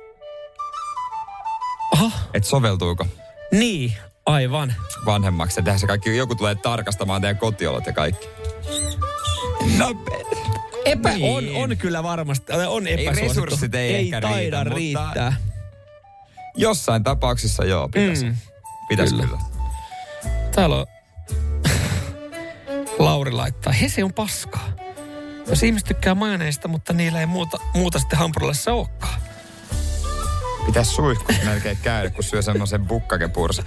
Aha. 2.36 2.38
Et 2.38 2.44
soveltuuko 2.44 3.08
Niin, 3.52 3.94
aivan. 4.26 4.74
vanhemmaksi? 5.06 5.56
Tehdään 5.56 5.80
se 5.80 5.88
kaikki, 5.88 6.18
joku 6.18 6.36
tulee 6.36 6.56
tarkastamaan 6.56 7.22
teidän 7.22 7.38
kotiolot 7.38 7.86
ja 7.86 7.94
kaikki. 7.94 8.28
No, 9.78 9.94
Epä, 10.86 11.10
Niin. 11.14 11.56
on, 11.56 11.64
on 11.72 11.78
kyllä 11.78 12.04
varmasti, 12.04 12.54
on 12.68 12.88
epäsuosittu. 12.88 13.26
resurssit 13.46 13.76
ei 13.76 13.96
ehkä 13.96 14.22
taida 14.22 14.64
riitä, 14.64 14.76
riittää. 14.76 15.34
Jossain 16.58 17.04
tapauksissa 17.04 17.66
joo, 17.66 17.90
pitäisi. 17.90 18.26
Mm. 18.26 18.36
Pitäisi 18.90 19.16
kyllä. 19.16 19.28
kyllä. 19.28 19.42
Täällä 20.56 20.76
on 20.76 20.86
Lauri 23.00 23.32
laittaa, 23.32 23.74
hese 23.74 24.04
on 24.04 24.14
paskaa. 24.14 24.70
Jos 25.48 25.64
ihmiset 25.64 25.88
tykkää 25.88 26.16
majoneista, 26.16 26.68
mutta 26.68 26.94
niillä 26.94 27.20
ei 27.20 27.26
muuta, 27.26 27.58
muuta 27.74 28.00
sitten 28.00 28.20
hampurilaisessa 28.20 28.74
olekaan. 28.74 29.22
Pitäisi 30.66 30.92
suihkus 30.92 31.36
melkein 31.44 31.78
käydä, 31.82 32.10
kun 32.10 32.24
syö 32.24 32.42
semmoisen 32.42 32.86
bukkakepursa. 32.86 33.64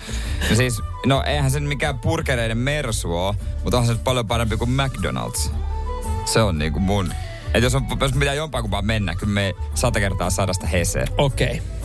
No 0.50 0.56
siis, 0.56 0.80
no 1.06 1.22
eihän 1.26 1.50
se 1.50 1.60
mikään 1.60 1.98
purkereiden 1.98 2.58
mersu 2.58 3.16
ole, 3.16 3.34
mutta 3.64 3.78
onhan 3.78 3.96
se 3.96 4.02
paljon 4.04 4.28
parempi 4.28 4.56
kuin 4.56 4.70
McDonald's. 4.70 5.50
Se 6.24 6.42
on 6.42 6.58
niinku 6.58 6.80
mun. 6.80 7.12
Et 7.54 7.62
jos, 7.62 7.74
on, 7.74 7.86
jos 8.00 8.12
pitää 8.12 8.34
jompaa 8.34 8.62
kumpaa 8.62 8.82
mennä, 8.82 9.14
kyllä 9.14 9.32
me 9.32 9.54
sata 9.74 10.00
kertaa 10.00 10.30
sadasta 10.30 10.66
heseen. 10.66 11.08
Okei. 11.18 11.46
Okay. 11.48 11.78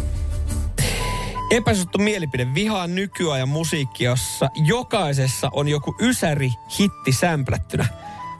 Epäsuosittu 1.51 1.97
mielipide. 1.97 2.53
Vihaan 2.53 2.95
nykyajan 2.95 3.49
musiikki, 3.49 4.03
jossa 4.03 4.49
jokaisessa 4.55 5.49
on 5.53 5.67
joku 5.67 5.95
ysäri 5.99 6.49
hitti 6.79 7.11
sämplättynä. 7.11 7.85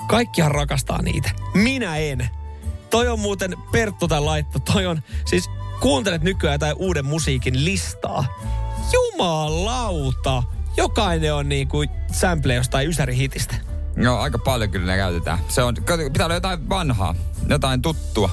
Kaikkihan 0.08 0.52
rakastaa 0.52 1.02
niitä. 1.02 1.32
Minä 1.54 1.98
en. 1.98 2.30
Toi 2.90 3.08
on 3.08 3.20
muuten 3.20 3.58
Perttu 3.72 4.08
tai 4.08 4.22
laitto. 4.22 4.60
Toi 4.60 4.86
on, 4.86 5.02
siis 5.26 5.50
kuuntelet 5.84 6.22
nykyään 6.22 6.60
tai 6.60 6.74
uuden 6.74 7.06
musiikin 7.06 7.66
listaa. 7.66 8.26
Jumalauta! 8.94 10.44
Jokainen 10.78 11.34
on 11.34 11.50
niin 11.50 11.68
kuin 11.68 11.90
sample 12.12 12.54
jostain 12.54 12.90
ysäri 12.90 13.18
hitistä. 13.18 13.56
No 13.96 14.20
aika 14.20 14.38
paljon 14.38 14.70
kyllä 14.70 14.86
ne 14.86 14.98
käytetään. 14.98 15.40
Se 15.48 15.64
on, 15.64 15.76
pitää 16.14 16.26
olla 16.26 16.34
jotain 16.34 16.70
vanhaa, 16.70 17.16
jotain 17.50 17.82
tuttua. 17.82 18.30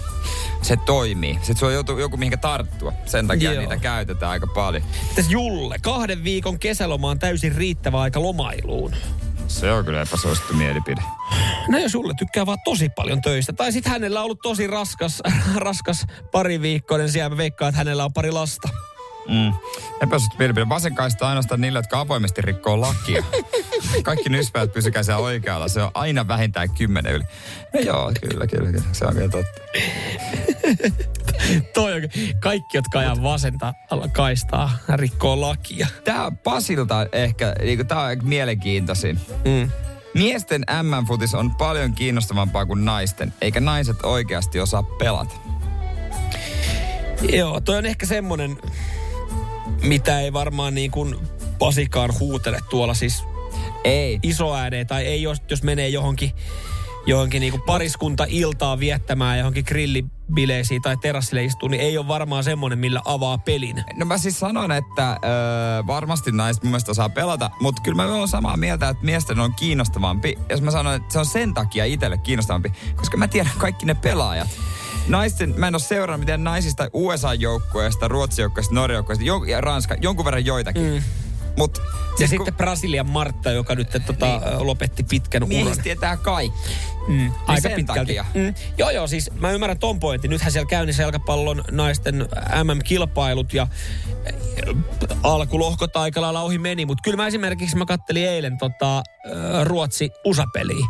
Se 0.63 0.77
toimii. 0.77 1.35
Sitten 1.35 1.57
sulla 1.57 1.71
on 1.71 1.75
joku, 1.75 1.99
joku 1.99 2.17
mihinkä 2.17 2.37
tarttua. 2.37 2.93
Sen 3.07 3.27
takia 3.27 3.53
Joo. 3.53 3.61
niitä 3.61 3.77
käytetään 3.77 4.33
aika 4.33 4.47
paljon. 4.47 4.83
Mites 5.09 5.31
Julle, 5.31 5.77
kahden 5.83 6.25
viikon 6.25 6.59
kesäloma 6.59 7.11
on 7.11 7.19
täysin 7.19 7.55
riittävä 7.55 8.01
aika 8.01 8.23
lomailuun. 8.23 8.93
Se 9.51 9.73
on 9.73 9.85
kyllä 9.85 10.03
epäsuosittu 10.03 10.55
mielipide. 10.55 11.03
No 11.69 11.79
jos 11.79 11.93
sulle 11.93 12.15
tykkää 12.19 12.47
vaan 12.47 12.59
tosi 12.65 12.89
paljon 12.89 13.21
töistä. 13.21 13.53
Tai 13.53 13.73
sitten 13.73 13.93
hänellä 13.93 14.21
on 14.21 14.25
ollut 14.25 14.43
tosi 14.43 14.67
raskas, 14.67 15.23
raskas 15.57 16.07
pari 16.33 16.63
viikkoinen 16.63 17.11
siellä. 17.11 17.31
Mä 17.31 17.37
veikkaan, 17.37 17.69
että 17.69 17.79
hänellä 17.79 18.05
on 18.05 18.13
pari 18.13 18.31
lasta. 18.31 18.69
Mm. 19.29 19.53
Epäsuosittu 20.03 20.37
mielipide. 20.39 20.69
Vasenkaista 20.69 21.29
ainoastaan 21.29 21.61
niillä, 21.61 21.79
jotka 21.79 22.01
avoimesti 22.01 22.43
rikkoo 22.43 22.81
lakia. 22.81 23.25
Kaikki 24.03 24.29
nyspäät 24.29 24.73
pysykää 24.73 25.03
siellä 25.03 25.23
oikealla. 25.23 25.69
Se 25.69 25.83
on 25.83 25.91
aina 25.95 26.29
vähintään 26.29 26.71
kymmenen 26.71 27.13
yli. 27.13 27.25
No 27.75 27.81
joo, 27.81 28.13
kyllä, 28.21 28.47
kyllä, 28.47 28.73
kyllä. 28.73 28.85
Se 28.93 29.05
on 29.07 29.15
kyllä 29.15 29.29
totta. 29.29 29.61
Toi 31.75 31.93
on, 31.93 32.03
kaikki, 32.41 32.77
jotka 32.77 32.99
ajan 32.99 33.23
vasenta 33.23 33.75
kaistaa, 34.13 34.71
rikkoo 34.89 35.41
lakia. 35.41 35.87
Tää 36.05 36.33
Pasilta 36.45 37.07
ehkä, 37.13 37.55
niin 37.63 37.87
tää 37.87 38.01
on 38.01 38.17
mielenkiintoisin. 38.23 39.21
Mm. 39.45 39.71
Miesten 40.15 40.65
MM-futis 40.83 41.35
on 41.35 41.55
paljon 41.55 41.93
kiinnostavampaa 41.93 42.67
kuin 42.67 42.85
naisten, 42.85 43.33
eikä 43.41 43.61
naiset 43.61 43.97
oikeasti 44.03 44.61
osaa 44.61 44.83
pelata. 44.83 45.35
Joo, 47.33 47.61
toi 47.61 47.77
on 47.77 47.87
ehkä 47.87 48.07
semmonen, 48.07 48.59
mitä 49.83 50.21
ei 50.21 50.33
varmaan 50.33 50.75
niin 50.75 50.91
kuin 50.91 51.17
Pasikaan 51.59 52.11
huutele 52.21 52.59
tuolla 52.71 52.95
siis 52.95 53.25
ei. 53.85 54.19
iso 54.23 54.55
ääneen, 54.55 54.87
tai 54.87 55.07
ei 55.07 55.23
jos, 55.23 55.43
jos 55.51 55.63
menee 55.63 55.89
johonkin, 55.89 56.31
johonkin 57.07 57.41
niin 57.41 57.51
kuin 57.51 57.63
pariskunta 57.63 58.27
iltaa 58.29 58.79
viettämään 58.79 59.39
johonkin 59.39 59.65
grillibileisiin 59.69 60.83
tai 60.83 60.97
terassille 60.97 61.45
istuu, 61.45 61.69
niin 61.69 61.83
ei 61.83 61.99
ole 61.99 62.09
varmaan 62.09 62.45
semmoinen, 62.45 62.79
millä 62.79 63.03
avaa 63.05 63.39
pelin. 63.39 63.85
No 63.95 64.07
mä 64.07 64.19
siis 64.19 64.41
sanon, 64.41 64.73
että 64.73 65.11
öö, 65.11 65.87
varmasti 65.87 66.33
naiset 66.33 66.63
mun 66.63 66.71
mielestä 66.71 66.91
osaa 66.91 67.09
pelata, 67.09 67.51
mutta 67.61 67.83
kyllä 67.83 68.03
mä 68.03 68.15
olen 68.15 68.29
samaa 68.29 68.57
mieltä, 68.57 68.89
että 68.89 69.05
miesten 69.05 69.41
on 69.41 69.55
kiinnostavampi. 69.55 70.39
Jos 70.51 70.63
mä 70.63 70.71
sanon, 70.71 70.95
että 70.95 71.13
se 71.13 71.19
on 71.19 71.27
sen 71.27 71.55
takia 71.55 71.85
itselle 71.85 72.19
kiinnostavampi, 72.19 72.73
koska 72.97 73.17
mä 73.17 73.29
tiedän 73.29 73.53
kaikki 73.59 73.87
ne 73.87 73.95
pelaajat 73.95 74.49
naisten, 75.09 75.55
mä 75.57 75.69
en 75.69 75.75
ole 75.75 75.81
seurannut 75.81 76.21
miten 76.21 76.45
naisista 76.45 76.89
USA-joukkueesta, 76.93 78.09
Ruotsin 78.09 78.43
joukkueesta, 78.43 78.75
Norjan 78.75 78.97
joukkueesta 78.97 79.51
ja 79.51 79.61
Ranska, 79.61 79.97
jonkun 80.01 80.25
verran 80.25 80.45
joitakin. 80.45 80.83
Mm. 80.83 81.03
Mut, 81.57 81.79
ja 81.79 82.17
siis 82.19 82.31
sitten 82.31 82.45
kun... 82.45 82.55
Brasilian 82.55 83.11
Martta, 83.11 83.51
joka 83.51 83.75
nyt 83.75 83.89
tota, 84.07 84.27
niin. 84.27 84.67
lopetti 84.67 85.03
pitkän 85.03 85.49
Miehistä 85.49 85.73
uran. 85.73 85.85
tietää 85.85 86.17
kaikki. 86.17 86.59
Mm, 87.09 87.17
niin 87.17 87.33
aika 87.47 87.69
pitkälti. 87.77 88.17
Mm. 88.35 88.55
Joo, 88.79 88.91
joo, 88.91 89.07
siis 89.07 89.31
mä 89.41 89.51
ymmärrän 89.51 89.79
ton 89.79 90.01
pointin. 90.01 90.31
Nythän 90.31 90.53
siellä 90.53 90.69
käynnissä 90.69 91.03
jalkapallon 91.03 91.65
naisten 91.71 92.29
MM-kilpailut 92.65 93.55
ja 93.55 93.67
alkulohkot 95.23 95.97
aika 95.97 96.21
lailla 96.21 96.43
ohi 96.43 96.59
meni. 96.59 96.87
Mutta 96.87 97.03
kyllä 97.03 97.17
mä 97.17 97.27
esimerkiksi 97.27 97.77
mä 97.77 97.87
kattelin 97.87 98.29
eilen 98.29 98.59
tota, 98.59 99.03
Ruotsi-USA-peliä. 99.65 100.87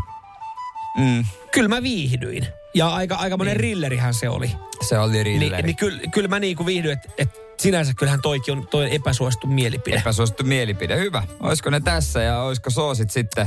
Mm. 0.98 1.24
Kyllä 1.52 1.68
mä 1.68 1.82
viihdyin. 1.82 2.46
Ja 2.74 2.88
aika, 2.88 3.14
aika 3.14 3.36
monen 3.36 3.52
niin. 3.52 3.60
rillerihän 3.60 4.14
se 4.14 4.28
oli. 4.28 4.50
Se 4.88 4.98
oli 4.98 5.22
rilleri. 5.22 5.62
Ni, 5.62 5.66
niin 5.66 5.76
kyllä, 5.76 6.00
kyllä 6.10 6.28
mä 6.28 6.40
niinku 6.40 6.66
viihdyin, 6.66 6.92
että 6.92 7.08
et 7.18 7.49
sinänsä 7.60 7.94
kyllähän 7.94 8.22
toikin 8.22 8.58
on 8.58 8.68
toi 8.68 8.94
epäsuosittu 8.94 9.46
mielipide. 9.46 9.96
Epäsuosittu 9.96 10.44
mielipide, 10.44 10.98
hyvä. 10.98 11.22
Olisiko 11.40 11.70
ne 11.70 11.80
tässä 11.80 12.22
ja 12.22 12.42
olisiko 12.42 12.70
soosit 12.70 13.10
sitten? 13.10 13.46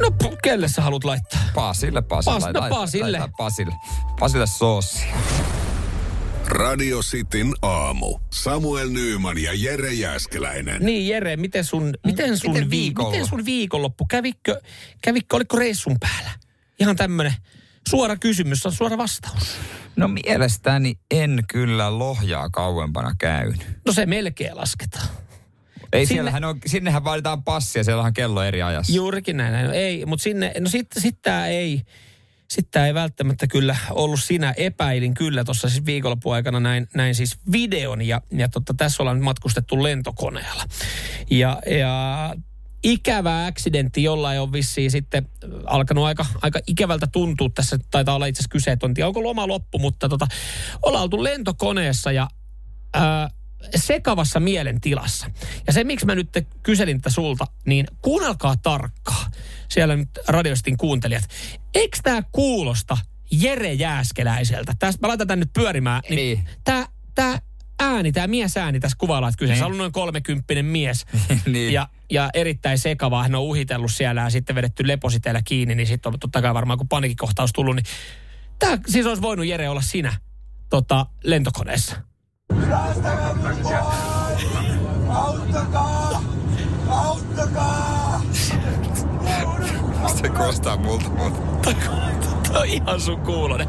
No 0.00 0.36
kelle 0.42 0.68
sä 0.68 0.82
haluat 0.82 1.04
laittaa? 1.04 1.40
Pasille, 1.54 2.02
Pasille. 2.02 2.40
Pas, 2.40 2.52
no 2.54 2.68
Pasille. 2.68 3.20
Pasille. 3.36 3.74
Pasille 4.20 4.46
soosi. 4.46 5.04
Radio 6.46 7.00
Cityn 7.00 7.54
aamu. 7.62 8.18
Samuel 8.32 8.88
Nyyman 8.88 9.38
ja 9.38 9.52
Jere 9.54 9.92
Jäskeläinen. 9.92 10.82
Niin 10.82 11.08
Jere, 11.08 11.36
miten 11.36 11.64
sun, 11.64 11.94
miten 12.06 12.38
sun, 12.38 12.52
miten 12.52 12.70
vi, 12.70 12.92
miten 13.06 13.26
sun 13.26 13.44
viikonloppu? 13.44 14.06
Kävikö, 14.10 14.60
kävikö, 15.02 15.36
oliko 15.36 15.56
reissun 15.56 15.96
päällä? 16.00 16.30
Ihan 16.78 16.96
tämmönen 16.96 17.34
Suora 17.88 18.16
kysymys 18.16 18.66
on 18.66 18.72
suora 18.72 18.98
vastaus. 18.98 19.56
No 19.96 20.08
mielestäni 20.08 20.98
en 21.10 21.44
kyllä 21.48 21.98
lohjaa 21.98 22.50
kauempana 22.50 23.14
käynyt. 23.18 23.66
No 23.86 23.92
se 23.92 24.06
melkein 24.06 24.56
lasketaan. 24.56 25.08
Ei 25.92 26.06
sinne, 26.06 26.16
siellähän 26.16 26.44
on, 26.44 26.58
sinnehän 26.66 27.04
vaaditaan 27.04 27.44
passia, 27.44 27.84
siellä 27.84 28.02
on 28.02 28.12
kello 28.12 28.42
eri 28.42 28.62
ajassa. 28.62 28.92
Juurikin 28.92 29.36
näin, 29.36 29.66
no 29.66 29.72
ei, 29.72 30.06
mutta 30.06 30.22
sinne, 30.22 30.52
no 30.60 30.68
sitten 30.68 31.02
sit 31.02 31.22
tää 31.22 31.46
ei, 31.46 31.82
tämä 32.70 32.86
ei 32.86 32.94
välttämättä 32.94 33.46
kyllä 33.46 33.76
ollut 33.90 34.20
sinä. 34.20 34.54
Epäilin 34.56 35.14
kyllä 35.14 35.44
tuossa 35.44 35.68
siis 35.68 35.86
viikonloppuaikana 35.86 36.60
näin, 36.60 36.88
näin 36.94 37.14
siis 37.14 37.36
videon 37.52 38.02
ja, 38.02 38.20
ja 38.32 38.48
totta, 38.48 38.74
tässä 38.74 39.02
ollaan 39.02 39.20
matkustettu 39.20 39.82
lentokoneella. 39.82 40.64
Ja, 41.30 41.62
ja 41.78 42.34
ikävä 42.84 43.46
accidentti, 43.46 44.02
jollain 44.02 44.40
on 44.40 44.52
vissiin 44.52 44.90
sitten 44.90 45.28
alkanut 45.66 46.04
aika, 46.04 46.26
aika 46.42 46.60
ikävältä 46.66 47.06
tuntua 47.06 47.48
tässä. 47.54 47.78
Taitaa 47.90 48.14
olla 48.14 48.26
itse 48.26 48.40
asiassa 48.40 48.52
kyse, 48.52 48.72
että 48.72 48.86
on 48.86 48.94
tiedä, 48.94 49.06
onko 49.06 49.22
loma 49.22 49.48
loppu, 49.48 49.78
mutta 49.78 50.08
tota, 50.08 50.26
ollaan 50.82 51.02
oltu 51.02 51.24
lentokoneessa 51.24 52.12
ja 52.12 52.28
ää, 52.94 53.30
sekavassa 53.76 54.40
mielentilassa. 54.40 55.30
Ja 55.66 55.72
se, 55.72 55.84
miksi 55.84 56.06
mä 56.06 56.14
nyt 56.14 56.28
kyselin 56.62 57.00
tätä 57.00 57.10
sulta, 57.10 57.46
niin 57.66 57.86
kuunnelkaa 58.02 58.56
tarkkaa. 58.56 59.30
Siellä 59.68 59.96
nyt 59.96 60.08
radiostin 60.28 60.76
kuuntelijat. 60.76 61.24
Eikö 61.74 61.98
tämä 62.02 62.22
kuulosta 62.32 62.98
Jere 63.30 63.72
Jääskeläiseltä? 63.72 64.72
Tästä 64.78 65.00
mä 65.02 65.08
laitan 65.08 65.26
tän 65.26 65.40
nyt 65.40 65.52
pyörimään. 65.52 66.02
Niin, 66.08 66.16
niin. 66.16 66.48
Tämä 66.64 66.86
tää 67.14 67.38
ääni, 67.84 68.12
tämä 68.12 68.26
mies 68.26 68.56
ääni 68.56 68.80
tässä 68.80 68.96
kuvalla, 69.00 69.28
että 69.28 69.38
kyseessä 69.38 69.64
niin. 69.64 69.72
on 69.72 69.78
noin 69.78 69.92
kolmekymppinen 69.92 70.64
mies. 70.64 71.06
niin. 71.46 71.72
ja, 71.72 71.88
ja 72.10 72.30
erittäin 72.34 72.78
sekava. 72.78 73.22
Hän 73.22 73.34
on 73.34 73.42
uhitellut 73.42 73.92
siellä 73.92 74.20
ja 74.20 74.30
sitten 74.30 74.56
vedetty 74.56 74.86
lepositeellä 74.86 75.42
kiinni, 75.44 75.74
niin 75.74 75.86
sitten 75.86 76.12
on 76.12 76.20
totta 76.20 76.42
kai 76.42 76.54
varmaan 76.54 76.78
kun 76.78 76.88
panikikohtaus 76.88 77.52
tullut, 77.52 77.76
niin 77.76 77.86
tämä 78.58 78.78
siis 78.86 79.06
olisi 79.06 79.22
voinut 79.22 79.46
Jere 79.46 79.68
olla 79.68 79.82
sinä 79.82 80.16
tota, 80.70 81.06
lentokoneessa. 81.24 81.96
Auttakaa! 85.08 86.22
Auttakaa! 86.88 88.22
Se 90.22 90.28
kostaa 90.28 90.76
multa, 90.76 91.08
mutta... 91.08 91.74
Tämä 92.48 92.58
on 92.60 92.66
ihan 92.66 93.00
sun 93.00 93.20
kuulonen. 93.20 93.68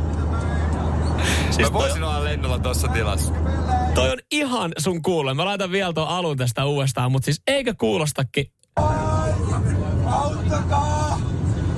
Siis 1.51 1.71
Mä 1.71 1.73
voisin 1.73 2.01
toi... 2.01 2.09
olla 2.09 2.23
lennolla 2.23 2.59
tuossa 2.59 2.87
tilassa. 2.87 3.33
Toi 3.95 4.11
on 4.11 4.17
ihan 4.31 4.71
sun 4.77 5.01
kuulle. 5.01 5.33
Mä 5.33 5.45
laitan 5.45 5.71
vielä 5.71 5.93
tuon 5.93 6.07
alun 6.07 6.37
tästä 6.37 6.65
uudestaan, 6.65 7.11
mutta 7.11 7.25
siis 7.25 7.41
eikö 7.47 7.73
kuulostakin? 7.77 8.51
Auttakaa! 10.05 11.19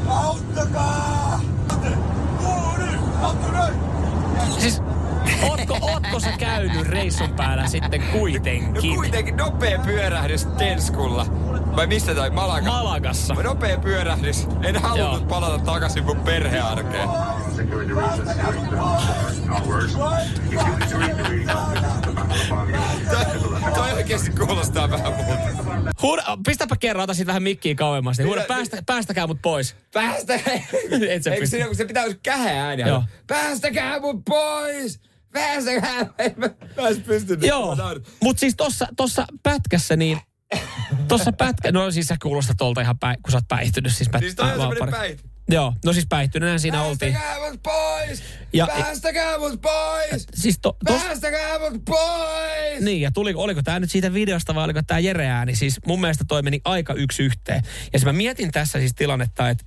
Auttakaa! 0.07 1.07
Ootko, 5.44 5.78
ootko 5.82 6.20
sä 6.20 6.32
käynyt 6.40 6.88
reissun 6.88 7.34
päällä 7.34 7.68
sitten 7.68 8.04
kuitenkin? 8.12 8.90
No 8.90 8.96
kuitenkin 8.96 9.38
nopea 9.38 9.80
pyörähdys 9.80 10.46
Tenskulla. 10.46 11.26
Vai 11.76 11.88
mistä 11.88 12.16
toi? 12.16 12.30
Malaga? 12.30 12.68
Malagassa. 12.68 13.34
Nopea 13.34 13.78
pyörähdys. 13.78 14.48
En 14.64 14.76
halunnut 14.76 15.20
Joo. 15.20 15.30
palata 15.30 15.66
takaisin 15.66 16.04
mun 16.04 16.20
perhearkeen. 16.20 17.10
Toi 23.76 23.94
oikeesti 23.94 24.32
kuulostaa 24.32 24.90
vähän 24.90 25.14
muuta. 25.14 25.38
Huuda, 26.02 26.38
pistäpä 26.46 26.76
kerran, 26.80 27.04
ota 27.04 27.14
siitä 27.14 27.28
vähän 27.28 27.44
mikkiä 27.44 27.76
kauemmas. 27.76 28.18
Niin 28.18 28.28
huuda, 28.28 28.44
päästä, 28.48 28.84
päästäkää 28.86 29.28
mut 29.28 29.42
pois. 29.42 29.76
Päästä... 29.94 30.34
Et 31.10 31.24
sä 31.24 31.32
Eikö 31.32 31.66
kun 31.66 31.76
se 31.76 31.86
pitää 31.86 32.04
olla 32.04 32.16
käheä 32.24 32.66
ääni? 32.66 32.84
Joo. 32.88 33.04
Päästäkää 33.28 34.00
mut 34.00 34.26
pois! 34.26 35.00
Päästäkää! 35.34 36.05
En 36.17 36.34
mä 36.38 36.49
pääs 36.75 36.97
pysty. 36.97 37.38
Joo, 37.41 37.78
mutta 38.23 38.39
siis 38.39 38.53
tossa, 38.57 38.88
tossa 38.97 39.25
pätkässä 39.43 39.95
niin... 39.95 40.19
Tossa 41.07 41.32
pätkä... 41.32 41.71
No 41.71 41.91
siis 41.91 42.07
sä 42.07 42.17
kuulostat 42.23 42.57
tolta 42.57 42.82
ihan 42.82 42.99
päi, 42.99 43.15
kun 43.23 43.32
sä 43.32 43.38
oot 43.38 43.47
päihtynyt. 43.47 43.95
Siis, 43.95 44.09
pät, 44.09 44.21
Siis 44.21 44.36
toi 44.36 44.51
on 44.51 44.75
semmonen. 44.78 45.19
Joo, 45.49 45.73
no 45.86 45.93
siis 45.93 46.05
päihtyneenä 46.09 46.57
siinä 46.57 46.84
oltiin. 46.84 47.13
Päästäkää 47.13 47.49
mut 47.51 47.63
pois! 47.63 48.23
Ja- 48.53 48.67
Päästäkää 48.67 49.38
mut 49.38 49.61
pois! 49.61 50.28
Siis 50.36 50.59
to, 50.61 50.78
tos, 50.88 51.01
Päästäkää 51.01 51.59
mut 51.59 51.86
pois! 51.86 52.82
Niin, 52.82 53.01
ja 53.01 53.11
tuli, 53.11 53.34
oliko 53.34 53.63
tämä 53.63 53.80
nyt 53.80 53.91
siitä 53.91 54.13
videosta 54.13 54.55
vai 54.55 54.63
oliko 54.63 54.82
tämä 54.88 54.99
Jere 54.99 55.28
ääni? 55.28 55.55
Siis 55.55 55.80
mun 55.86 56.01
mielestä 56.01 56.25
toi 56.28 56.41
meni 56.41 56.61
aika 56.65 56.93
yksi 56.93 57.23
yhteen. 57.23 57.61
Ja 57.65 57.99
siis 57.99 58.05
mä 58.05 58.13
mietin 58.13 58.51
tässä 58.51 58.80
siis 58.80 58.93
tilannetta, 58.95 59.49
että, 59.49 59.63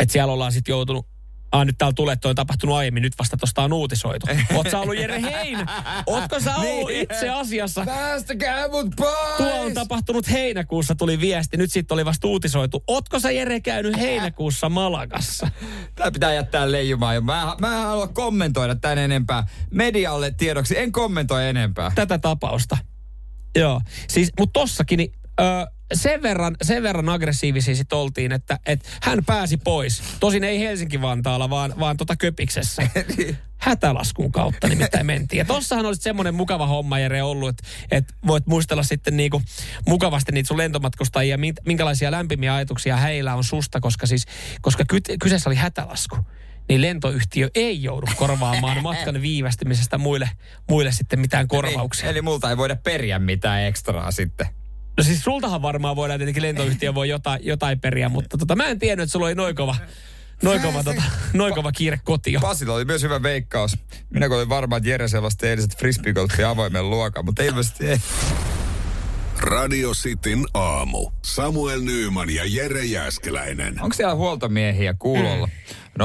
että 0.00 0.12
siellä 0.12 0.32
ollaan 0.32 0.52
sitten 0.52 0.72
joutunut 0.72 1.06
Ah, 1.52 1.66
nyt 1.66 1.78
täällä 1.78 1.92
tulee, 1.94 2.16
toi 2.16 2.30
on 2.30 2.36
tapahtunut 2.36 2.76
aiemmin, 2.76 3.02
nyt 3.02 3.12
vasta 3.18 3.36
tosta 3.36 3.62
on 3.62 3.72
uutisoitu. 3.72 4.26
Oot 4.54 4.70
sä 4.70 4.78
ollut 4.80 4.96
Jere 4.96 5.22
Heinä? 5.22 5.66
Ootko 6.06 6.40
sä 6.40 6.56
ollut 6.56 6.88
Niin. 6.88 7.02
itse 7.02 7.28
asiassa? 7.28 7.84
Päästäkää 7.84 8.68
mut 8.68 8.86
pois! 8.96 9.36
Tuo 9.36 9.60
on 9.60 9.74
tapahtunut 9.74 10.30
heinäkuussa, 10.30 10.94
tuli 10.94 11.20
viesti. 11.20 11.56
Nyt 11.56 11.72
sitten 11.72 11.94
oli 11.94 12.04
vasta 12.04 12.28
uutisoitu. 12.28 12.84
Ootko 12.86 13.20
sä 13.20 13.30
Jere 13.30 13.60
käynyt 13.60 13.96
heinäkuussa 13.98 14.68
Malagassa? 14.68 15.50
Tää 15.94 16.10
pitää 16.10 16.32
jättää 16.34 16.72
leijumaan. 16.72 17.24
Mä, 17.24 17.56
mä 17.60 17.76
en 17.76 17.82
halua 17.82 18.08
kommentoida 18.08 18.74
tän 18.74 18.98
enempää. 18.98 19.46
Medialle 19.70 20.30
tiedoksi 20.30 20.78
en 20.78 20.92
kommentoi 20.92 21.48
enempää. 21.48 21.92
Tätä 21.94 22.18
tapausta. 22.18 22.78
Joo. 23.56 23.80
Siis, 24.08 24.30
mutta 24.38 24.60
tossakin, 24.60 24.96
niin, 24.96 25.12
ö, 25.40 25.44
sen, 25.94 26.22
verran, 26.22 26.56
sen 26.62 26.82
verran 26.82 27.08
aggressiivisia 27.08 27.74
sit 27.76 27.92
oltiin, 27.92 28.32
että, 28.32 28.58
että 28.66 28.88
hän 29.02 29.24
pääsi 29.24 29.56
pois. 29.56 30.02
Tosin 30.20 30.44
ei 30.44 30.60
Helsinki-Vantaalla, 30.60 31.50
vaan, 31.50 31.74
vaan 31.78 31.96
tota 31.96 32.16
Köpiksessä. 32.16 32.82
Hätälaskun 33.58 34.32
kautta 34.32 34.68
nimittäin 34.68 35.06
mentiin. 35.06 35.38
Ja 35.38 35.44
tossahan 35.44 35.86
olisi 35.86 36.02
semmoinen 36.02 36.34
mukava 36.34 36.66
homma, 36.66 36.98
Jere, 36.98 37.22
ollut, 37.22 37.48
että, 37.48 37.62
että 37.90 38.14
voit 38.26 38.46
muistella 38.46 38.82
sitten 38.82 39.16
niinku 39.16 39.42
mukavasti 39.88 40.32
niitä 40.32 40.46
sun 40.46 40.58
lentomatkustajia, 40.58 41.38
minkälaisia 41.66 42.10
lämpimiä 42.10 42.54
ajatuksia 42.54 42.96
heillä 42.96 43.34
on 43.34 43.44
susta, 43.44 43.80
koska 43.80 44.06
siis, 44.06 44.26
koska 44.60 44.84
ky- 44.88 45.16
kyseessä 45.20 45.50
oli 45.50 45.56
hätälasku 45.56 46.16
niin 46.68 46.82
lentoyhtiö 46.82 47.50
ei 47.54 47.82
joudu 47.82 48.06
korvaamaan 48.16 48.82
matkan 48.92 49.22
viivästymisestä 49.22 49.98
muille, 49.98 50.30
muille 50.68 50.92
sitten 50.92 51.20
mitään 51.20 51.48
korvauksia. 51.48 52.04
Eli, 52.04 52.12
eli 52.12 52.22
multa 52.22 52.50
ei 52.50 52.56
voida 52.56 52.76
periä 52.76 53.18
mitään 53.18 53.62
ekstraa 53.62 54.10
sitten. 54.10 54.59
No 54.96 55.04
siis 55.04 55.24
sultahan 55.24 55.62
varmaan 55.62 55.96
voidaan 55.96 56.20
tietenkin 56.20 56.42
lentoyhtiö 56.42 56.94
voi 56.94 57.08
jotain, 57.08 57.40
jotain 57.44 57.80
periä, 57.80 58.08
mutta 58.08 58.38
tota, 58.38 58.56
mä 58.56 58.66
en 58.66 58.78
tiennyt, 58.78 59.02
että 59.02 59.12
sulla 59.12 59.26
oli 59.26 59.34
noin 59.34 59.54
kova, 59.54 59.76
noin 60.42 60.60
kova, 60.60 60.84
tota, 60.84 61.02
noin 61.32 61.54
kova 61.54 61.72
kiire 61.72 62.00
kotiin. 62.04 62.40
Pasilla 62.40 62.74
oli 62.74 62.84
myös 62.84 63.02
hyvä 63.02 63.22
veikkaus. 63.22 63.76
Minä 64.10 64.26
olin 64.26 64.48
varma, 64.48 64.76
että 64.76 64.88
Jere 64.88 65.08
selosti 65.08 65.46
eiliset 65.46 65.78
frisbeegolfin 65.78 66.46
avoimen 66.46 66.90
luokan, 66.90 67.24
mutta 67.24 67.42
ilmeisesti 67.42 67.86
ei. 67.86 67.98
Radio 69.40 69.90
Cityn 69.90 70.44
aamu. 70.54 71.10
Samuel 71.24 71.80
Nyyman 71.80 72.30
ja 72.30 72.42
Jere 72.46 72.84
Jäskeläinen. 72.84 73.82
Onko 73.82 73.94
siellä 73.94 74.14
huoltomiehiä 74.14 74.94
kuulolla? 74.98 75.46
Mm. 75.46 75.52
0447255854. 75.98 76.00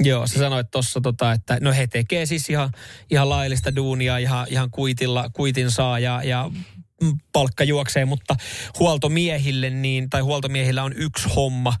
Joo, 0.00 0.26
sä 0.26 0.38
sanoit 0.38 0.70
tuossa, 0.70 1.00
tota, 1.00 1.32
että 1.32 1.58
no 1.60 1.72
he 1.72 1.86
tekee 1.86 2.26
siis 2.26 2.50
ihan, 2.50 2.70
ihan 3.10 3.28
laillista 3.28 3.76
duunia, 3.76 4.18
ihan, 4.18 4.46
ihan 4.50 4.70
kuitilla, 4.70 5.30
kuitin 5.32 5.70
saa 5.70 5.98
ja, 5.98 6.22
ja 6.24 6.50
palkka 7.32 7.64
juoksee, 7.64 8.04
mutta 8.04 8.36
huoltomiehille 8.78 9.70
niin, 9.70 10.10
tai 10.10 10.20
huoltomiehillä 10.20 10.82
on 10.82 10.92
yksi 10.96 11.28
homma, 11.36 11.74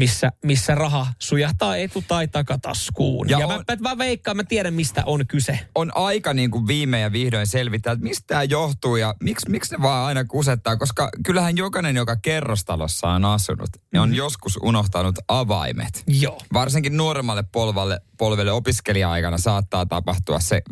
missä, 0.00 0.32
missä 0.44 0.74
raha 0.74 1.06
sujahtaa 1.18 1.76
etu- 1.76 2.04
tai 2.08 2.28
takataskuun. 2.28 3.28
Ja 3.28 3.38
Ja, 3.38 3.46
on- 3.46 3.64
mä, 3.80 3.90
mä, 3.90 3.98
veikkaan, 3.98 4.36
mä 4.36 4.44
tiedän 4.44 4.74
mistä 4.74 5.02
on 5.06 5.26
kyse. 5.26 5.58
On 5.74 5.92
aika 5.94 6.34
niin 6.34 6.50
kuin 6.50 6.66
viime 6.66 7.00
ja 7.00 7.12
vihdoin 7.12 7.46
selvittää, 7.46 7.92
että 7.92 8.02
mistä 8.02 8.24
tämä 8.26 8.42
johtuu 8.42 8.96
ja 8.96 9.14
miksi, 9.22 9.50
miksi 9.50 9.74
ne 9.74 9.82
vaan 9.82 10.06
aina 10.06 10.24
kusettaa. 10.24 10.76
Koska 10.76 11.08
kyllähän 11.26 11.56
jokainen, 11.56 11.96
joka 11.96 12.16
kerrostalossa 12.16 13.08
on 13.08 13.24
asunut, 13.24 13.70
mm. 13.92 14.00
on 14.00 14.14
joskus 14.14 14.58
unohtanut 14.62 15.14
avaimet. 15.28 16.02
Joo. 16.06 16.40
Varsinkin 16.52 16.96
nuoremmalle 16.96 17.44
polvalle, 17.52 18.00
polvelle 18.18 18.52
opiskelija-aikana 18.52 19.38
saattaa 19.38 19.86
tapahtua 19.86 20.40
se 20.40 20.62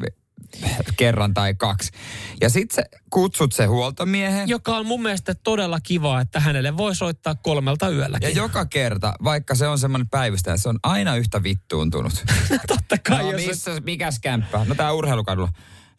kerran 0.96 1.34
tai 1.34 1.54
kaksi. 1.54 1.92
Ja 2.40 2.50
sit 2.50 2.70
sä 2.70 2.82
kutsut 3.10 3.52
se 3.52 3.66
huoltomiehen. 3.66 4.48
Joka 4.48 4.76
on 4.76 4.86
mun 4.86 5.02
mielestä 5.02 5.34
todella 5.34 5.80
kiva, 5.80 6.20
että 6.20 6.40
hänelle 6.40 6.76
voi 6.76 6.94
soittaa 6.94 7.34
kolmelta 7.34 7.88
yölläkin. 7.88 8.28
Ja 8.28 8.34
joka 8.34 8.66
kerta, 8.66 9.14
vaikka 9.24 9.54
se 9.54 9.68
on 9.68 9.78
semmoinen 9.78 10.08
päivystäjä, 10.08 10.56
se 10.56 10.68
on 10.68 10.78
aina 10.82 11.16
yhtä 11.16 11.42
vittuuntunut. 11.42 12.12
Totta 12.68 12.96
kai, 13.08 13.22
no, 13.22 13.30
jos 13.30 13.46
missä, 13.46 13.80
mikäs 13.84 14.18
kämppä? 14.20 14.64
No 14.64 14.74
tää 14.74 14.92
urheilukadulla. 14.92 15.48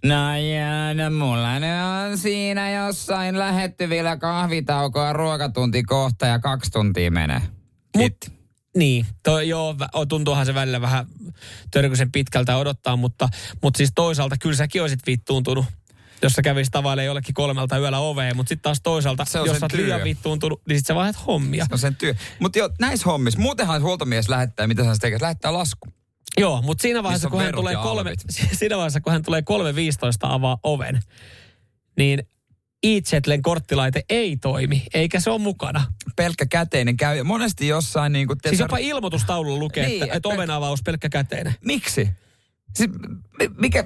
No 0.06 0.38
jää, 0.38 0.94
no 0.94 1.10
mulla 1.10 1.60
ne 1.60 1.84
on 1.84 2.18
siinä 2.18 2.72
jossain 2.72 3.40
lähettyvillä 3.40 4.18
kahvitauko 4.18 5.00
ja 5.00 5.14
ruokatunti 5.14 5.84
kohta 5.84 6.26
ja 6.26 6.40
kaksi 6.40 6.72
tuntia 6.72 7.12
menee. 7.12 7.42
Mut, 7.98 8.39
niin, 8.78 9.06
toi, 9.24 9.50
joo, 9.50 9.76
tuntuuhan 10.10 10.46
se 10.46 10.54
välillä 10.54 10.82
vähän 10.82 11.06
törkyisen 11.72 12.12
pitkältä 12.12 12.58
odottaa, 12.58 12.96
mutta, 12.96 13.30
mutta 13.62 13.78
siis 13.78 13.92
toisaalta 13.96 14.36
kyllä 14.38 14.56
säkin 14.56 14.82
olisit 14.82 15.00
vittuuntunut 15.08 15.66
jos 16.22 16.34
sä 16.34 16.42
kävisit 16.42 16.72
tavallaan 16.72 17.06
jollekin 17.06 17.34
kolmelta 17.34 17.78
yöllä 17.78 18.00
oveen, 18.00 18.36
mutta 18.36 18.50
sitten 18.50 18.64
taas 18.64 18.82
toisaalta, 18.82 19.26
Se 19.26 19.40
on 19.40 19.48
jos 19.48 19.60
sä 19.60 19.66
oot 19.66 19.74
liian 19.74 20.04
vittuuntunut, 20.04 20.62
niin 20.68 20.80
sit 20.80 20.88
sä 20.88 20.96
vaihdat 20.96 21.28
hommia. 21.28 21.66
Se 21.66 21.74
on 21.74 21.80
sen 21.80 21.96
työ. 21.96 22.16
Mutta 22.40 22.60
jo 22.60 22.70
näissä 22.80 23.06
hommissa, 23.06 23.40
muutenhan 23.40 23.82
huoltomies 23.82 24.30
lähettää, 24.30 24.68
mitä 24.68 24.84
hän 24.84 25.00
tekee, 25.00 25.18
lähettää 25.22 25.54
lasku. 25.54 25.88
Joo, 26.38 26.62
mutta 26.62 26.82
siinä 26.84 27.04
vaiheessa, 27.04 27.30
kun 27.30 27.42
hän, 27.42 27.56
tulee 27.56 27.76
kolme, 27.76 28.14
siinä 28.30 28.78
vaiheessa, 28.78 29.02
kun 29.02 29.14
hän 29.14 29.24
tulee 29.24 29.42
3.15 29.42 29.46
avaa 30.22 30.58
oven, 30.64 31.00
niin 31.98 32.24
e-Chatlen 32.84 33.42
korttilaite 33.42 34.04
ei 34.10 34.38
toimi, 34.38 34.84
eikä 34.94 35.20
se 35.20 35.30
ole 35.30 35.40
mukana. 35.42 35.86
Pelkkä 36.16 36.46
käteinen 36.46 36.98
käy. 36.98 37.24
Monesti 37.24 37.68
jossain 37.68 38.12
niin 38.14 38.28
kuin... 38.28 38.38
Siis 38.48 38.60
jopa 38.60 38.78
ilmoitustaululla 38.78 39.60
lukee, 39.60 39.86
Niin, 39.88 40.04
että, 40.04 40.16
että 40.16 40.30
et- 40.30 40.34
oven 40.36 40.50
avaus 40.50 40.80
pelkkä 40.86 41.10
käteinen. 41.10 41.56
Miksi? 41.66 42.10
Siis, 42.76 42.90
mi- 43.40 43.50
mikä, 43.62 43.84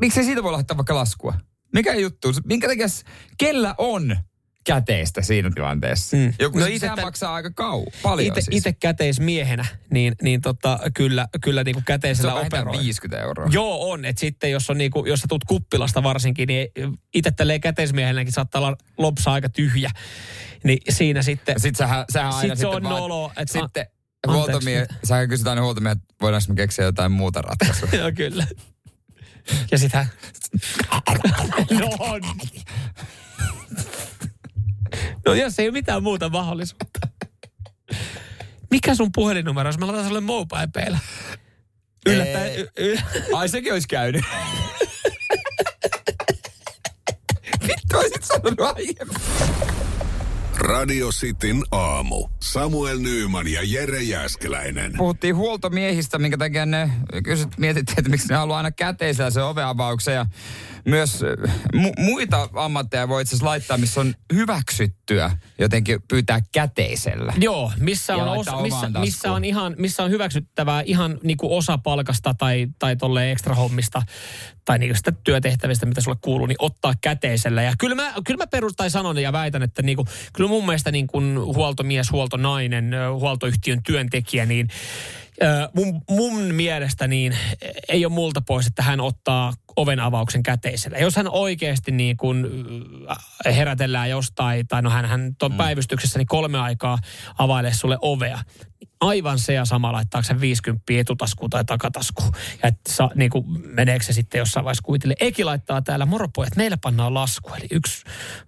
miksi 0.00 0.24
siitä 0.24 0.42
voi 0.42 0.52
laittaa 0.52 0.76
vaikka 0.76 0.94
laskua? 0.94 1.34
Mikä 1.74 1.94
juttu? 1.94 2.28
Minkä 2.44 2.68
takia, 2.68 2.86
kellä 3.38 3.74
on 3.78 4.16
käteistä 4.72 5.22
siinä 5.22 5.50
tilanteessa? 5.54 6.16
Mm. 6.16 6.32
Joku 6.40 6.58
No 6.58 6.64
no 6.64 6.70
ite 6.70 6.78
sehän 6.78 6.96
tä- 6.96 7.02
maksaa 7.02 7.34
aika 7.34 7.50
kauan, 7.50 7.86
paljon 8.02 8.32
Ite, 8.32 8.40
siis. 8.40 8.56
Itse 8.56 8.72
käteismiehenä, 8.72 9.64
niin, 9.90 10.14
niin 10.22 10.40
tota, 10.40 10.78
kyllä, 10.94 11.28
kyllä 11.44 11.64
niin 11.64 11.74
kuin 11.74 11.82
se 11.82 11.86
käteisellä 11.86 12.32
on 12.32 12.38
vähintään 12.38 12.62
operoi. 12.68 12.84
50 12.84 13.22
euroa. 13.24 13.48
Joo, 13.50 13.90
on. 13.90 14.04
Että 14.04 14.20
sitten 14.20 14.50
jos, 14.50 14.70
on 14.70 14.78
niinku, 14.78 15.04
jos 15.04 15.20
sä 15.20 15.26
tulet 15.28 15.44
kuppilasta 15.48 16.02
varsinkin, 16.02 16.46
niin 16.46 16.68
itse 17.14 17.30
tälleen 17.30 17.60
käteismiehenäkin 17.60 18.32
saattaa 18.32 18.60
olla 18.66 18.76
lopsa 18.98 19.32
aika 19.32 19.48
tyhjä. 19.48 19.90
Niin 20.64 20.78
siinä 20.88 21.22
sitten... 21.22 21.60
Sitten 21.60 21.78
sähän, 21.88 22.04
sähän 22.12 22.32
aina 22.34 22.54
Sit 22.54 22.60
se 22.60 22.66
on 22.66 22.82
vaan- 22.82 22.94
nolo, 22.94 23.32
et- 23.36 23.48
sitten 23.48 23.86
a- 24.28 24.32
huoltomie, 24.32 24.86
sähän 25.04 25.28
kysyt 25.28 25.46
aina 25.46 25.62
huoltomie, 25.62 25.92
että 25.92 26.04
voidaanko 26.20 26.46
me 26.48 26.54
keksiä 26.54 26.84
jotain 26.84 27.12
muuta 27.12 27.42
ratkaisua. 27.42 27.88
Joo, 27.98 28.12
kyllä. 28.16 28.46
Ja 29.70 29.78
sit 29.78 29.92
hän... 29.92 30.06
no 31.80 31.88
on. 31.98 32.20
No 35.26 35.34
jos 35.34 35.58
ei 35.58 35.66
ole 35.66 35.72
mitään 35.72 36.02
muuta 36.02 36.28
mahdollisuutta. 36.28 37.00
Mikä 38.70 38.94
sun 38.94 39.10
puhelinnumero, 39.14 39.68
jos 39.68 39.78
mä 39.78 39.86
laitan 39.86 40.06
sulle 40.06 40.20
mobile 40.20 40.98
Yllättäen... 42.06 42.60
Y- 42.60 42.68
y- 42.76 42.98
Ai 43.34 43.48
sekin 43.48 43.72
olisi 43.72 43.88
käynyt. 43.88 44.24
Vittu 47.62 47.98
olisit 47.98 48.24
sanonut 48.24 48.60
aiemmin. 48.60 49.16
Radio 50.54 51.08
Cityn 51.08 51.62
aamu. 51.70 52.28
Samuel 52.40 52.98
Nyyman 52.98 53.48
ja 53.48 53.60
Jere 53.64 54.02
Jäskeläinen. 54.02 54.92
Puhuttiin 54.96 55.36
huoltomiehistä, 55.36 56.18
minkä 56.18 56.36
takia 56.36 56.66
ne 56.66 56.90
kysyt, 57.24 57.58
mietittiin, 57.58 57.98
että 57.98 58.10
miksi 58.10 58.28
ne 58.28 58.34
haluaa 58.36 58.56
aina 58.56 58.70
käteisellä 58.70 59.30
se 59.30 59.42
oveavauksen. 59.42 60.14
Ja 60.14 60.26
myös 60.84 61.22
äh, 61.22 61.54
mu- 61.76 62.02
muita 62.04 62.48
ammatteja 62.54 63.08
voi 63.08 63.22
itse 63.22 63.36
laittaa, 63.40 63.78
missä 63.78 64.00
on 64.00 64.14
hyväksyttyä 64.32 65.30
jotenkin 65.58 66.02
pyytää 66.08 66.40
käteisellä. 66.52 67.32
Joo, 67.40 67.72
missä 67.78 68.16
on, 68.16 68.28
osa, 68.28 68.62
missä, 68.62 68.90
missä, 68.98 69.32
on 69.32 69.44
ihan, 69.44 69.74
missä 69.78 70.02
on 70.02 70.10
hyväksyttävää 70.10 70.82
ihan 70.86 71.18
niinku 71.22 71.56
osa 71.56 71.78
palkasta 71.78 72.34
tai, 72.34 72.66
tai 72.78 72.96
tolle 72.96 73.32
ekstra 73.32 73.54
hommista 73.54 74.02
tai 74.64 74.78
niinku 74.78 74.96
sitä 74.96 75.12
työtehtävistä, 75.24 75.86
mitä 75.86 76.00
sulle 76.00 76.18
kuuluu, 76.20 76.46
niin 76.46 76.56
ottaa 76.58 76.94
käteisellä. 77.00 77.62
Ja 77.62 77.72
kyllä 77.78 77.94
mä, 77.94 78.12
kyllä 78.26 78.38
mä 78.38 78.46
perus, 78.46 78.72
tai 78.76 78.90
sanon 78.90 79.18
ja 79.18 79.32
väitän, 79.32 79.62
että 79.62 79.82
niinku, 79.82 80.06
kyllä 80.32 80.48
mun 80.48 80.66
mielestä 80.66 80.90
niin 80.90 81.06
kuin 81.06 81.38
huoltomies, 81.38 82.12
huoltonainen, 82.12 82.90
huoltoyhtiön 83.12 83.82
työntekijä, 83.82 84.46
niin 84.46 84.68
mun, 85.74 86.02
mun 86.10 86.42
mielestä 86.42 87.08
niin 87.08 87.36
ei 87.88 88.04
ole 88.04 88.12
multa 88.12 88.40
pois, 88.40 88.66
että 88.66 88.82
hän 88.82 89.00
ottaa 89.00 89.52
oven 89.76 90.00
avauksen 90.00 90.42
käteisellä. 90.42 90.98
Jos 90.98 91.16
hän 91.16 91.28
oikeasti 91.28 91.90
niin 91.90 92.16
kun 92.16 92.48
äh, 93.10 93.56
herätellään 93.56 94.10
jostain, 94.10 94.66
tai 94.66 94.82
no 94.82 94.90
hän, 94.90 95.04
hän 95.04 95.36
tuon 95.38 95.52
mm. 95.52 95.56
päivystyksessä 95.56 96.18
niin 96.18 96.26
kolme 96.26 96.58
aikaa 96.58 96.98
availee 97.38 97.74
sulle 97.74 97.98
ovea, 98.02 98.38
aivan 99.00 99.38
se 99.38 99.52
ja 99.52 99.64
sama 99.64 99.92
laittaako 99.92 100.22
sen 100.22 100.40
50 100.40 100.84
etutaskuun 100.88 101.50
tai 101.50 101.64
takataskuun. 101.64 102.32
Ja 102.62 102.68
että 102.68 102.92
sa, 102.92 103.10
niin 103.14 103.30
kuin, 103.30 103.44
meneekö 103.66 104.04
se 104.04 104.12
sitten 104.12 104.38
jossain 104.38 104.64
vaiheessa 104.64 104.82
kuitille. 104.82 105.14
Eki 105.20 105.44
laittaa 105.44 105.82
täällä 105.82 106.06
moropojat, 106.06 106.56
meillä 106.56 106.76
pannaan 106.76 107.14
lasku. 107.14 107.50
Eli 107.54 107.66
yksi, 107.70 108.04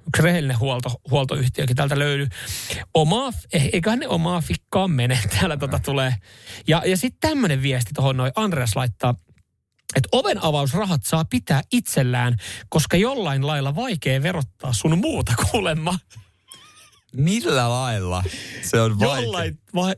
yksi 0.08 0.22
rehellinen 0.22 0.58
huolto, 0.58 1.00
huoltoyhtiökin 1.10 1.76
täältä 1.76 1.98
löytyy. 1.98 2.28
Omaa, 2.94 3.30
eh, 3.52 3.70
eiköhän 3.72 3.98
ne 3.98 4.08
omaa 4.08 4.40
fikkaan 4.40 4.90
mene. 4.90 5.18
Täällä 5.38 5.56
tota 5.56 5.78
tulee. 5.78 6.14
Ja, 6.68 6.82
ja 6.86 6.96
sitten 6.96 7.30
tämmöinen 7.30 7.62
viesti 7.62 7.90
tuohon 7.94 8.16
noin 8.16 8.32
Andreas 8.36 8.76
laittaa 8.76 9.14
että 9.96 10.08
oven 10.12 10.44
avausrahat 10.44 11.02
saa 11.04 11.24
pitää 11.24 11.62
itsellään, 11.72 12.36
koska 12.68 12.96
jollain 12.96 13.46
lailla 13.46 13.74
vaikea 13.76 14.22
verottaa 14.22 14.72
sun 14.72 14.98
muuta 14.98 15.34
kuulemma. 15.50 15.98
Millä 17.12 17.70
lailla? 17.70 18.24
Se 18.62 18.80
on 18.80 18.98
vaikea. 19.00 19.20
Jollain, 19.24 19.58
va, 19.74 19.92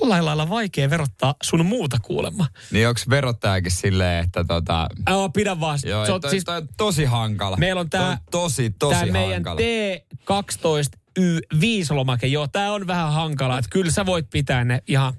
jollain 0.00 0.24
lailla 0.24 0.48
vaikea 0.48 0.90
verottaa 0.90 1.34
sun 1.42 1.66
muuta 1.66 1.98
kuulemma. 2.02 2.46
Niin 2.70 2.88
onko 2.88 3.00
verottajakin 3.10 3.72
silleen, 3.72 4.24
että 4.24 4.44
tota... 4.44 4.88
Ää, 5.06 5.16
pidä 5.34 5.60
vaan. 5.60 5.78
Joo, 5.84 6.06
Se 6.06 6.12
on 6.12 6.20
toi, 6.20 6.30
siis- 6.30 6.44
toi 6.44 6.56
on 6.56 6.68
tosi 6.76 7.04
hankala. 7.04 7.56
Meillä 7.56 7.80
on 7.80 7.90
tää, 7.90 8.18
tosi, 8.30 8.70
tosi 8.70 8.94
tää 8.94 9.06
meidän 9.06 9.32
hankala. 9.32 9.60
T12 9.60 11.00
Y5-lomake. 11.20 12.26
Joo, 12.26 12.48
tää 12.48 12.72
on 12.72 12.86
vähän 12.86 13.12
hankala. 13.12 13.58
Että 13.58 13.68
kyllä 13.72 13.90
sä 13.90 14.06
voit 14.06 14.30
pitää 14.30 14.64
ne 14.64 14.82
ihan 14.86 15.14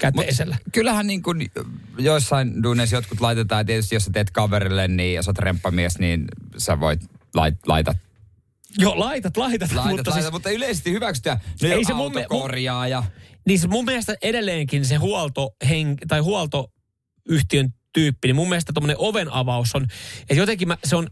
käteisellä. 0.00 0.56
Mut 0.64 0.72
kyllähän 0.72 1.06
niin 1.06 1.22
kuin 1.22 1.50
joissain 1.98 2.62
duuneissa 2.62 2.96
jotkut 2.96 3.20
laitetaan, 3.20 3.66
tietysti 3.66 3.94
jos 3.94 4.04
sä 4.04 4.10
teet 4.12 4.30
kaverille, 4.30 4.88
niin 4.88 5.14
jos 5.14 5.28
oot 5.28 5.38
remppamies, 5.38 5.98
niin 5.98 6.24
sä 6.58 6.80
voit 6.80 7.00
lait, 7.34 7.54
laitat 7.66 7.96
Joo, 8.78 8.98
laitat, 8.98 9.36
laitat. 9.36 9.72
Laitat, 9.72 9.90
mutta, 9.90 10.10
laitat, 10.10 10.14
siis, 10.14 10.32
mutta 10.32 10.50
yleisesti 10.50 10.92
hyväksytään. 10.92 11.40
Ei 11.62 11.84
se 11.84 11.94
mun 11.94 12.14
me- 12.14 12.20
autokorjaaja. 12.20 13.04
niin 13.46 13.58
se 13.58 13.68
mun 13.68 13.84
mielestä 13.84 14.16
edelleenkin 14.22 14.84
se 14.84 14.96
huolto 14.96 15.56
tai 16.08 16.20
huoltoyhtiön 16.20 17.74
tyyppi, 17.92 18.28
niin 18.28 18.36
mun 18.36 18.48
mielestä 18.48 18.72
tuommoinen 18.72 18.96
oven 18.98 19.32
avaus 19.32 19.74
on, 19.74 19.86
että 20.20 20.34
jotenkin 20.34 20.68
mä, 20.68 20.78
se 20.84 20.96
on 20.96 21.08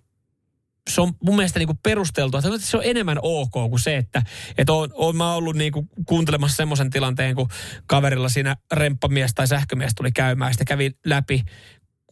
se 0.91 1.01
on 1.01 1.13
mun 1.23 1.37
mielestä 1.37 1.59
niinku 1.59 1.79
perusteltua, 1.83 2.39
että 2.39 2.59
se 2.59 2.77
on 2.77 2.85
enemmän 2.85 3.19
ok 3.23 3.53
kuin 3.53 3.81
se, 3.81 3.97
että, 3.97 4.23
että 4.59 4.73
oon, 4.73 4.91
oon 4.93 5.17
mä 5.17 5.35
ollut 5.35 5.57
niinku 5.57 5.89
kuuntelemassa 6.07 6.57
semmoisen 6.57 6.91
tilanteen, 6.91 7.35
kun 7.35 7.49
kaverilla 7.87 8.29
siinä 8.29 8.57
remppamies 8.73 9.35
tai 9.35 9.47
sähkömies 9.47 9.93
tuli 9.95 10.13
käymään, 10.13 10.53
sitten 10.53 10.67
kävi 10.67 10.91
läpi, 11.07 11.45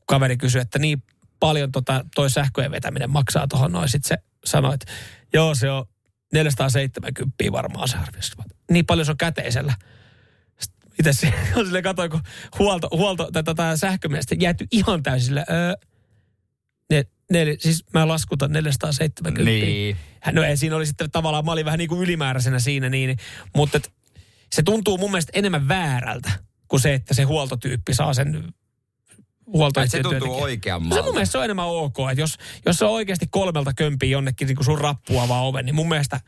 kaveri 0.07 0.37
kysyi, 0.37 0.61
että 0.61 0.79
niin 0.79 1.03
paljon 1.41 1.73
tota, 1.73 2.05
toi 2.15 2.31
sähköjen 2.31 2.71
vetäminen 2.71 3.11
maksaa 3.11 3.49
tuohon 3.49 3.73
noin. 3.73 3.89
Sitten 3.89 4.09
se 4.09 4.25
sanoi, 4.45 4.75
että 4.75 4.93
joo, 5.33 5.55
se 5.55 5.71
on 5.71 5.85
470 6.33 7.35
varmaan 7.53 7.89
se 7.89 7.97
arvioisi. 7.97 8.33
Niin 8.71 8.87
paljon 8.87 9.07
se 9.07 9.13
on 9.13 9.17
käteisellä. 9.17 9.75
Itse 10.99 11.13
se 11.13 11.35
on 11.57 11.65
silleen 11.65 11.85
katsoin, 11.85 12.11
kun 12.11 12.21
huolto, 12.59 12.89
huolto 12.93 13.29
tota, 13.45 13.77
sähkömiestä 13.77 14.35
jääty 14.41 14.67
ihan 14.71 15.03
täysin 15.03 15.27
sille, 15.27 15.45
öö, 15.51 15.75
ne, 17.33 17.45
ne, 17.45 17.57
siis 17.59 17.85
mä 17.95 18.09
laskutan 18.09 18.53
470. 18.53 19.43
Niin. 19.43 19.97
No 20.33 20.43
ei, 20.43 20.57
siinä 20.57 20.77
oli 20.77 20.87
sitten 20.87 21.11
tavallaan, 21.11 21.45
mä 21.45 21.53
olin 21.53 21.65
vähän 21.65 21.79
niin 21.79 21.89
kuin 21.89 22.03
ylimääräisenä 22.03 22.59
siinä, 22.59 22.89
niin, 22.89 23.17
mutta 23.57 23.77
et, 23.77 23.93
se 24.53 24.63
tuntuu 24.63 24.99
mun 24.99 25.11
mielestä 25.11 25.33
enemmän 25.35 25.69
väärältä 25.69 26.31
kuin 26.69 26.81
se, 26.81 26.95
että 26.95 27.15
se 27.15 27.23
huoltotyyppi 27.23 27.95
saa 27.95 28.15
sen 28.15 28.55
huoltoyhtiön 29.47 30.05
se 30.05 30.11
tuntuu 30.11 30.43
oikeammalta. 30.43 30.95
Se 30.97 31.03
mun 31.03 31.15
mielestä 31.15 31.33
se 31.33 31.39
on 31.39 31.45
enemmän 31.45 31.67
ok, 31.67 31.97
että 32.11 32.21
jos, 32.21 32.39
jos 32.67 32.77
se 32.77 32.85
on 32.85 32.91
oikeasti 32.91 33.27
kolmelta 33.31 33.73
kömpiä 33.75 34.09
jonnekin 34.09 34.47
niin 34.47 34.57
kuin 34.57 34.65
sun 34.65 34.79
rappua 34.79 35.29
vaan 35.29 35.45
oven, 35.45 35.67
niin 35.67 35.75
mun 35.75 35.89
mielestä 35.89 36.21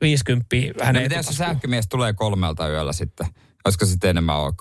50 0.00 0.56
No, 0.56 0.84
hänen 0.84 1.02
miten 1.02 1.16
jos 1.16 1.26
se 1.26 1.32
sähkömies 1.32 1.88
tulee 1.88 2.12
kolmelta 2.12 2.68
yöllä 2.68 2.92
sitten? 2.92 3.26
Olisiko 3.64 3.86
sitten 3.86 4.10
enemmän 4.10 4.36
ok? 4.36 4.60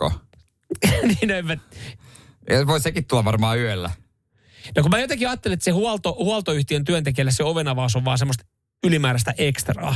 niin 1.22 1.32
en 1.32 1.46
mä, 1.46 1.58
Ja 2.50 2.68
voi 2.68 2.82
sekin 2.82 3.06
tulla 3.06 3.26
varmaan 3.26 3.60
yöllä. 3.60 3.92
No 4.76 4.82
kun 4.82 4.92
mä 4.92 5.00
jotenkin 5.00 5.28
ajattelin, 5.28 5.54
että 5.54 5.64
se 5.64 5.72
huolto, 5.72 6.16
huoltoyhtiön 6.20 6.84
työntekijälle 6.84 7.32
se 7.32 7.44
ovenavaus 7.44 7.96
on 7.96 8.06
vaan 8.06 8.18
semmoista 8.18 8.44
ylimääräistä 8.84 9.34
ekstraa. 9.38 9.96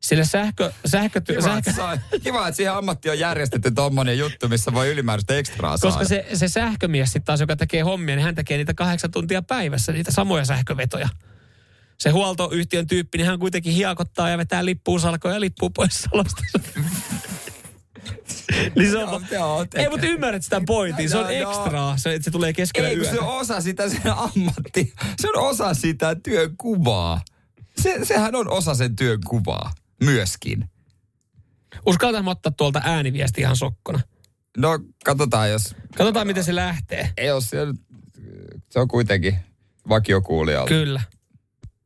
Sillä 0.00 0.24
sähkö, 0.24 0.72
sähkö, 0.86 1.20
Kiva, 1.20 1.40
sähkö 1.40 1.58
että, 1.58 1.72
saa, 1.72 1.98
kiva, 2.22 2.48
että 2.48 2.56
siihen 2.56 2.72
ammattiin 2.74 3.12
on 3.12 3.18
järjestetty 3.18 3.70
tommonen 3.70 4.18
juttu, 4.18 4.48
missä 4.48 4.74
voi 4.74 4.92
ylimääräistä 4.92 5.36
ekstraa 5.36 5.76
saada. 5.76 5.96
koska 5.96 6.08
se, 6.08 6.26
se 6.34 6.48
sähkömies 6.48 7.08
sitten 7.08 7.24
taas, 7.24 7.40
joka 7.40 7.56
tekee 7.56 7.82
hommia, 7.82 8.16
niin 8.16 8.24
hän 8.24 8.34
tekee 8.34 8.56
niitä 8.56 8.74
kahdeksan 8.74 9.10
tuntia 9.10 9.42
päivässä, 9.42 9.92
niitä 9.92 10.12
samoja 10.12 10.44
sähkövetoja. 10.44 11.08
Se 11.98 12.10
huoltoyhtiön 12.10 12.86
tyyppi, 12.86 13.18
niin 13.18 13.26
hän 13.26 13.38
kuitenkin 13.38 13.72
hiakottaa 13.72 14.28
ja 14.28 14.38
vetää 14.38 14.64
lippuun 14.64 15.00
salkoja 15.00 15.34
ja 15.34 15.40
lippuu 15.40 15.70
pois 15.70 16.02
salosta. 16.02 16.42
niin 18.76 18.90
se 18.90 18.98
on, 19.04 19.26
Joo, 19.30 19.66
ei, 19.74 19.88
mutta 19.88 20.06
ymmärrät 20.06 20.42
sitä 20.42 20.60
pointin. 20.66 21.10
Se 21.10 21.16
on 21.18 21.24
No, 21.24 21.30
no. 21.30 21.50
ekstraa, 21.50 21.96
se, 21.96 22.14
että 22.14 22.24
se 22.24 22.30
tulee 22.30 22.52
keskellä 22.52 22.88
Ei, 22.88 22.96
yötä. 22.96 23.10
se 23.10 23.20
on 23.20 23.28
osa 23.40 23.60
sitä 23.60 23.88
sen 23.88 24.00
ammatti. 24.06 24.92
Se 25.20 25.28
on 25.28 25.44
osa 25.50 25.74
sitä 25.74 26.14
työn 26.22 26.54
kuvaa. 26.58 27.20
Se, 27.76 27.98
sehän 28.04 28.34
on 28.34 28.50
osa 28.50 28.74
sen 28.74 28.96
työn 28.96 29.18
kuvaa 29.26 29.72
myöskin. 30.02 30.70
Uskaltaan 31.86 32.28
ottaa 32.28 32.52
tuolta 32.56 32.80
ääniviesti 32.84 33.40
ihan 33.40 33.56
sokkona. 33.56 34.00
No, 34.56 34.78
katsotaan 35.04 35.50
jos... 35.50 35.76
Katsotaan, 35.96 36.26
miten 36.26 36.44
se 36.44 36.54
lähtee. 36.54 37.10
Ei 37.16 37.30
ole 37.32 37.40
se, 37.40 37.58
se 38.70 38.80
on 38.80 38.88
kuitenkin 38.88 39.36
vakiokuulijalla. 39.88 40.68
Kyllä. 40.68 41.00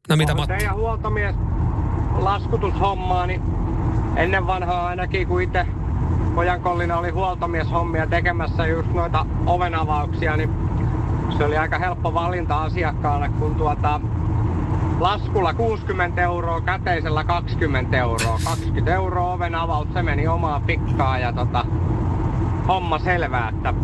No 0.09 0.17
mitä 0.17 0.35
Matti? 0.35 0.55
teidän 0.57 0.77
huoltomies 0.77 1.35
laskutushommaa, 2.19 3.27
niin 3.27 3.43
ennen 4.17 4.47
vanhaa 4.47 4.87
ainakin, 4.87 5.27
kun 5.29 5.43
itse 5.43 5.67
pojankollina 6.39 6.99
oli 6.99 7.11
huoltomieshommia 7.11 8.07
tekemässä 8.07 8.67
just 8.67 8.93
noita 8.93 9.27
ovenavauksia, 9.47 10.37
niin 10.37 10.51
se 11.39 11.45
oli 11.45 11.57
aika 11.57 11.79
helppo 11.79 12.15
valinta 12.15 12.63
asiakkaalle, 12.63 13.29
kun 13.29 13.55
tuota 13.55 14.01
laskulla 15.01 15.55
60 15.55 16.23
euroa, 16.23 16.61
käteisellä 16.61 17.25
20 17.25 17.99
euroa. 17.99 18.39
20 18.45 18.95
euroa 18.95 19.33
oven 19.33 19.55
avaus, 19.55 19.89
se 19.93 20.03
meni 20.03 20.29
omaa 20.29 20.61
pikkaa 20.61 21.19
ja 21.19 21.33
tota, 21.33 21.65
homma 22.69 22.99
selvää, 22.99 23.49
että 23.49 23.75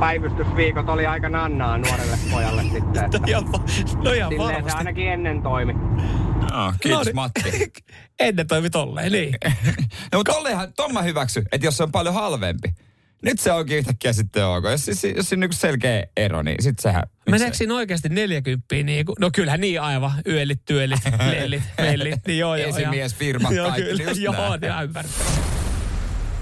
päivystysviikot 0.00 0.88
oli 0.88 1.06
aika 1.06 1.28
nannaa 1.28 1.78
nuorelle 1.78 2.16
pojalle 2.32 2.62
sitten. 2.62 3.04
Että 3.04 3.18
No 3.18 3.26
ihan, 3.26 3.44
no 4.04 4.12
ihan 4.12 4.32
se 4.32 4.38
varmasti. 4.38 4.72
ainakin 4.78 5.08
ennen 5.08 5.42
toimi. 5.42 5.76
Oh, 6.42 6.74
kiitos 6.80 6.98
No 6.98 7.04
niin. 7.04 7.14
Matti. 7.14 7.72
Ennen 8.20 8.46
toimi 8.46 8.70
tolleen, 8.70 9.12
niin. 9.12 9.34
No, 10.12 10.18
mutta 10.18 10.32
tollehan, 10.32 10.72
ton 10.72 10.92
mä 10.92 11.02
hyväksyn, 11.02 11.44
että 11.52 11.66
jos 11.66 11.76
se 11.76 11.82
on 11.82 11.92
paljon 11.92 12.14
halvempi. 12.14 12.74
Nyt 13.22 13.40
se 13.40 13.52
onkin 13.52 13.78
yhtäkkiä 13.78 14.12
sitten 14.12 14.46
ok. 14.46 14.64
Jos, 14.64 14.88
jos, 14.88 14.88
jos 14.88 14.98
siinä 14.98 15.16
on 15.32 15.40
niinku 15.40 15.56
selkeä 15.56 16.06
ero, 16.16 16.42
niin 16.42 16.62
sit 16.62 16.78
sehän... 16.78 17.02
Meneekö 17.30 17.56
siinä 17.56 17.74
oikeasti 17.74 18.08
40 18.08 18.74
niin 18.84 19.06
kuin, 19.06 19.16
no 19.20 19.30
kyllähän 19.34 19.60
niin 19.60 19.80
aivan, 19.80 20.12
yölit, 20.26 20.64
työlit, 20.64 21.00
lellit, 21.30 21.62
mellit, 21.78 22.26
niin 22.26 22.38
joo 22.38 22.56
joo. 22.56 22.68
Esimies, 22.68 23.14
firmat, 23.14 23.52
joo, 23.52 23.68
kaikki, 23.68 23.90
kyllä, 23.90 24.10
just 24.10 24.20
joo, 24.20 24.34
näin. 24.34 24.64
ihan 24.64 24.84
ymmärtää. 24.84 25.59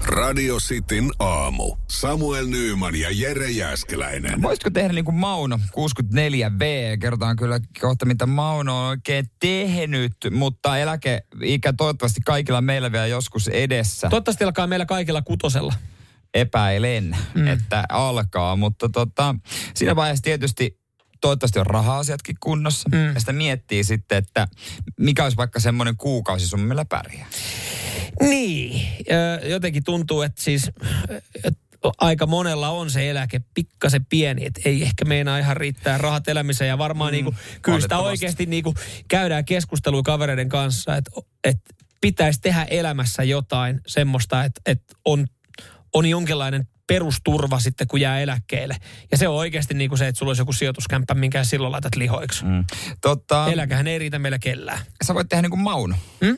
Radio 0.09 0.57
Cityn 0.57 1.11
aamu. 1.19 1.75
Samuel 1.87 2.47
Nyyman 2.47 2.95
ja 2.95 3.07
Jere 3.11 3.49
Jäskeläinen. 3.49 4.41
Voisitko 4.41 4.69
tehdä 4.69 4.93
niin 4.93 5.05
kuin 5.05 5.15
Mauno 5.15 5.57
64V? 5.57 6.63
Kerrotaan 6.99 7.35
kyllä 7.35 7.59
kohta, 7.81 8.05
mitä 8.05 8.25
Mauno 8.25 8.83
on 8.83 8.89
oikein 8.89 9.25
tehnyt, 9.39 10.13
mutta 10.31 10.77
eläkeikä 10.77 11.73
toivottavasti 11.77 12.21
kaikilla 12.25 12.61
meillä 12.61 12.91
vielä 12.91 13.07
joskus 13.07 13.47
edessä. 13.47 14.09
Toivottavasti 14.09 14.43
alkaa 14.43 14.67
meillä 14.67 14.85
kaikilla 14.85 15.21
kutosella. 15.21 15.73
Epäilen, 16.33 17.17
mm. 17.35 17.47
että 17.47 17.83
alkaa, 17.89 18.55
mutta 18.55 18.89
tota, 18.89 19.35
siinä 19.73 19.95
vaiheessa 19.95 20.23
tietysti 20.23 20.79
toivottavasti 21.21 21.59
on 21.59 21.65
raha-asiatkin 21.65 22.35
kunnossa. 22.39 22.89
Mm. 22.91 23.13
Ja 23.13 23.19
sitä 23.19 23.33
miettii 23.33 23.83
sitten, 23.83 24.17
että 24.17 24.47
mikä 24.99 25.23
olisi 25.23 25.37
vaikka 25.37 25.59
semmoinen 25.59 25.97
kuukausi 25.97 26.47
sun 26.47 26.59
millä 26.59 26.85
pärjää. 26.85 27.27
Niin, 28.21 28.87
jotenkin 29.43 29.83
tuntuu, 29.83 30.21
että 30.21 30.41
siis 30.41 30.71
et 31.43 31.57
aika 31.97 32.25
monella 32.25 32.69
on 32.69 32.89
se 32.89 33.09
eläke 33.09 33.41
pikkasen 33.53 34.05
pieni, 34.05 34.45
että 34.45 34.61
ei 34.65 34.83
ehkä 34.83 35.05
meinaa 35.05 35.37
ihan 35.37 35.57
riittää 35.57 35.97
rahat 35.97 36.27
elämiseen. 36.27 36.67
Ja 36.67 36.77
varmaan 36.77 37.11
mm, 37.11 37.15
niinku, 37.15 37.35
kyllä 37.61 37.79
sitä 37.79 37.97
oikeasti 37.97 38.45
niinku 38.45 38.73
käydään 39.07 39.45
keskustelua 39.45 40.03
kavereiden 40.03 40.49
kanssa, 40.49 40.95
että 40.95 41.11
et 41.43 41.57
pitäisi 42.01 42.41
tehdä 42.41 42.63
elämässä 42.63 43.23
jotain 43.23 43.81
semmoista, 43.87 44.43
että 44.43 44.61
et 44.65 44.81
on, 45.05 45.27
on 45.93 46.05
jonkinlainen 46.05 46.67
perusturva 46.89 47.59
sitten, 47.59 47.87
kun 47.87 48.01
jää 48.01 48.19
eläkkeelle. 48.19 48.75
Ja 49.11 49.17
se 49.17 49.27
on 49.27 49.35
oikeasti 49.35 49.73
niinku 49.73 49.97
se, 49.97 50.07
että 50.07 50.19
sulla 50.19 50.29
olisi 50.29 50.41
joku 50.41 50.53
sijoituskämppä, 50.53 51.13
minkä 51.13 51.43
silloin 51.43 51.71
laitat 51.71 51.95
lihoiksi. 51.95 52.45
Mm. 52.45 52.65
Totta, 53.01 53.47
Eläkähän 53.51 53.87
ei 53.87 53.99
riitä 53.99 54.19
meillä 54.19 54.39
kellään. 54.39 54.79
sä 55.05 55.13
voit 55.13 55.29
tehdä 55.29 55.41
niin 55.41 55.49
kuin 55.49 55.59
Mauno. 55.61 55.95
Mm? 56.21 56.37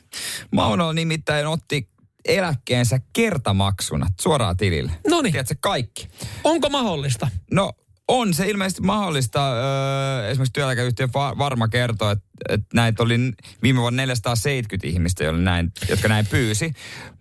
Mauno 0.51 0.91
nimittäin 0.93 1.47
otti 1.47 1.89
eläkkeensä 2.25 2.99
kertamaksuna 3.13 4.07
suoraan 4.21 4.57
tilille. 4.57 4.91
No 5.09 5.21
niin. 5.21 5.31
Tiedätkö, 5.31 5.55
kaikki. 5.59 6.07
Onko 6.43 6.69
mahdollista? 6.69 7.27
No 7.51 7.71
on 8.07 8.33
se 8.33 8.47
ilmeisesti 8.49 8.81
mahdollista. 8.81 9.53
Öö, 9.53 10.29
esimerkiksi 10.29 10.53
työeläkeyhtiö 10.53 11.07
Va- 11.13 11.37
Varma 11.37 11.67
kertoo, 11.67 12.09
että, 12.11 12.25
että 12.49 12.65
näitä 12.73 13.03
oli 13.03 13.17
viime 13.63 13.79
vuonna 13.81 13.97
470 13.97 14.87
ihmistä, 14.87 15.23
joille 15.23 15.41
näin, 15.41 15.71
jotka 15.89 16.07
näin 16.07 16.25
pyysi. 16.25 16.73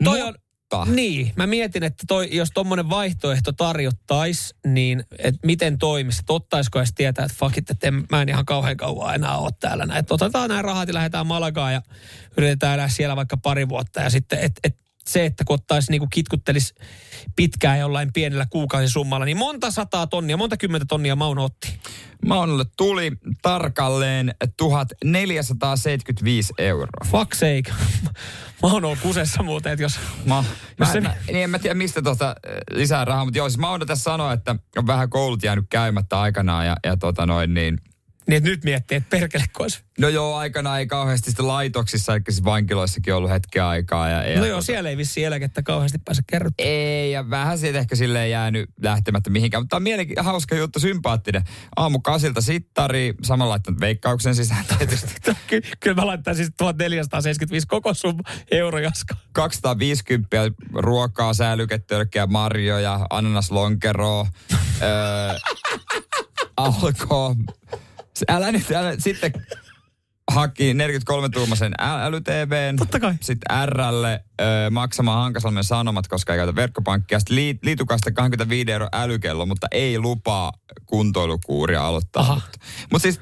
Toi 0.05 0.23
on, 0.23 0.35
Mutta 0.79 0.95
Niin, 0.95 1.33
mä 1.37 1.47
mietin, 1.47 1.83
että 1.83 2.05
toi, 2.09 2.29
jos 2.33 2.51
tommonen 2.55 2.91
vaihtoehto 2.91 3.53
tarjottaisi, 3.53 4.55
niin 4.67 5.05
et 5.19 5.35
miten 5.45 5.79
toimisi? 5.79 6.21
Et 6.21 6.31
Ottaisiko 6.31 6.79
edes 6.79 6.93
tietää, 6.95 7.25
että 7.25 7.37
fuck 7.39 7.59
it, 7.59 7.71
että 7.71 7.89
en, 7.89 8.05
mä 8.11 8.23
en 8.23 8.29
ihan 8.29 8.45
kauhean 8.45 8.77
kauan 8.77 9.15
enää 9.15 9.37
ole 9.37 9.51
täällä. 9.61 9.87
Et 9.97 10.13
otetaan 10.13 10.49
nämä 10.49 10.63
rahat 10.63 10.89
ja 10.89 10.95
lähdetään 10.95 11.27
Malagaan 11.27 11.73
ja 11.73 11.83
yritetään 12.37 12.75
elää 12.75 12.89
siellä 12.89 13.17
vaikka 13.17 13.37
pari 13.37 13.69
vuotta. 13.69 14.01
Ja 14.01 14.11
sitten, 14.11 14.39
et, 14.39 14.53
et 14.65 14.77
se, 15.13 15.25
että 15.27 15.45
kun 15.45 15.55
ottaisi 15.55 15.91
niinku 15.91 16.07
kitkuttelis 16.13 16.75
pitkään 17.37 17.79
jollain 17.79 18.13
pienellä 18.13 18.47
kuukausisummalla, 18.51 19.25
niin 19.25 19.37
monta 19.37 19.71
sataa 19.71 20.07
tonnia, 20.07 20.37
monta 20.37 20.57
kymmentä 20.57 20.87
tonnia 20.89 21.17
Mauno 21.17 21.45
otti. 21.45 21.81
Maunolle 22.27 22.65
tuli 22.77 23.13
tarkalleen 23.43 24.35
1475 24.57 26.53
euroa. 26.59 26.87
Fuck 27.07 27.35
sake. 27.35 27.63
Mauno 28.63 28.91
on 28.91 28.97
kusessa 29.03 29.43
muuten, 29.43 29.73
että 29.73 29.83
jos... 29.83 29.99
Mä, 30.25 30.37
Jos 30.37 30.45
mä, 30.79 30.93
se- 30.93 31.01
mä, 31.01 31.15
niin 31.27 31.45
en 31.45 31.51
mä 31.51 31.59
tiedä 31.59 31.75
mistä 31.75 32.03
tuosta 32.03 32.29
äh, 32.29 32.35
lisää 32.71 33.05
rahaa, 33.05 33.25
mutta 33.25 33.39
joo, 33.39 33.49
siis 33.49 33.59
Mauno 33.59 33.85
tässä 33.85 34.03
sanoi, 34.03 34.35
että 34.35 34.57
on 34.77 34.87
vähän 34.87 35.11
koulut 35.11 35.43
jäänyt 35.43 35.65
käymättä 35.71 36.21
aikanaan 36.21 36.67
ja, 36.67 36.77
ja 36.85 36.97
tota 36.97 37.27
noin 37.27 37.55
niin, 37.55 37.79
Niin, 38.27 38.37
että 38.37 38.51
nyt 38.51 38.65
miettii, 38.65 38.97
että 38.97 39.11
perkele 39.11 39.45
kois. 39.53 39.81
No 39.99 40.09
joo, 40.09 40.37
aikana 40.37 40.79
ei 40.79 40.87
kauheasti 40.87 41.31
sitten 41.31 41.49
laitoksissa, 41.49 42.13
eli 42.13 42.23
siis 42.29 42.45
vankiloissakin 42.45 43.15
ollut 43.15 43.31
hetken 43.31 43.65
aikaa. 43.65 44.09
Ja, 44.09 44.25
ja 44.29 44.39
No 44.39 44.47
joo, 44.47 44.63
siellä 44.63 44.91
ei 44.91 44.97
vissi 44.97 45.25
eläkettä 45.25 45.63
kauheasti 45.63 45.99
pääse 46.05 46.23
kerrottua. 46.27 46.67
Ei, 46.67 47.13
ja 47.13 47.31
vähän 47.31 47.59
siitä 47.59 47.79
ehkä 47.79 47.97
silleen 47.97 48.31
jäänyt 48.31 48.71
lähtemättä 48.83 49.31
mihinkään. 49.31 49.63
Mutta 49.63 49.69
tämä 49.71 49.79
on 49.79 49.83
mielenki- 50.01 50.23
hauska 50.23 50.55
juttu, 50.55 50.81
sympaattinen. 50.81 51.43
Aamu 51.77 52.01
kasilta 52.01 52.41
sittari, 52.41 53.15
samalla 53.23 53.51
laittanut 53.51 53.81
veikkauksen 53.81 54.35
sisään 54.35 54.65
tietysti. 54.79 55.15
Ky- 55.47 55.63
kyllä 55.81 55.97
mä 55.97 56.07
laittaisin 56.07 56.45
siis 56.45 56.55
1475 56.59 57.67
koko 57.67 57.95
summa 57.95 58.23
eurojaska. 58.51 59.17
250 59.33 60.37
ruokaa, 60.75 61.35
säilyketölkkiä, 61.35 62.27
marjoja, 62.27 63.07
ananaslonkeroa, 63.11 64.27
öö, 64.83 65.35
alkoi. 66.57 67.35
Älä 68.29 68.53
nyt, 68.53 68.71
älä, 68.71 68.95
sitten 68.99 69.33
haki 70.31 70.73
43-tuumaisen 70.73 71.73
äly-TVn. 71.81 72.77
Totta 72.77 73.01
kai. 73.01 73.15
Sitten 73.21 73.69
Rlle 73.69 74.25
ö, 74.41 74.45
maksamaan 74.71 75.23
Hankasalmen 75.23 75.65
sanomat, 75.65 76.09
koska 76.09 76.33
ei 76.33 76.39
käytä 76.39 76.55
verkkopankkia. 76.55 77.19
Sitten 77.19 77.37
liit, 77.37 77.59
liitukasta 77.63 78.13
25 78.13 78.73
euro 78.73 78.89
älykello, 78.93 79.47
mutta 79.47 79.67
ei 79.71 79.99
lupaa 79.99 80.53
kuntoilukuuria 80.87 81.87
aloittaa. 81.87 82.35
Mutta 82.35 82.59
mut 82.93 83.03
siis, 83.03 83.21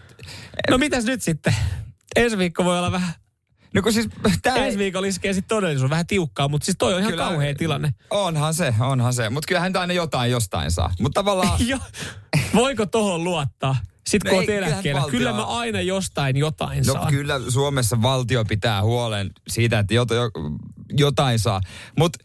No 0.70 0.78
mitäs 0.78 1.05
nyt 1.05 1.22
sitten? 1.22 1.55
Ensi 2.16 2.38
viikko 2.38 2.64
voi 2.64 2.78
olla 2.78 2.92
vähän... 2.92 3.14
no 3.75 3.83
kun 3.83 3.93
siis 3.93 4.09
tää 4.43 4.57
ei- 4.57 4.62
Ensi 4.66 4.79
viikolla 4.79 5.07
iskee 5.07 5.33
sitten 5.33 5.57
todellisuus 5.57 5.91
vähän 5.91 6.07
tiukkaa, 6.07 6.49
mutta 6.49 6.64
siis 6.64 6.77
toi 6.79 6.95
on 6.95 7.01
ihan 7.01 7.12
Kyllä. 7.12 7.25
kauhea 7.25 7.55
tilanne. 7.55 7.95
Onhan 8.11 8.55
se, 8.55 8.75
onhan 8.81 9.14
se. 9.14 9.31
Mutta 9.31 9.47
kyllähän 9.49 9.77
aina 9.77 9.93
jotain 9.93 10.31
jostain 10.31 10.71
saa. 10.71 10.95
Mutta 11.01 11.21
tavallaan... 11.21 11.59
Jo, 11.69 11.79
voiko 12.55 12.87
tohon 12.87 13.25
luottaa? 13.25 13.77
Sitten 14.09 14.33
No 14.33 14.41
kun 14.41 14.51
ei, 14.51 14.57
eläkkeellä. 14.57 15.01
valtio- 15.01 15.11
Kyllä 15.11 15.33
mä 15.33 15.45
aina 15.45 15.81
jostain 15.81 16.37
jotain 16.37 16.85
No 16.87 16.93
saan. 16.93 17.12
kyllä 17.12 17.41
Suomessa 17.49 18.03
valtio 18.03 18.45
pitää 18.45 18.83
huolen 18.83 19.31
siitä, 19.49 19.79
että 19.79 19.95
jot, 19.95 20.11
jo, 20.11 20.31
jotain 20.93 21.39
saa. 21.39 21.61
Mutta 21.99 22.19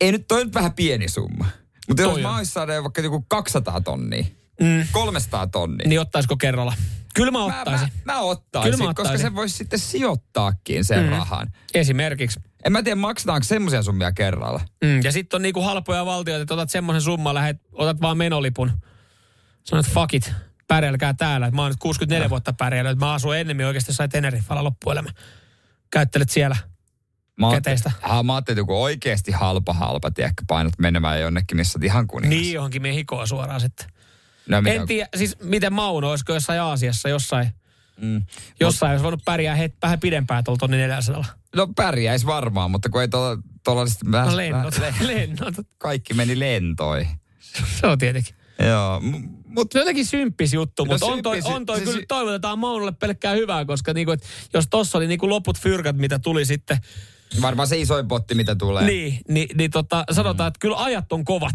ei 0.00 0.12
nyt, 0.12 0.24
toi 0.28 0.44
nyt 0.44 0.54
vähän 0.54 0.72
pieni 0.72 1.08
summa. 1.08 1.46
Mutta 1.88 2.02
jos 2.02 2.20
mä 2.22 2.30
on. 2.30 2.36
ois 2.36 2.52
saada 2.54 2.82
vaikka 2.82 3.00
joku 3.00 3.24
200 3.28 3.80
tonnia, 3.80 4.24
Mm. 4.60 4.86
300 4.92 5.46
tonnia. 5.46 5.88
Niin 5.88 6.00
ottaisiko 6.00 6.36
kerralla? 6.36 6.74
Kyllä 7.14 7.30
mä 7.30 7.38
mä, 7.38 7.44
ottaisin. 7.44 7.88
mä, 8.04 8.12
mä 8.12 8.20
ottaisin, 8.20 8.72
Kyllä 8.72 8.84
mä 8.84 8.94
koska 8.94 9.02
ottaisin. 9.02 9.26
se 9.26 9.34
voisi 9.34 9.56
sitten 9.56 9.78
sijoittaakin 9.78 10.84
sen 10.84 11.04
Mm. 11.04 11.10
rahan. 11.10 11.52
Esimerkiksi. 11.74 12.40
En 12.64 12.72
mä 12.72 12.82
tiedä, 12.82 12.96
maksetaanko 12.96 13.44
semmoisia 13.44 13.82
summia 13.82 14.12
kerralla. 14.12 14.60
Mm. 14.84 15.00
Ja 15.04 15.12
sitten 15.12 15.38
on 15.38 15.42
niinku 15.42 15.60
halpoja 15.62 16.06
valtioita, 16.06 16.42
että 16.42 16.54
otat 16.54 16.70
semmoisen 16.70 17.00
summan, 17.02 17.34
lähet, 17.34 17.60
otat 17.72 18.00
vaan 18.00 18.18
menolipun. 18.18 18.70
Sanoit, 19.64 19.86
fuck 19.88 20.14
it, 20.14 20.32
pärjälkää 20.68 21.14
täällä. 21.14 21.50
Mä 21.50 21.62
oon 21.62 21.70
nyt 21.70 21.78
64 21.80 22.30
vuotta 22.30 22.52
pärjännyt. 22.52 22.98
Mä 22.98 23.12
asun 23.12 23.36
ennemmin 23.36 23.66
oikeasti 23.66 23.90
jossain 23.90 24.10
Teneriffalla 24.10 24.64
loppuelämä. 24.64 25.10
Käyttelet 25.90 26.30
siellä. 26.30 26.56
Mä 27.40 27.50
Käteistä. 27.50 27.92
Ah, 28.02 28.24
mä 28.24 28.34
ajattelin, 28.34 28.54
että 28.54 28.60
joku 28.60 28.82
oikeasti 28.82 29.32
halpa 29.32 29.72
halpa, 29.72 30.10
tiedätkö, 30.10 30.42
painat 30.46 30.78
menemään 30.78 31.20
jonnekin, 31.20 31.56
missä 31.56 31.78
ihan 31.82 32.06
kuningas. 32.06 32.40
Niin 32.40 32.54
johonkin 32.54 32.82
Mehikoa 32.82 33.26
suoraan 33.26 33.60
sitten. 33.60 33.86
No, 34.48 34.60
mitä- 34.62 34.74
En 34.80 34.86
tiedä, 34.86 35.08
siis 35.16 35.36
miten 35.42 35.72
Mauno, 35.72 36.10
olisiko 36.10 36.34
jossain 36.34 36.60
Aasiassa, 36.60 37.08
jossain, 37.08 37.48
Mm. 38.00 38.22
jossain 38.60 38.90
olisi 38.92 39.02
voinut 39.02 39.24
pärjää 39.24 39.54
het, 39.54 39.74
vähän 39.82 40.00
pidempään 40.00 40.44
tuolla 40.44 40.58
tonni 40.58 40.76
400. 40.76 41.24
No 41.56 41.66
pärjäis 41.76 42.26
varmaan, 42.26 42.70
mutta 42.70 42.88
kun 42.88 43.00
ei 43.00 43.08
tuolla, 43.08 43.42
tuolla 43.64 43.86
sit 43.86 43.98
vähän, 44.12 44.28
No 44.28 44.36
lennot, 44.36 44.80
vähän- 44.80 45.06
lennot. 45.06 45.54
kaikki 45.78 46.14
meni 46.14 46.38
lentoihin. 46.38 47.08
Se 47.80 47.86
on 47.86 47.98
tietenkin. 47.98 48.34
Joo, 48.66 49.00
mut 49.46 49.72
Se 49.72 49.78
on 49.78 49.80
jotenkin 49.80 50.06
symppis 50.06 50.52
juttu, 50.52 50.84
No 50.84 50.92
mutta 50.92 51.06
on 51.06 51.22
toi, 51.22 51.40
on 51.44 51.66
toi 51.66 51.76
siis- 51.78 51.90
kyllä, 51.90 52.04
toivotetaan 52.08 52.58
Maunolle 52.58 52.92
pelkkää 52.92 53.32
hyvää, 53.32 53.64
koska 53.64 53.92
niinku, 53.92 54.12
et 54.12 54.22
jos 54.54 54.66
tossa 54.70 54.98
oli 54.98 55.06
niinku 55.06 55.28
loput 55.28 55.58
fyrkat, 55.58 55.96
mitä 55.96 56.18
tuli 56.18 56.44
sitten, 56.44 56.78
varmaan 57.42 57.68
se 57.68 57.78
isoin 57.78 58.08
potti, 58.08 58.34
mitä 58.34 58.54
tulee. 58.54 58.84
niin, 58.86 59.18
niin, 59.28 59.48
niin 59.56 59.70
tota, 59.70 60.04
sanotaan, 60.12 60.48
että 60.48 60.58
kyllä 60.60 60.76
ajat 60.76 61.12
on 61.12 61.24
kovat. 61.24 61.54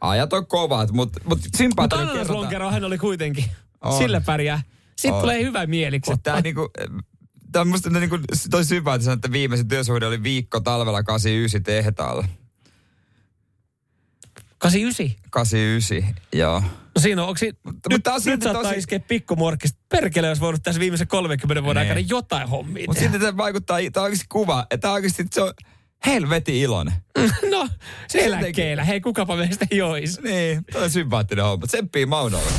Ajat 0.00 0.32
on 0.32 0.46
kovat, 0.46 0.92
mutta 0.92 1.20
mut 1.24 1.38
sympaattinen 1.56 2.06
kerrotaan. 2.06 2.26
ananaslonkeroa 2.26 2.70
hän 2.70 2.84
oli 2.84 2.98
kuitenkin. 2.98 3.44
On. 3.80 3.98
Sillä 3.98 4.20
pärjää. 4.20 4.62
Sitten 4.96 5.14
On. 5.14 5.20
tulee 5.20 5.42
hyvä 5.42 5.66
mieli. 5.66 6.00
kun 6.00 6.14
Sitten 6.14 6.22
tää 6.22 6.34
ottaa- 6.34 6.42
niinku, 6.42 6.70
on 7.60 7.68
musta 7.68 7.90
niinku, 7.90 8.18
toi 8.50 8.64
sympaattisen, 8.64 9.14
että 9.14 9.32
viimeisin 9.32 9.68
työsuhde 9.68 10.06
oli 10.06 10.22
viikko 10.22 10.60
talvella 10.60 11.02
89 11.02 11.62
tehtaalla. 11.62 12.24
89. 14.58 15.16
89, 15.30 16.14
joo. 16.32 16.60
No 16.60 17.00
siinä 17.00 17.22
on, 17.22 17.28
onko 17.28 17.38
si- 17.38 17.46
nyt, 17.46 17.76
nyt 17.90 18.04
silti 18.18 18.44
saattaa 18.44 18.62
tosi- 18.62 18.78
iskeä 18.78 19.00
pikkumorkkista. 19.00 19.78
Perkele 19.88 20.28
olisi 20.28 20.42
voinut 20.42 20.62
tässä 20.62 20.80
viimeisen 20.80 21.08
30 21.08 21.62
vuoden 21.64 21.80
Niin. 21.82 21.90
aikana 21.90 22.06
jotain 22.10 22.48
hommia 22.48 22.84
Mutta 22.86 23.02
sitten 23.02 23.20
se 23.20 23.36
vaikuttaa, 23.36 23.78
tää 23.92 24.02
on 24.02 24.04
oikeasti 24.04 24.26
kuva, 24.28 24.66
että 24.70 24.92
oikeasti 24.92 25.24
se 25.30 25.42
on 25.42 25.52
helvetin 26.06 26.54
iloinen. 26.54 26.94
No, 27.50 27.68
se 28.08 28.18
eläkkeellä. 28.18 28.84
Hei, 28.84 29.00
kukapa 29.00 29.36
meistä 29.36 29.66
jois. 29.70 30.20
Niin, 30.22 30.64
toi 30.72 30.82
on 30.82 30.90
sympaattinen 30.90 31.44
homma. 31.44 31.66
Tsemppii 31.66 32.06
Maunolle. 32.06 32.50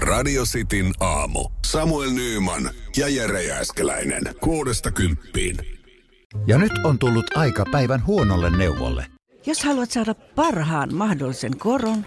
Radio 0.00 0.44
Cityn 0.44 0.92
aamu. 1.00 1.48
Samuel 1.66 2.10
Nyyman 2.10 2.70
ja 2.96 3.08
Jere 3.08 3.42
Jääskeläinen. 3.42 4.22
Kuudesta 4.40 4.90
kymppiin. 4.90 5.56
Ja 6.46 6.58
nyt 6.58 6.72
on 6.84 6.98
tullut 6.98 7.36
aika 7.36 7.64
päivän 7.72 8.06
huonolle 8.06 8.56
neuvolle. 8.56 9.06
Jos 9.46 9.64
haluat 9.64 9.90
saada 9.90 10.14
parhaan 10.14 10.94
mahdollisen 10.94 11.58
koron, 11.58 12.06